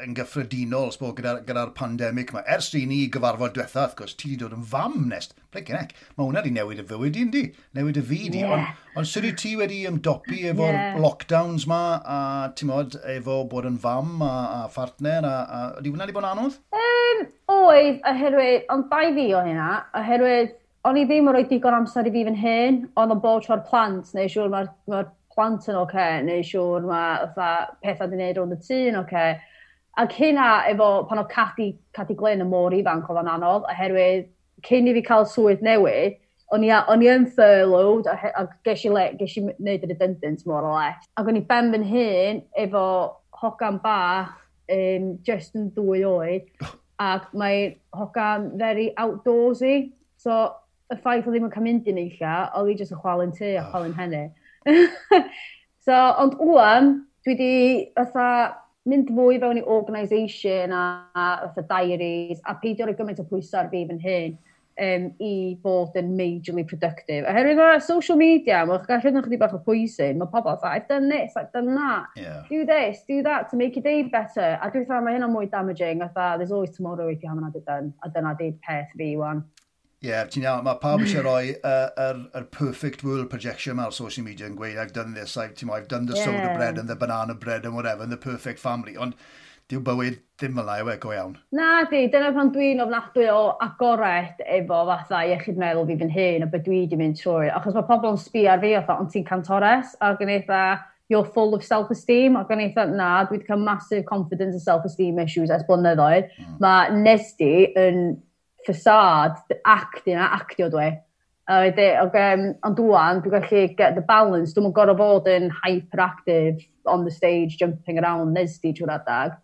yn 0.03 0.15
gyffredinol 0.17 0.89
sbo, 0.91 1.13
gyda'r 1.15 1.45
gyda, 1.47 1.63
pandemig 1.77 2.33
yma? 2.33 2.41
Ers 2.51 2.67
i 2.75 2.81
ni 2.89 3.05
gyfarfod 3.13 3.53
diwetha, 3.55 3.85
wrth 3.85 3.95
gwrs, 4.01 4.17
ti 4.19 4.33
wedi 4.33 4.41
dod 4.41 4.57
yn 4.57 4.65
fam 4.67 4.97
nest. 5.07 5.31
Blinkin 5.55 5.77
ec, 5.79 5.93
mae 6.17 6.25
hwnna 6.25 6.41
wedi 6.43 6.51
newid 6.57 6.81
y 6.83 6.85
fywyd 6.89 7.19
i'n 7.21 7.31
di, 7.31 7.45
newid 7.79 8.01
y 8.01 8.03
fyd 8.09 8.35
i. 8.35 8.41
Yeah. 8.41 8.73
Ond 8.91 8.99
on, 8.99 9.07
sut 9.07 9.23
wyt 9.23 9.39
ti 9.39 9.53
wedi 9.55 9.77
ymdopi 9.87 10.41
efo'r 10.51 10.75
yeah. 10.75 10.99
lockdowns 10.99 11.63
ma, 11.71 11.79
a 12.03 12.19
ti'n 12.51 12.71
modd, 12.73 12.99
efo 13.15 13.39
bod 13.55 13.69
yn 13.71 13.79
fam 13.79 14.19
a, 14.27 14.33
a 14.57 14.59
phartner, 14.75 15.23
a, 15.23 15.37
a 15.47 15.61
ydy 15.79 15.95
hwnna 15.95 16.09
wedi 16.09 16.17
bod 16.17 16.27
yn 16.27 16.29
anodd? 16.33 16.59
Um, 16.75 17.23
oedd, 17.55 18.03
oherwydd, 18.11 18.67
ond 18.75 18.91
dau 18.91 19.15
fi 19.15 19.29
o 19.31 19.45
hynna, 19.47 19.71
oherwydd, 20.01 20.51
o'n 20.91 20.99
i 20.99 21.07
ddim 21.07 21.31
yn 21.31 21.37
rhoi 21.37 21.47
digon 21.47 21.79
amser 21.79 22.11
i 22.11 22.15
fi 22.19 22.27
fan 22.27 22.39
hyn, 22.43 22.83
ond 22.99 23.15
o'n 23.15 23.23
bod 23.23 23.47
tro'r 23.47 23.63
plant, 23.71 24.11
neu 24.17 24.27
siŵr 24.27 24.51
mae'r 24.51 24.71
ma 24.91 25.05
plant 25.41 25.65
yn 25.65 25.79
oce, 25.79 25.95
okay, 25.97 26.19
neu 26.25 26.45
siwr 26.45 26.85
mae 26.85 27.31
fatha 27.33 27.77
pethau 27.81 28.09
di 28.11 28.19
wneud 28.19 28.39
o'n 28.41 28.53
y 28.53 28.59
tŷ 28.61 28.81
yn 28.91 28.99
oce. 29.01 29.07
Okay. 29.07 29.39
Ac 29.99 30.13
hynna 30.15 30.47
efo 30.71 30.89
pan 31.09 31.19
o 31.19 31.25
Cadi, 31.27 31.73
Cadi 31.97 32.15
Glen 32.15 32.45
y 32.45 32.47
môr 32.47 32.75
ifanc 32.77 33.09
oedd 33.09 33.23
o'n 33.23 33.31
anodd, 33.33 33.65
oherwydd 33.73 34.29
cyn 34.63 34.87
i 34.87 34.93
fi 34.95 35.01
cael 35.03 35.25
swydd 35.27 35.63
newydd, 35.65 36.19
o'n 36.55 36.63
i, 36.63 36.69
o'n 36.71 37.03
i 37.03 37.09
yn 37.11 37.25
furloughed 37.35 38.07
a, 38.11 38.15
a 38.37 38.45
ges 38.67 38.85
i, 38.85 38.91
le, 38.93 39.07
ges 39.19 39.35
i 39.39 39.43
wneud 39.47 39.83
y 39.83 39.89
redundant 39.89 40.45
mor 40.47 40.67
o 40.67 40.75
less. 40.77 41.09
Ac 41.19 41.27
o'n 41.27 41.39
i 41.41 41.43
ben 41.49 41.73
fy 41.73 41.81
hun 41.89 42.41
efo 42.63 42.85
hogan 43.41 43.81
bach, 43.83 44.37
um, 44.71 45.11
just 45.27 45.57
yn 45.59 45.71
dwy 45.75 46.05
oed, 46.07 46.47
oh. 46.63 46.75
ac 47.03 47.31
mae 47.35 47.73
hogan 47.97 48.51
very 48.61 48.91
outdoorsy, 49.01 49.91
so 50.21 50.43
y 50.91 50.99
ffaith 51.01 51.27
o 51.27 51.33
ddim 51.33 51.49
yn 51.49 51.53
cael 51.53 51.67
mynd 51.67 51.89
i 51.89 51.97
neilla, 51.97 52.35
oedd 52.59 52.71
i 52.71 52.77
jyst 52.79 52.95
yn 52.95 53.03
chwalu'n 53.03 53.35
tu 53.35 53.49
a 53.49 53.65
oh. 53.65 53.71
chwalu'n 53.73 53.97
hynny. 53.99 54.29
so, 55.85 55.93
ond 55.93 56.37
wwan, 56.39 56.93
dwi 57.25 57.35
wedi 57.35 57.53
fatha 57.97 58.27
mynd 58.89 59.11
fwy 59.13 59.37
fewn 59.41 59.59
i 59.61 59.65
organisation 59.69 60.73
a, 60.73 60.85
a 61.13 61.25
fatha 61.55 61.67
diaries 61.69 62.41
a 62.49 62.55
peidio 62.61 62.87
roi 62.89 62.97
gymaint 62.97 63.21
o 63.21 63.27
pwysau 63.29 63.61
ar 63.61 63.69
fi 63.73 63.83
fy 63.89 63.99
hyn 64.01 64.39
um, 64.81 65.07
i 65.21 65.33
fod 65.61 65.97
yn 65.99 66.13
majorly 66.17 66.63
productive. 66.67 67.25
Oherwydd 67.29 67.61
o 67.61 67.67
social 67.85 68.17
media, 68.19 68.63
mae'n 68.67 68.85
gallu 68.87 69.11
yn 69.11 69.27
chi 69.27 69.39
bach 69.41 69.55
o 69.57 69.61
pwysau, 69.65 70.15
mae 70.17 70.31
pobl 70.33 70.55
fatha, 70.55 70.73
I've 70.73 70.87
done 70.89 71.09
this, 71.11 71.35
I've 71.37 71.51
done 71.53 71.75
that, 71.75 72.07
yeah. 72.17 72.43
do 72.49 72.65
this, 72.65 73.03
do 73.07 73.21
that, 73.27 73.49
to 73.51 73.57
make 73.57 73.75
your 73.75 73.83
day 73.83 74.03
better. 74.03 74.57
A 74.61 74.71
dwi'n 74.71 74.87
fatha, 74.87 75.05
mae 75.05 75.17
hynna 75.17 75.29
mwy 75.31 75.49
damaging, 75.51 76.01
fatha, 76.07 76.37
there's 76.37 76.51
always 76.51 76.75
tomorrow 76.75 77.07
if 77.07 77.21
you 77.21 77.29
haven't 77.29 77.45
had 77.45 77.55
it 77.55 77.65
done, 77.65 77.93
a 78.03 78.09
dyna 78.09 78.35
di 78.39 78.53
peth 78.65 78.95
fi, 78.97 79.15
wan. 79.17 79.45
Ie, 80.01 80.09
yeah, 80.09 80.23
ti'n 80.25 80.47
iawn. 80.47 80.63
Mae 80.65 80.79
pawb 80.81 81.03
eisiau 81.05 81.21
rhoi 81.27 81.51
yr 81.61 82.47
perfect 82.49 83.03
world 83.05 83.29
projection 83.29 83.77
ar 83.79 83.91
social 83.93 84.25
media 84.25 84.47
yn 84.49 84.55
gweud, 84.57 84.79
I've 84.81 84.95
done 84.95 85.13
this, 85.13 85.37
I've, 85.37 85.53
I've 85.69 85.87
done 85.87 86.07
the 86.09 86.17
yeah. 86.17 86.25
soda 86.25 86.55
bread 86.57 86.79
and 86.81 86.89
the 86.89 86.95
banana 86.95 87.35
bread 87.35 87.65
and 87.65 87.75
whatever, 87.75 88.01
and 88.01 88.11
the 88.11 88.17
perfect 88.17 88.57
family. 88.59 88.97
Ond 88.97 89.13
diw 89.71 89.79
bywyd 89.85 90.17
ddim 90.41 90.57
fel 90.57 90.71
yw 90.73 90.89
e, 90.89 90.95
go 91.03 91.11
iawn. 91.13 91.35
Na 91.55 91.83
di, 91.91 92.01
dyna 92.11 92.31
pan 92.35 92.49
dwi'n 92.55 92.81
ofnadwy 92.83 93.27
o 93.31 93.43
agored 93.63 94.41
efo 94.57 94.79
fatha 94.89 95.21
iechyd 95.29 95.61
meddwl 95.61 95.85
fi 95.91 95.99
fy'n 96.01 96.15
hyn 96.15 96.47
a 96.47 96.49
beth 96.49 96.65
dwi 96.65 96.81
wedi 96.81 96.99
mynd 96.99 97.21
trwy. 97.21 97.51
Achos 97.53 97.77
mae 97.77 97.85
pobl 97.87 98.15
yn 98.15 98.19
sbi 98.19 98.47
ar 98.49 98.59
fi 98.63 98.73
o 98.79 98.81
ond 98.97 99.13
ti'n 99.13 99.27
cantores 99.29 99.93
a 100.01 100.15
gan 100.19 100.33
eitha 100.33 100.63
you're 101.13 101.29
full 101.37 101.53
of 101.53 101.63
self-esteem 101.67 102.41
ac 102.41 102.51
o'n 102.51 102.65
eitha 102.65 102.87
na, 102.89 103.13
dwi 103.29 103.37
wedi 103.37 103.47
cael 103.47 103.63
massive 103.69 104.09
confidence 104.09 104.57
and 104.57 104.65
self-esteem 104.65 105.21
issues 105.23 105.53
ers 105.53 105.63
blynyddoedd. 105.69 106.33
Mm. 106.41 106.59
Mae 106.65 106.99
Nesdi 107.05 107.53
yn 107.79 108.15
facade, 108.65 109.37
the 109.49 109.59
acting 109.65 110.15
a 110.15 110.29
actio 110.39 110.69
dwi. 110.69 110.99
A 111.49 111.53
wedi, 111.65 111.87
um, 111.97 112.43
ond 112.63 112.77
dwi'n 112.77 113.21
dwi'n 113.23 113.33
gallu 113.33 113.61
get 113.77 113.95
the 113.95 114.01
balance, 114.01 114.53
dwi'n 114.53 114.73
gorau 114.73 114.97
fod 114.97 115.27
yn 115.27 115.49
hyperactive 115.63 116.61
on 116.85 117.03
the 117.05 117.11
stage, 117.11 117.57
jumping 117.57 117.99
around, 117.99 118.33
nes 118.33 118.59
di 118.59 118.73
trwy'r 118.73 118.93
adag. 118.99 119.39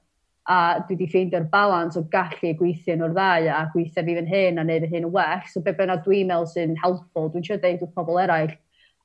A 0.47 0.79
dwi 0.87 0.95
wedi 0.95 1.09
ffeindio'r 1.11 1.49
balans 1.51 1.97
o 1.99 2.05
gallu 2.13 2.53
gweithio 2.59 2.95
nhw'r 2.95 3.15
ddau 3.17 3.49
a 3.51 3.63
gweithio 3.73 4.05
fi 4.05 4.15
fy'n 4.19 4.29
hyn 4.31 4.61
a 4.61 4.67
neud 4.67 4.85
y 4.87 4.91
hyn 4.93 5.09
yn 5.09 5.11
well. 5.11 5.41
So 5.51 5.61
be 5.61 5.73
bynnag 5.75 6.05
dwi'n 6.05 6.29
meddwl 6.29 6.47
sy'n 6.53 6.77
helpful, 6.83 7.31
dwi'n 7.33 7.43
siarad 7.47 7.65
dweud 7.65 7.83
wrth 7.83 7.97
pobl 7.97 8.21
eraill. 8.23 8.53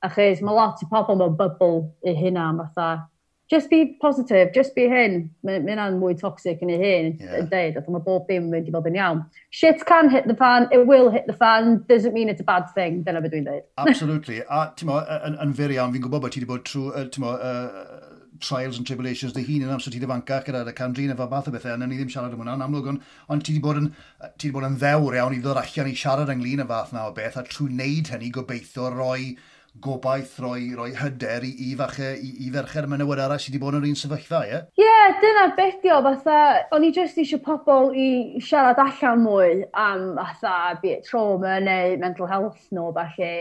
Achos 0.07 0.43
mae 0.43 0.55
lot 0.55 0.85
o 0.85 0.91
pobl 0.93 1.19
mewn 1.19 1.35
bubble 1.41 1.83
i 2.07 2.15
hynna, 2.19 2.51
fatha, 2.61 3.09
just 3.51 3.71
be 3.71 3.97
positive, 4.01 4.53
just 4.55 4.75
be 4.75 4.89
hyn. 4.89 5.31
Mae 5.45 5.61
hynna'n 5.61 5.99
mwy 6.01 6.15
toxic 6.19 6.63
yn 6.65 6.73
ei 6.73 6.79
hyn 6.81 7.11
yeah. 7.21 7.41
yn 7.41 7.51
dweud, 7.51 7.81
ac 7.81 7.91
mae 7.93 8.05
bob 8.07 8.29
dim 8.31 8.51
wedi 8.55 8.73
bod 8.75 8.89
yn 8.89 8.97
iawn. 9.01 9.25
Shit 9.51 9.85
can 9.89 10.09
hit 10.11 10.29
the 10.29 10.37
fan, 10.39 10.69
it 10.73 10.87
will 10.87 11.11
hit 11.11 11.27
the 11.27 11.37
fan, 11.37 11.83
doesn't 11.89 12.15
mean 12.15 12.33
it's 12.33 12.41
a 12.41 12.49
bad 12.49 12.71
thing, 12.77 13.03
dyna 13.07 13.21
beth 13.25 13.35
dwi'n 13.35 13.49
dweud. 13.49 13.67
Absolutely, 13.87 14.41
a 14.49 14.65
ti'n 14.79 14.89
mo, 14.89 15.03
yn, 15.19 15.37
yn 15.45 15.53
fyr 15.59 15.77
iawn, 15.77 15.93
fi'n 15.95 16.07
gwybod 16.07 16.25
bod 16.25 16.35
ti 16.35 16.41
wedi 16.41 16.51
bod 16.55 16.65
trwy, 16.69 16.89
uh, 16.93 17.07
ti'n 17.13 17.27
mo, 17.27 17.37
uh, 17.37 18.09
trials 18.43 18.77
and 18.77 18.87
tribulations 18.89 19.35
dy 19.37 19.45
hun 19.47 19.63
yn 19.63 19.71
amser 19.71 19.93
ti 19.93 20.01
wedi 20.01 20.11
fanca 20.11 20.41
gyda'r 20.47 20.73
candrin 20.79 21.13
efo 21.15 21.29
fath 21.31 21.51
o 21.51 21.55
bethau, 21.55 21.77
a 21.77 21.87
ni 21.87 21.99
ddim 21.99 22.11
siarad 22.11 22.35
am 22.35 22.43
hwnna, 22.43 22.57
yn 22.59 22.65
amlwg, 22.67 22.89
ond 22.91 23.05
on 23.31 23.43
ti 23.45 23.55
wedi 23.55 23.65
bod 23.65 23.83
yn, 23.83 23.91
ti 24.41 24.49
wedi 24.49 24.57
bod 24.57 24.69
yn 24.71 24.79
ddewr 24.81 25.19
iawn 25.19 25.37
i 25.37 25.41
ddod 25.45 25.61
allan 25.61 25.91
i 25.93 25.97
siarad 25.99 26.33
ynglyn 26.33 26.65
y 26.65 26.69
fath 26.73 26.95
na 26.97 27.07
o 27.11 27.15
beth, 27.17 27.39
a 27.39 27.45
trwy 27.47 27.69
wneud 27.71 28.11
hynny 28.15 28.33
gobeithio 28.35 28.89
roi 28.97 29.35
gobaith 29.81 30.39
roi, 30.41 30.75
roi 30.77 30.93
hyder 30.93 31.45
i, 31.47 31.53
i 31.67 31.77
fache, 31.77 32.13
i, 32.21 32.33
i 32.45 32.51
fercher 32.53 32.87
menywod 32.91 33.23
arall 33.25 33.41
sydd 33.41 33.55
wedi 33.55 33.63
bod 33.63 33.79
yn 33.79 33.87
yr 33.87 33.89
un 33.89 33.99
sefyllfa, 33.99 34.43
ie? 34.45 34.51
Yeah? 34.51 34.67
Ie, 34.77 34.85
yeah, 34.85 35.15
dyna 35.23 35.47
bedio, 35.57 35.97
fatha, 36.05 36.37
o'n 36.77 36.85
i 36.85 36.93
jyst 36.93 37.19
eisiau 37.23 37.41
pobl 37.47 37.97
i 37.97 38.09
siarad 38.45 38.81
allan 38.83 39.25
mwy 39.25 39.65
am 39.73 40.13
fatha 40.19 40.77
be 40.83 40.93
it 40.99 41.09
trauma 41.09 41.57
neu 41.65 41.97
mental 42.03 42.29
health 42.29 42.69
nhw, 42.71 42.91
falle. 42.99 43.33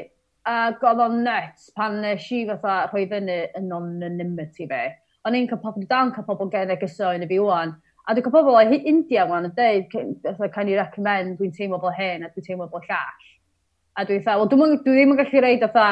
A 0.47 0.71
godd 0.81 1.03
o'n 1.03 1.19
nuts 1.25 1.69
pan 1.77 1.99
nes 2.01 2.25
i 2.33 2.45
fatha 2.47 2.87
rhoi 2.87 3.05
fyny 3.11 3.37
yn 3.59 3.67
non-anonymity 3.69 4.69
fe. 4.71 4.83
O'n 5.27 5.37
i'n 5.37 5.49
cael 5.51 5.61
pobl 5.61 5.85
dan 5.89 6.15
cael 6.15 6.25
pobl 6.25 6.49
gen 6.53 6.71
gyso 6.81 7.11
yn 7.13 7.27
y 7.27 7.29
fi 7.29 7.41
wan, 7.43 7.75
A 8.09 8.15
dwi'n 8.17 8.25
cael 8.25 8.33
pobl 8.33 8.55
o 8.57 8.61
India 8.89 9.27
wan 9.29 9.45
yn 9.45 9.51
dweud, 9.53 9.91
can 10.55 10.69
i 10.71 10.73
recommend, 10.79 11.35
dwi'n 11.37 11.53
teimlo 11.53 11.77
bod 11.79 11.93
hyn 11.93 12.25
a 12.25 12.31
dwi'n 12.31 12.47
teimlo 12.47 12.65
bod 12.71 12.87
llall. 12.89 13.27
A 13.93 14.05
dwi'n 14.07 14.23
dweud, 14.23 14.39
well, 14.39 14.49
dwi'n 14.49 14.79
dwi 14.81 14.95
ddim 14.95 15.13
yn 15.13 15.19
gallu 15.19 15.43
reid 15.45 15.61
fatha 15.67 15.85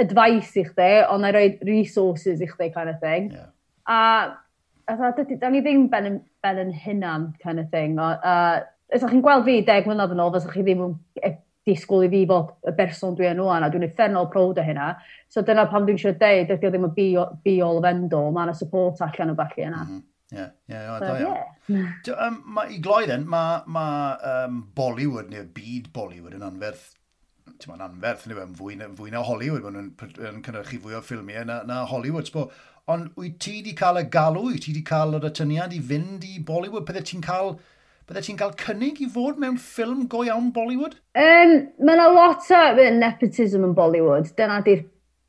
advice 0.00 0.56
i 0.60 0.64
chdi, 0.66 0.92
ond 1.10 1.24
na 1.24 1.32
roi 1.34 1.58
resources 1.66 2.40
i 2.40 2.48
chdi 2.48 2.70
kind 2.74 2.92
of 2.92 3.00
thing. 3.00 3.30
Yeah. 3.32 3.50
A 3.86 4.00
a 4.88 4.96
da 5.40 5.48
ni 5.50 5.62
ddim 5.62 5.88
ben 5.90 6.06
yn, 6.06 6.20
ben 6.42 6.58
yn 6.58 6.72
hynna'n 6.72 7.32
kind 7.42 7.60
of 7.60 7.70
thing. 7.70 7.98
A, 7.98 8.18
a 8.22 8.96
os 8.96 9.04
chi'n 9.08 9.22
gweld 9.24 9.46
fi 9.46 9.60
deg 9.66 9.88
mlynedd 9.88 10.14
yn 10.14 10.22
ôl, 10.22 10.36
os 10.36 10.46
chi 10.50 10.64
ddim 10.64 10.84
yn 10.86 10.94
e, 11.22 11.34
disgwyl 11.68 12.06
i 12.06 12.10
fi 12.12 12.22
fod 12.28 12.50
y 12.68 12.74
berson 12.76 13.14
dwi 13.16 13.28
yn 13.30 13.40
rwan, 13.40 13.64
a 13.64 13.70
dwi'n 13.70 13.86
effernol 13.86 14.28
prowd 14.32 14.58
o 14.58 14.64
hynna. 14.66 14.92
So 15.30 15.44
dyna 15.46 15.68
pam 15.70 15.86
dwi'n 15.86 16.00
siarad 16.00 16.20
deud, 16.22 16.50
ydy 16.56 16.68
o 16.68 16.72
ddim 16.72 16.88
yn 16.88 16.96
be-all 17.44 17.78
of 17.78 17.86
end-all, 17.88 18.32
mae'n 18.34 18.54
support 18.58 19.00
allan 19.06 19.34
o 19.34 19.38
falle 19.38 19.68
yna. 19.68 19.84
Mm 19.84 19.92
-hmm. 19.92 20.08
Ie, 20.32 20.46
ie, 20.72 20.82
da 21.02 21.12
iawn. 21.20 22.38
I 22.72 22.78
gloi 22.82 23.04
mae 23.20 23.60
ma, 23.68 23.86
um, 24.32 24.62
Bollywood, 24.74 25.28
neu 25.30 25.44
byd 25.54 25.90
Bollywood 25.92 26.38
yn 26.38 26.46
anferth 26.46 26.90
ti'n 27.62 27.84
anferth, 27.86 28.26
e? 28.26 28.30
yn 28.30 28.36
yw'n 28.36 28.54
fwy, 28.58 28.76
fwy 28.98 29.12
na 29.14 29.22
Hollywood, 29.26 29.64
maen 29.64 29.78
nhw'n 29.78 30.28
yn 30.28 30.42
cynnyrchu 30.46 30.80
fwy 30.82 30.98
o 30.98 31.02
ffilmiau 31.04 31.46
na, 31.48 31.62
na 31.68 31.82
Hollywood. 31.88 32.30
Bo. 32.34 32.48
Ond 32.90 33.12
wyt 33.18 33.38
ti 33.42 33.58
wedi 33.60 33.76
cael 33.78 34.00
y 34.00 34.06
galw, 34.10 34.48
wyt 34.48 34.64
ti 34.66 34.72
wedi 34.72 34.82
cael 34.86 35.14
yr 35.18 35.28
atyniad 35.28 35.74
i 35.76 35.78
fynd 35.92 36.26
i 36.26 36.40
Bollywood, 36.46 36.86
bydde 36.88 37.04
ti'n 37.06 37.22
cael 37.22 37.54
bydde 38.08 38.24
ti'n 38.26 38.40
cael 38.40 38.56
cynnig 38.58 38.98
i 39.04 39.06
fod 39.10 39.38
mewn 39.40 39.60
ffilm 39.62 40.08
go 40.10 40.24
iawn 40.26 40.50
Bollywood? 40.54 40.96
Um, 41.14 41.52
Mae 41.78 41.94
yna 41.94 42.08
lot 42.10 42.50
o 42.50 42.88
nepotism 42.98 43.68
yn 43.68 43.76
Bollywood. 43.78 44.32
Dyna 44.38 44.58
di'r 44.66 44.82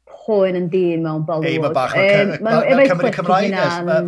poen 0.10 0.58
yn 0.58 0.68
dyn 0.74 1.06
mewn 1.06 1.28
Bollywood. 1.28 1.52
Ei, 1.52 1.62
mae 1.62 1.76
bach 1.78 1.94
um, 1.94 2.34
fel 2.74 2.90
Cymru 2.90 3.14
Cymraeg. 3.20 3.56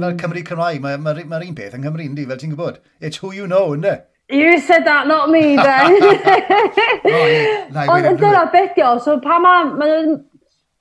Mae 0.01 0.17
Cymru 0.23 0.43
Cymraeg, 0.49 0.81
mae'r 0.81 1.47
un 1.47 1.55
peth 1.61 1.77
yn 1.77 1.85
Cymru, 1.85 2.09
ynddi, 2.09 2.25
fel 2.31 2.41
ti'n 2.41 2.55
gwybod. 2.55 2.81
It's 2.99 3.21
who 3.21 3.31
you 3.35 3.47
know, 3.51 3.77
ynddi? 3.77 3.99
You 4.29 4.59
said 4.59 4.85
that, 4.85 5.07
not 5.07 5.29
me, 5.29 5.55
then. 5.55 6.01
Ond 7.89 8.17
dyna 8.19 8.49
beth 8.51 8.79
o, 8.81 8.97
so 8.99 9.19
pa 9.19 9.39
ma... 9.39 9.73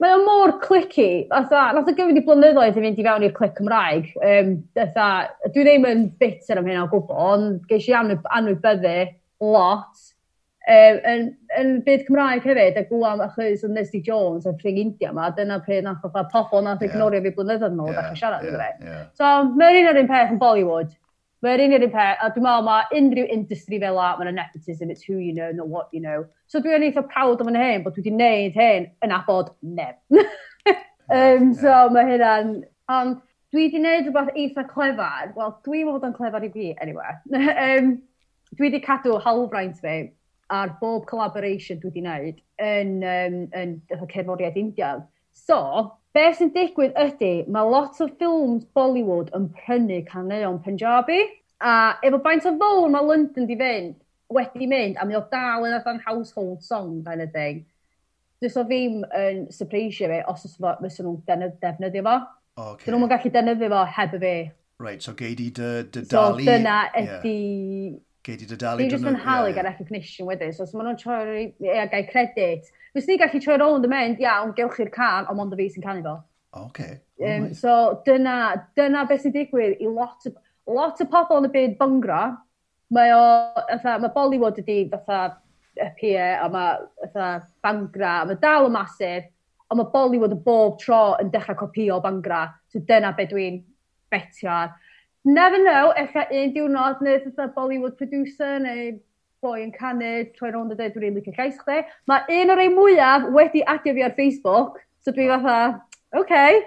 Mae 0.02 0.10
o 0.10 0.24
mor 0.24 0.58
clicky, 0.58 1.28
atha, 1.30 1.68
nath 1.72 1.86
o 1.88 1.92
gyfyd 1.94 2.18
i 2.18 2.22
blynyddoedd 2.26 2.74
i 2.74 2.82
fynd 2.82 2.98
i 2.98 3.04
fewn 3.06 3.26
i'r 3.28 3.34
clic 3.36 3.52
Cymraeg. 3.56 4.08
Um, 4.26 4.48
atha, 4.82 5.06
dwi 5.54 5.62
ddim 5.68 5.86
yn 5.86 6.02
bitter 6.20 6.58
am 6.58 6.66
hynna 6.66 6.88
o 6.88 6.90
gwbl, 6.90 7.14
ond 7.14 7.60
geis 7.70 7.86
i 7.88 7.94
anwybyddu 7.94 8.96
lot 9.44 10.02
um, 10.66 10.98
yn, 11.12 11.24
yn 11.60 11.70
byd 11.86 12.04
Cymraeg 12.08 12.44
hefyd, 12.48 12.80
a 12.80 12.84
gwam 12.88 13.22
achos 13.24 13.64
o 13.64 13.70
Nesty 13.70 14.02
Jones 14.04 14.48
yn 14.50 14.58
ffring 14.60 14.80
India 14.82 15.12
ma, 15.14 15.30
dyna 15.36 15.60
pryd 15.64 15.86
nath 15.86 16.04
o 16.04 16.10
pobl 16.10 16.64
nath 16.66 16.84
ignorio 16.84 17.22
fi 17.24 17.34
blynyddoedd 17.36 17.78
nôl, 17.78 17.92
yeah, 17.92 18.00
ddechrau 18.00 18.20
siarad 18.20 18.50
yeah, 18.50 18.76
yeah. 18.82 19.06
So, 19.18 19.32
mae'r 19.54 19.80
un 19.82 19.90
o'r 19.92 20.02
un 20.02 20.10
peth 20.10 20.34
yn 20.34 20.40
Bollywood. 20.42 20.92
Mae'r 21.44 21.60
un 21.60 21.74
i'r 21.76 21.84
un 21.84 21.92
peth, 21.92 22.22
a 22.24 22.30
dwi'n 22.32 22.46
meddwl 22.46 22.64
mae 22.64 22.98
unrhyw 22.98 23.26
industry 23.34 23.78
fel 23.82 23.98
la, 23.98 24.14
mae'n 24.16 24.38
nepotism, 24.38 24.92
it's 24.92 25.04
who 25.04 25.18
you 25.20 25.34
know, 25.36 25.50
not 25.52 25.68
what 25.68 25.90
you 25.92 26.00
know. 26.00 26.24
So 26.48 26.62
dwi'n 26.64 26.86
eitha 26.86 27.04
proud 27.10 27.42
o'n 27.44 27.58
hyn, 27.58 27.84
bod 27.84 27.96
dwi 27.96 28.04
wedi 28.04 28.14
gwneud 28.14 28.56
hyn 28.56 28.88
yn 29.04 29.12
abod 29.12 29.50
neb. 29.60 29.98
um, 31.18 31.52
so 31.60 31.76
mae 31.92 32.08
hynna'n... 32.14 32.54
Ond 32.94 33.20
dwi 33.52 33.66
wedi 33.66 33.76
gwneud 33.76 34.08
rhywbeth 34.08 34.40
eitha 34.40 34.64
clefar, 34.70 35.34
wel, 35.36 35.52
dwi'n 35.66 35.84
meddwl 35.84 36.00
bod 36.00 36.08
yn 36.08 36.16
clefar 36.16 36.46
i 36.48 36.50
fi, 36.54 36.70
anyway. 36.84 37.18
um, 37.66 37.92
dwi 38.54 38.68
wedi 38.70 38.80
cadw 38.86 39.18
halfraint 39.26 39.76
fi 39.84 39.98
ar 40.54 40.72
bob 40.80 41.04
collaboration 41.10 41.82
dwi 41.82 41.90
wedi 41.90 42.06
gwneud 42.06 42.40
yn, 42.70 42.96
um, 43.04 43.38
yn, 43.60 43.76
yn 43.92 44.08
cerddoriaeth 44.14 44.56
India. 44.60 44.94
So, 45.36 45.60
Be 46.14 46.28
sy'n 46.30 46.52
digwydd 46.54 46.94
ydy, 46.94 47.32
mae 47.50 47.66
lot 47.66 47.96
o 47.98 48.06
ffilms 48.06 48.62
Bollywood 48.76 49.32
yn 49.34 49.48
prynu 49.56 49.96
caneuon 50.06 50.60
Punjabi, 50.62 51.24
a 51.58 51.72
efo 52.06 52.20
baint 52.22 52.46
o 52.46 52.52
fawr 52.60 52.86
mae 52.92 53.02
London 53.02 53.48
di 53.48 53.56
fynd, 53.58 53.96
wedi 54.30 54.68
mynd, 54.70 54.94
a 54.94 55.06
mi 55.08 55.18
o 55.18 55.24
dal 55.32 55.66
yn 55.66 55.74
adran 55.74 55.98
household 56.04 56.62
song, 56.62 57.00
kind 57.02 57.24
of 57.24 57.34
thing. 57.34 57.64
Dys 58.38 58.54
o 58.60 58.62
ddim 58.62 59.02
yn 59.10 59.42
surpreisio 59.56 60.06
fi, 60.12 60.20
os 60.30 60.46
oes 60.46 60.54
fysa 60.54 61.02
nhw'n 61.02 61.58
defnyddio 61.58 62.06
fo. 62.06 62.16
Okay. 62.62 62.86
Dyn 62.86 62.98
nhw'n 63.00 63.10
gallu 63.10 63.34
defnyddio 63.34 63.74
fo 63.74 63.84
heb 63.98 64.14
y 64.14 64.22
fi. 64.22 64.34
Right, 64.84 65.02
so 65.02 65.18
gei 65.18 65.34
di 65.34 65.50
dy, 65.50 65.72
dy 65.90 66.06
dalu... 66.14 66.44
So 66.44 66.46
dyna 66.46 66.80
ydy... 66.94 67.38
Yeah 67.90 68.02
gei 68.24 68.36
di 68.40 68.46
dy 68.48 68.56
dalu. 68.56 68.82
Ni 68.82 68.90
jyst 68.90 69.06
yn 69.06 69.18
halu 69.20 69.50
yeah. 69.50 69.56
gael 69.58 69.68
recognition 69.68 70.28
wedyn, 70.28 70.52
so 70.54 70.64
os 70.64 70.72
maen 70.74 70.88
nhw'n 70.88 71.00
troi 71.00 71.42
yeah, 71.62 71.84
gael 71.92 72.06
credit, 72.08 72.70
fes 72.96 73.08
ni 73.08 73.18
gallu 73.20 73.40
troi 73.44 73.58
rownd 73.60 73.84
y 73.84 73.90
mynd, 73.92 74.22
iawn, 74.22 74.54
gewch 74.56 74.78
chi'r 74.78 74.92
can, 74.94 75.28
ond 75.30 75.44
ond 75.44 75.56
y 75.56 75.60
fi 75.60 75.68
sy'n 75.74 75.84
canu 75.84 76.04
fo. 76.06 76.14
OK. 76.64 76.80
Um, 77.24 77.50
so 77.54 78.00
dyna, 78.06 78.38
dyna 78.78 79.04
beth 79.10 79.26
sy'n 79.26 79.34
digwydd 79.34 79.82
i 79.82 79.90
lot 79.90 80.28
o, 80.30 80.34
lot 80.72 81.02
o 81.02 81.08
pobl 81.10 81.42
yn 81.42 81.50
y 81.50 81.52
byd 81.54 81.76
byngra. 81.80 82.22
Mae 82.94 83.12
o, 83.16 83.24
ytha, 83.74 83.98
mae 84.00 84.12
Bollywood 84.14 84.60
ydi 84.62 84.84
fatha 84.92 85.20
y 85.74 85.90
pier, 85.98 86.38
a 86.40 86.48
mae 86.52 86.80
ytha 87.08 87.28
bangra, 87.64 88.20
a 88.22 88.28
mae 88.30 88.40
dal 88.40 88.68
o 88.68 88.72
masif, 88.72 89.28
ond 89.68 89.80
mae 89.82 89.92
Bollywood 89.92 90.36
y 90.36 90.40
bob 90.46 90.78
tro 90.80 91.02
yn 91.20 91.32
dechrau 91.34 91.58
copio 91.60 92.00
bangra. 92.04 92.46
So 92.72 92.80
dyna 92.80 93.12
beth 93.18 93.34
dwi'n 93.34 93.60
betio 94.12 94.52
ar 94.52 94.74
Never 95.24 95.58
know, 95.58 95.92
eich 95.96 96.16
un 96.28 96.50
diwrnod 96.52 97.00
neu 97.00 97.20
fatha 97.24 97.48
Bollywood 97.54 97.96
producer 97.96 98.58
neu 98.60 98.98
boi 99.44 99.62
yn 99.62 99.72
canu, 99.72 100.10
troi 100.36 100.50
rownd 100.52 100.72
a 100.72 100.76
dweud, 100.76 100.92
dwi'n 100.92 101.04
rili'n 101.04 101.16
licio 101.16 101.32
llais 101.36 101.56
chdi. 101.60 101.78
Mae 102.10 102.40
un 102.42 102.52
o'r 102.52 102.60
ein 102.60 102.76
mwyaf 102.76 103.30
wedi 103.32 103.62
adio 103.74 103.94
fi 103.96 104.04
ar 104.04 104.12
Facebook, 104.18 104.82
so 105.00 105.14
dwi 105.16 105.30
fatha, 105.32 105.56
okay. 106.20 106.60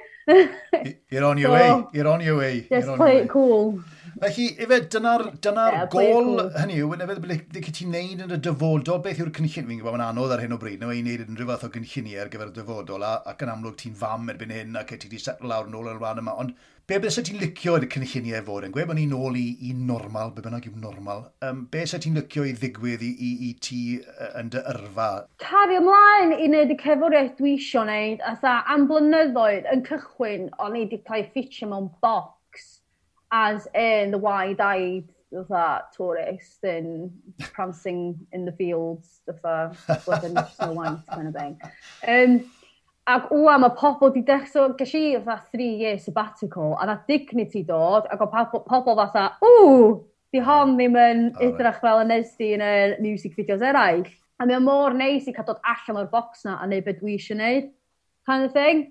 you're 1.12 1.24
on 1.24 1.38
your 1.38 1.52
so, 1.54 1.54
way, 1.54 1.86
you're 1.94 2.10
on 2.10 2.26
your 2.26 2.38
way. 2.42 2.66
Yes, 2.72 2.90
play 2.98 3.18
it 3.22 3.30
cool. 3.30 3.78
Felly, 4.18 4.46
efe, 4.64 4.78
dyna'r 4.94 5.24
dyna 5.46 5.64
yeah, 5.70 5.84
gol 5.94 6.40
hynny 6.56 6.80
yw, 6.82 6.94
efe, 6.96 7.14
efo 7.14 7.22
beth 7.28 7.68
ti'n 7.78 7.92
neud 7.94 8.24
yn 8.26 8.34
y 8.34 8.40
dyfodol, 8.48 9.02
beth 9.06 9.20
yw'r 9.22 9.30
cynllun, 9.36 9.68
fi'n 9.68 9.82
gwybod 9.82 9.94
mae'n 9.94 10.06
anodd 10.08 10.34
ar 10.34 10.42
hyn 10.42 10.56
o 10.56 10.58
bryd, 10.62 10.80
neu 10.82 10.96
i'n 10.96 11.06
neud 11.06 11.22
yn 11.28 11.38
rhyw 11.38 11.52
fath 11.52 11.68
o 11.68 11.70
gynlluniau 11.76 12.24
ar 12.24 12.32
gyfer 12.34 12.50
y 12.50 12.56
dyfodol, 12.56 13.04
a, 13.06 13.12
ac 13.30 13.44
yn 13.46 13.52
amlwg 13.54 13.76
ti'n 13.78 13.98
fam 14.00 14.32
erbyn 14.34 14.54
hyn, 14.56 14.74
ac 14.80 14.96
e 14.96 14.98
ti 14.98 15.12
wedi 15.12 15.22
setl 15.22 15.46
lawr 15.52 15.70
yn 15.70 15.76
ôl 15.78 15.92
yn 15.92 16.00
rhan 16.00 16.22
yma, 16.24 16.34
ond 16.42 16.56
be 16.90 16.98
beth 17.04 17.14
sy'n 17.14 17.28
ti'n 17.28 17.42
licio 17.44 17.76
yn 17.78 17.86
y 17.86 17.90
cynlluniau 17.94 18.46
fod 18.48 18.66
yn 18.66 18.74
gwe, 18.74 18.86
bod 18.90 18.98
ni'n 18.98 19.14
ôl 19.18 19.38
i, 19.38 19.44
i 19.70 19.74
normal, 19.78 20.32
be 20.34 20.46
bynnag 20.46 20.66
yw 20.72 20.80
normal, 20.82 21.22
um, 21.46 21.68
be 21.70 21.84
sy'n 21.86 22.02
ti'n 22.08 22.18
licio 22.18 22.48
i 22.48 22.56
ddigwydd 22.58 23.04
i, 23.06 23.12
i, 23.12 23.34
i 23.50 23.52
ti 23.68 23.82
yn 24.40 24.50
dy 24.56 24.64
yrfa? 24.74 25.12
Cario 25.44 25.84
ymlaen 25.84 26.34
i 26.40 26.48
wneud 26.48 26.74
y 26.74 26.80
cefwriaeth 26.82 27.38
dwi 27.38 27.54
eisiau 27.60 27.86
wneud, 27.86 28.26
a 28.26 28.34
sa 28.42 28.64
am 28.74 28.90
blynyddoedd 28.90 29.70
yn 29.76 29.86
cychwyn, 29.92 30.50
o'n 30.58 30.80
i 30.80 30.88
wedi 30.88 31.04
cael 31.06 31.30
ffitio 31.30 31.70
mewn 31.70 31.92
bop 32.02 32.34
as 33.32 33.68
in 33.76 34.12
the 34.12 34.18
wide-eyed 34.18 35.10
fatha 35.32 35.84
tourist 35.96 36.64
and 36.64 37.12
prancing 37.40 38.18
in 38.32 38.46
the 38.46 38.52
fields 38.52 39.22
fatha 39.42 39.74
flipping 40.02 40.34
national 40.34 40.76
white 40.76 41.00
kind 41.12 41.28
of 41.28 41.34
thing. 41.34 41.60
Um, 42.08 42.46
ac 43.08 43.30
wwa, 43.32 43.56
mae 43.64 43.72
pobl 43.80 44.12
di 44.12 44.22
dechrau, 44.28 44.52
so, 44.52 44.76
ges 44.80 44.94
i 44.96 45.16
fatha 45.24 45.48
three 45.52 45.76
year 45.84 45.98
sabbatical, 45.98 46.76
a 46.82 46.86
na 46.86 46.98
dignity 47.08 47.64
dod, 47.64 48.08
ac 48.12 48.24
o 48.24 48.28
pobl, 48.28 48.96
fatha, 49.00 49.30
ww, 49.44 50.04
di 50.36 50.44
hon 50.44 50.76
ddim 50.76 50.98
yn 51.00 51.24
oh, 51.32 51.46
idrach 51.48 51.80
fel 51.84 52.04
y 52.04 52.08
nesdi 52.10 52.54
yn 52.58 52.66
y 52.66 52.74
music 53.04 53.38
videos 53.40 53.64
eraill. 53.64 54.08
A 54.38 54.46
mae 54.46 54.60
mor 54.62 54.94
neis 54.94 55.26
i 55.28 55.34
cael 55.34 55.48
dod 55.48 55.64
allan 55.66 56.04
o'r 56.04 56.12
box 56.12 56.44
na 56.46 56.60
a 56.62 56.68
neud 56.68 56.86
beth 56.86 57.00
dwi 57.00 57.16
eisiau 57.16 57.40
neud, 57.40 57.72
kind 58.28 58.46
of 58.46 58.54
thing. 58.54 58.84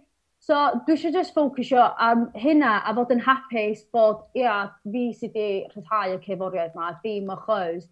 So, 0.47 0.55
dwi 0.87 0.95
eisiau 0.95 1.11
just 1.11 1.35
ffocusio 1.35 1.85
am 1.99 2.21
hynna 2.39 2.77
a 2.87 2.93
fod 2.95 3.11
yn 3.11 3.23
hapus 3.25 3.81
bod, 3.91 4.21
ia, 4.39 4.53
fi 4.93 5.09
sydd 5.19 5.35
wedi 5.35 5.65
rhyddhau 5.73 6.13
y 6.15 6.21
ceforiaeth 6.23 6.77
yma, 6.77 6.91
dim 7.03 7.33
achos 7.35 7.89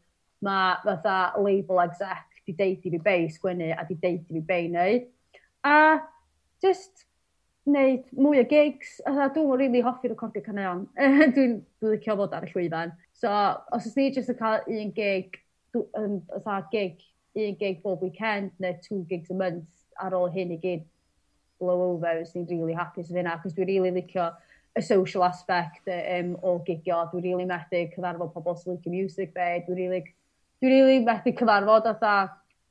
mae 0.46 0.76
fatha 0.84 1.16
label 1.42 1.80
exec 1.82 2.38
di 2.46 2.54
deud 2.60 2.86
i 2.86 2.92
fi 2.92 3.00
be 3.08 3.16
i 3.24 3.26
sgwennu 3.34 3.72
a 3.74 3.86
di 3.88 3.98
deud 3.98 4.30
i 4.30 4.36
fi 4.36 4.44
be 4.52 4.60
i 4.60 4.68
wneud. 4.68 5.10
A 5.66 5.74
just 6.62 7.02
wneud 7.66 8.06
mwy 8.14 8.44
o 8.44 8.46
gigs, 8.54 9.00
a 9.02 9.16
dwi'n 9.16 9.50
rili 9.50 9.58
really 9.64 9.82
hoffi 9.88 10.14
recordio 10.14 10.46
caneuon. 10.46 10.86
dwi'n 11.34 11.58
dwi 11.82 11.96
licio 11.96 12.18
fod 12.22 12.38
ar 12.38 12.46
y 12.46 12.54
llwyfan. 12.54 12.94
So, 13.18 13.34
os 13.74 13.90
ys 13.90 13.98
ni 13.98 14.12
jyst 14.14 14.30
yn 14.30 14.38
cael 14.38 14.62
un 14.78 14.94
gig, 14.94 15.40
um, 15.82 16.20
gig, 16.70 17.02
un 17.34 17.58
gig 17.58 17.82
bob 17.82 18.06
weekend 18.06 18.54
neu 18.62 18.78
two 18.86 19.02
gigs 19.10 19.34
a 19.34 19.42
month 19.42 19.66
ar 19.98 20.14
ôl 20.14 20.30
hyn 20.30 20.54
i 20.54 20.62
gyd, 20.62 20.86
blow 21.64 21.88
over 21.90 22.22
sy'n 22.28 22.46
really 22.52 22.76
hapus 22.76 23.10
yn 23.10 23.22
hynna, 23.22 23.38
achos 23.38 23.56
dwi'n 23.56 23.72
really 23.72 23.94
licio 23.96 24.28
y 24.74 24.82
social 24.84 25.24
aspect 25.24 25.88
um, 25.88 26.34
o 26.42 26.58
gigio, 26.66 27.00
dwi'n 27.10 27.26
really 27.26 27.48
methu 27.48 27.82
cyfarfod 27.96 28.32
pobl 28.36 28.60
sy'n 28.60 28.76
licio 28.76 28.94
music 28.94 29.34
be, 29.34 29.50
dwi'n 29.66 29.80
really, 29.80 30.00
dwi 30.60 30.72
really 30.76 31.02
methu 31.08 31.34
cyfarfod 31.40 31.90
atha 31.94 32.14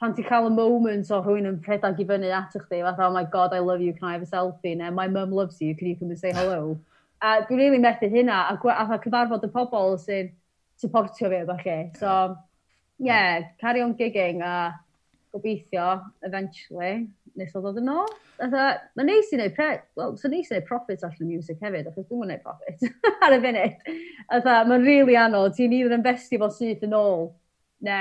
pan 0.01 0.15
ti'n 0.15 0.29
cael 0.29 0.49
y 0.49 0.55
moment 0.55 1.11
o 1.11 1.21
rhywun 1.23 1.49
yn 1.51 1.61
rhedeg 1.65 2.01
i 2.03 2.07
fyny 2.13 2.31
at 2.37 2.55
chdi, 2.55 2.81
fatha, 2.85 3.09
oh 3.09 3.17
my 3.17 3.25
god, 3.25 3.57
I 3.57 3.65
love 3.65 3.81
you, 3.81 3.97
can 3.97 4.09
I 4.09 4.15
have 4.17 4.25
a 4.25 4.29
selfie? 4.29 4.77
ne, 4.77 4.89
my 4.89 5.07
mum 5.07 5.31
loves 5.31 5.61
you, 5.61 5.75
can 5.75 5.87
you 5.87 5.95
come 5.95 6.11
and 6.11 6.19
say 6.19 6.33
hello? 6.35 6.77
a 7.23 7.41
dwi'n 7.47 7.57
really 7.57 7.79
methu 7.79 8.09
hynna, 8.11 8.39
a, 8.51 8.55
a 8.83 8.99
cyfarfod 8.99 9.45
y 9.47 9.51
pobl 9.53 9.95
sy'n 10.01 10.33
supportio 10.81 11.29
fi 11.31 11.39
efo 11.43 11.55
chi. 11.63 11.77
So, 11.99 12.37
yeah, 12.99 13.53
carry 13.61 13.81
on 13.81 13.95
gigging 13.95 14.41
a 14.43 14.79
gobeithio, 15.33 16.03
eventually 16.21 17.07
nes 17.39 17.53
o 17.55 17.61
ddod 17.61 17.79
yn 17.81 17.91
ôl. 17.93 18.11
Mae'n 18.43 19.07
neis 19.09 19.31
i 19.33 19.39
wneud 19.39 19.55
pre... 19.57 19.69
Wel, 19.99 20.15
so 20.19 20.31
neis 20.31 20.51
i 20.51 20.55
wneud 20.55 20.67
profit 20.67 21.05
allan 21.05 21.25
o 21.25 21.29
music 21.29 21.61
hefyd, 21.63 21.89
achos 21.89 22.07
dwi'n 22.09 22.25
gwneud 22.25 22.43
profit 22.45 22.85
ar 23.25 23.35
y 23.35 23.39
funud. 23.43 23.79
Mae'n 24.33 24.73
rili 24.73 24.99
really 24.99 25.17
anodd. 25.19 25.55
Ti'n 25.57 25.75
either 25.77 25.95
investi 25.97 26.39
fo 26.41 26.51
syth 26.53 26.85
yn 26.87 26.97
ôl, 26.97 27.31
ne 27.87 27.99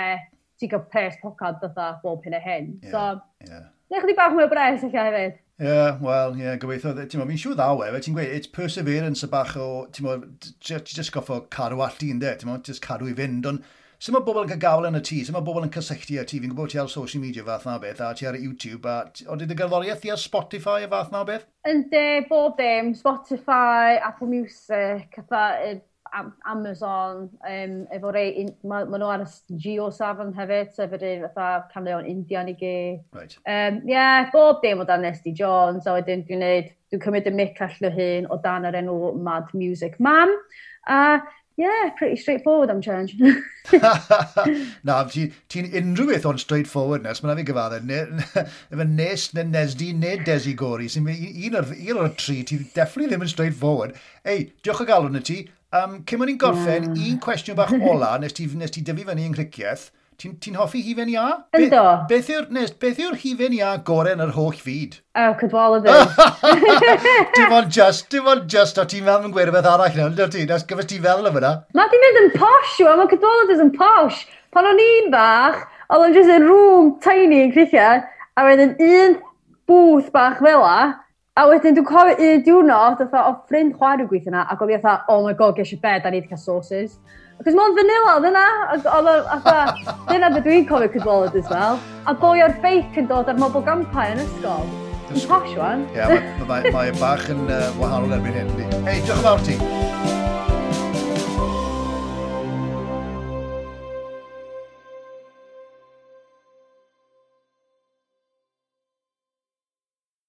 ti'n 0.61 0.73
cael 0.73 0.85
pes 0.93 1.19
pocad 1.23 1.61
fatha 1.63 1.93
bob 2.03 2.27
hyn 2.27 2.39
a 2.39 2.43
hyn. 2.43 2.75
Yeah, 2.83 2.93
so, 2.93 3.49
yeah. 3.49 3.69
nech 3.93 4.07
chi 4.07 4.17
bach 4.19 4.35
mwy 4.37 4.47
o 4.47 4.53
bres 4.53 4.85
eich 4.87 4.97
hefyd. 4.97 5.39
Ie, 5.63 5.69
yeah, 5.69 5.99
wel, 6.03 6.37
ie, 6.39 6.47
yeah, 6.47 6.59
gobeithio. 6.63 6.95
Ti'n 6.97 7.21
mo, 7.21 7.29
mi'n 7.29 7.41
siŵr 7.41 7.59
ddaw 7.59 7.85
e, 7.87 7.93
ti'n 8.03 8.17
gweud, 8.17 8.35
it's 8.39 8.51
perseverance 8.51 9.27
y 9.27 9.31
bach 9.33 9.55
o, 9.61 9.69
ti'n 9.95 10.07
mo, 10.07 10.17
ti'n 10.65 10.89
just 10.89 11.15
goffo 11.15 11.43
cadw 11.53 11.83
allu, 11.85 12.11
ynddo, 12.15 12.33
ti'n 12.39 12.51
mo, 12.51 12.59
just 12.67 12.83
cadw 12.85 13.11
i 13.11 13.17
fynd, 13.19 13.47
ond 13.51 13.67
Sut 14.03 14.17
mae 14.17 14.25
bobl 14.27 14.43
yn 14.43 14.49
cael 14.51 14.59
gafel 14.59 14.89
yn 14.89 14.99
y 14.99 15.01
tŷ? 15.07 15.17
Sut 15.29 15.35
mae 15.37 15.45
bobl 15.47 15.63
yn 15.63 15.71
cysylltu 15.71 16.17
y 16.19 16.23
tŷ? 16.27 16.41
Fi'n 16.43 16.51
gwybod 16.51 16.73
ti 16.73 16.79
ar 16.83 16.89
social 16.91 17.23
media 17.23 17.45
fath 17.47 17.69
na 17.69 17.77
beth, 17.79 18.01
a 18.03 18.09
ti 18.19 18.27
ar 18.27 18.35
YouTube, 18.35 18.83
a 18.91 18.97
oedd 19.31 19.45
y 19.47 19.57
gerddoriaeth 19.61 20.01
ti 20.03 20.11
ar 20.11 20.19
Spotify 20.19 20.83
a 20.83 20.89
fath 20.91 21.13
na 21.15 21.21
beth? 21.29 21.45
Ynddi, 21.71 22.25
bob 22.27 22.57
dim, 22.59 22.89
Spotify, 22.99 24.01
Apple 24.03 24.27
Music, 24.27 25.15
fatha, 25.31 25.77
Amazon, 26.51 27.29
um, 27.47 27.77
efo 27.95 28.11
rei, 28.17 28.49
mae 28.67 28.89
ma 28.91 28.99
nhw 28.99 29.13
ar 29.13 29.23
y 29.23 29.61
Geo 29.63 29.87
Safon 29.95 30.35
hefyd, 30.35 30.73
sef 30.75 30.97
ydyn 30.99 31.23
fatha 31.29 31.69
canleuon 31.71 32.09
Indian 32.11 32.51
i 32.51 32.57
gyd. 32.59 33.05
Right. 33.15 33.37
Um, 33.47 33.79
yeah, 33.87 34.27
bob 34.35 34.65
dim 34.67 34.83
o 34.83 34.89
dan 34.89 35.07
Nesty 35.07 35.31
Jones, 35.31 35.87
a 35.87 35.95
wedyn 35.95 36.27
dwi'n 36.27 36.43
gwneud, 36.43 36.75
dwi'n 36.91 37.05
cymryd 37.07 37.31
y 37.31 37.35
mic 37.39 37.63
allan 37.63 37.93
o 37.93 37.95
hyn 37.95 38.29
o 38.35 38.41
dan 38.43 38.67
yr 38.67 38.83
enw 38.83 38.99
Mad 39.23 39.55
Music 39.55 39.95
Mam. 40.03 40.35
A 40.91 40.99
uh, 40.99 41.33
yeah, 41.57 41.91
pretty 41.97 42.17
straightforward 42.17 42.71
am 42.71 42.81
change. 42.81 43.15
Na, 44.89 45.03
ti'n 45.07 45.33
ti 45.53 45.63
unrhyw 45.79 46.11
beth 46.11 46.27
o'n 46.29 46.41
straightforwardness, 46.41 47.23
mae'n 47.23 47.41
fi 47.41 47.47
gyfaddau. 47.49 48.03
Efo 48.73 48.87
nes, 48.89 49.29
neu 49.37 49.49
nesdi, 49.51 49.93
neu 49.97 50.21
desi 50.27 50.55
gori, 50.59 50.91
sy'n 50.93 51.09
un 51.13 51.59
o'r, 51.61 51.73
un 51.77 52.03
o'r 52.05 52.15
tri, 52.19 52.41
ti 52.49 52.61
definitely 52.75 53.13
ddim 53.13 53.27
yn 53.27 53.33
straightforward. 53.33 53.99
Ei, 54.25 54.49
diolch 54.65 54.85
o 54.85 54.89
galw 54.89 55.11
na 55.13 55.23
ti. 55.25 55.43
Um, 55.73 56.01
cym 56.09 56.25
o'n 56.25 56.35
i'n 56.35 56.41
gorffen, 56.41 56.91
yeah. 56.91 57.13
un 57.13 57.21
cwestiwn 57.25 57.57
bach 57.57 57.73
ola, 57.73 58.15
nes 58.21 58.35
ti, 58.37 58.49
nes 58.61 58.75
ti 58.75 58.85
dyfu 58.85 59.07
fyny 59.09 59.25
yn 59.31 59.37
cricieth, 59.37 59.89
Ti'n 60.23 60.37
ti 60.39 60.53
hoffi 60.55 60.79
hufen 60.87 61.09
ia? 61.11 61.23
Yndo. 61.59 61.79
Be, 62.07 62.21
beth 62.21 62.29
yw'r 62.31 62.45
beth 62.79 62.99
yw 63.03 63.17
hufen 63.19 63.57
ia 63.57 63.73
gorau 63.89 64.15
yn 64.15 64.21
yr 64.23 64.29
holl 64.37 64.55
fyd? 64.55 65.01
O, 65.19 65.25
oh, 65.25 65.33
cydwolydyn. 65.41 66.13
dim 67.35 67.55
ond 67.57 67.73
just, 67.75 68.07
dim 68.13 68.29
ond 68.31 68.45
just, 68.53 68.79
o 68.79 68.85
ti'n 68.87 69.03
meddwl 69.09 69.27
yn 69.27 69.35
gweud 69.35 69.51
beth 69.57 69.67
arall 69.67 69.99
nawr, 69.99 70.13
no, 70.15 70.29
ti'n, 70.31 70.53
os 70.55 70.63
gyfer 70.69 70.87
ti'n 70.87 71.03
feddwl 71.03 71.27
am 71.27 71.41
hwnna. 71.41 71.51
Mae 71.75 71.91
di 71.91 72.01
mynd 72.05 72.21
yn 72.21 72.31
posh 72.37 72.77
yw, 72.85 72.93
mae 73.01 73.11
cydwolydyn 73.11 73.65
yn 73.65 73.73
posh. 73.75 74.21
Pan 74.55 74.69
o'n 74.71 74.83
i'n 74.85 75.11
bach, 75.11 75.65
oedd 75.91 76.07
yn 76.07 76.15
just 76.15 76.31
yn 76.37 76.47
rŵm 76.47 76.93
tiny 77.03 77.41
yn 77.49 77.55
crichiau, 77.57 78.05
a 78.39 78.45
wedyn 78.47 78.77
un 78.79 79.19
booth 79.67 80.13
bach 80.15 80.39
fel 80.39 80.63
A 80.69 80.79
a 81.35 81.49
wedyn 81.49 81.75
dwi'n 81.75 81.89
cofio 81.89 82.15
un 82.29 82.47
diwrnod, 82.47 83.03
oedd 83.03 83.19
o 83.19 83.35
ffrind 83.49 83.75
chwarae 83.81 84.07
gweithio 84.07 84.31
yna, 84.31 84.47
ac 84.53 84.63
oedd 84.63 84.75
i 84.77 84.97
oh 85.11 85.23
my 85.27 85.35
god, 85.35 85.57
geisio 85.57 85.81
bed, 85.83 86.07
a 86.07 86.15
ni 86.15 86.21
wedi 86.21 86.31
cael 86.31 86.43
sauces. 86.47 86.99
Cos 87.43 87.57
mae'n 87.59 87.73
vanilla, 87.75 88.13
dyna. 88.23 88.43
Oedd 88.77 89.09
o, 89.11 89.15
atha, 89.35 89.55
dyna 90.07 90.29
beth 90.31 90.45
dwi'n 90.47 90.67
cofio 90.69 90.91
cydwolod 90.95 91.39
as 91.41 91.49
well. 91.51 91.81
A 92.07 92.15
boi 92.15 92.39
o'r 92.45 92.55
beic 92.63 93.01
yn 93.03 93.09
dod 93.11 93.33
ar 93.33 93.41
mobile 93.41 93.67
gampau 93.67 94.15
yn 94.15 94.23
ysgol. 94.23 94.71
Yn 95.11 95.27
posh, 95.27 95.57
wan. 95.59 95.83
Ie, 95.91 96.05
yeah, 96.05 96.47
mae 96.47 96.95
bach 97.01 97.27
yn 97.35 97.43
wahanol 97.81 98.15
erbyn 98.21 98.39
hyn. 98.39 98.55
Hei, 98.87 99.01
diolch 99.03 99.19
yn 99.19 99.27
fawr 99.27 99.47
ti. 99.49 99.59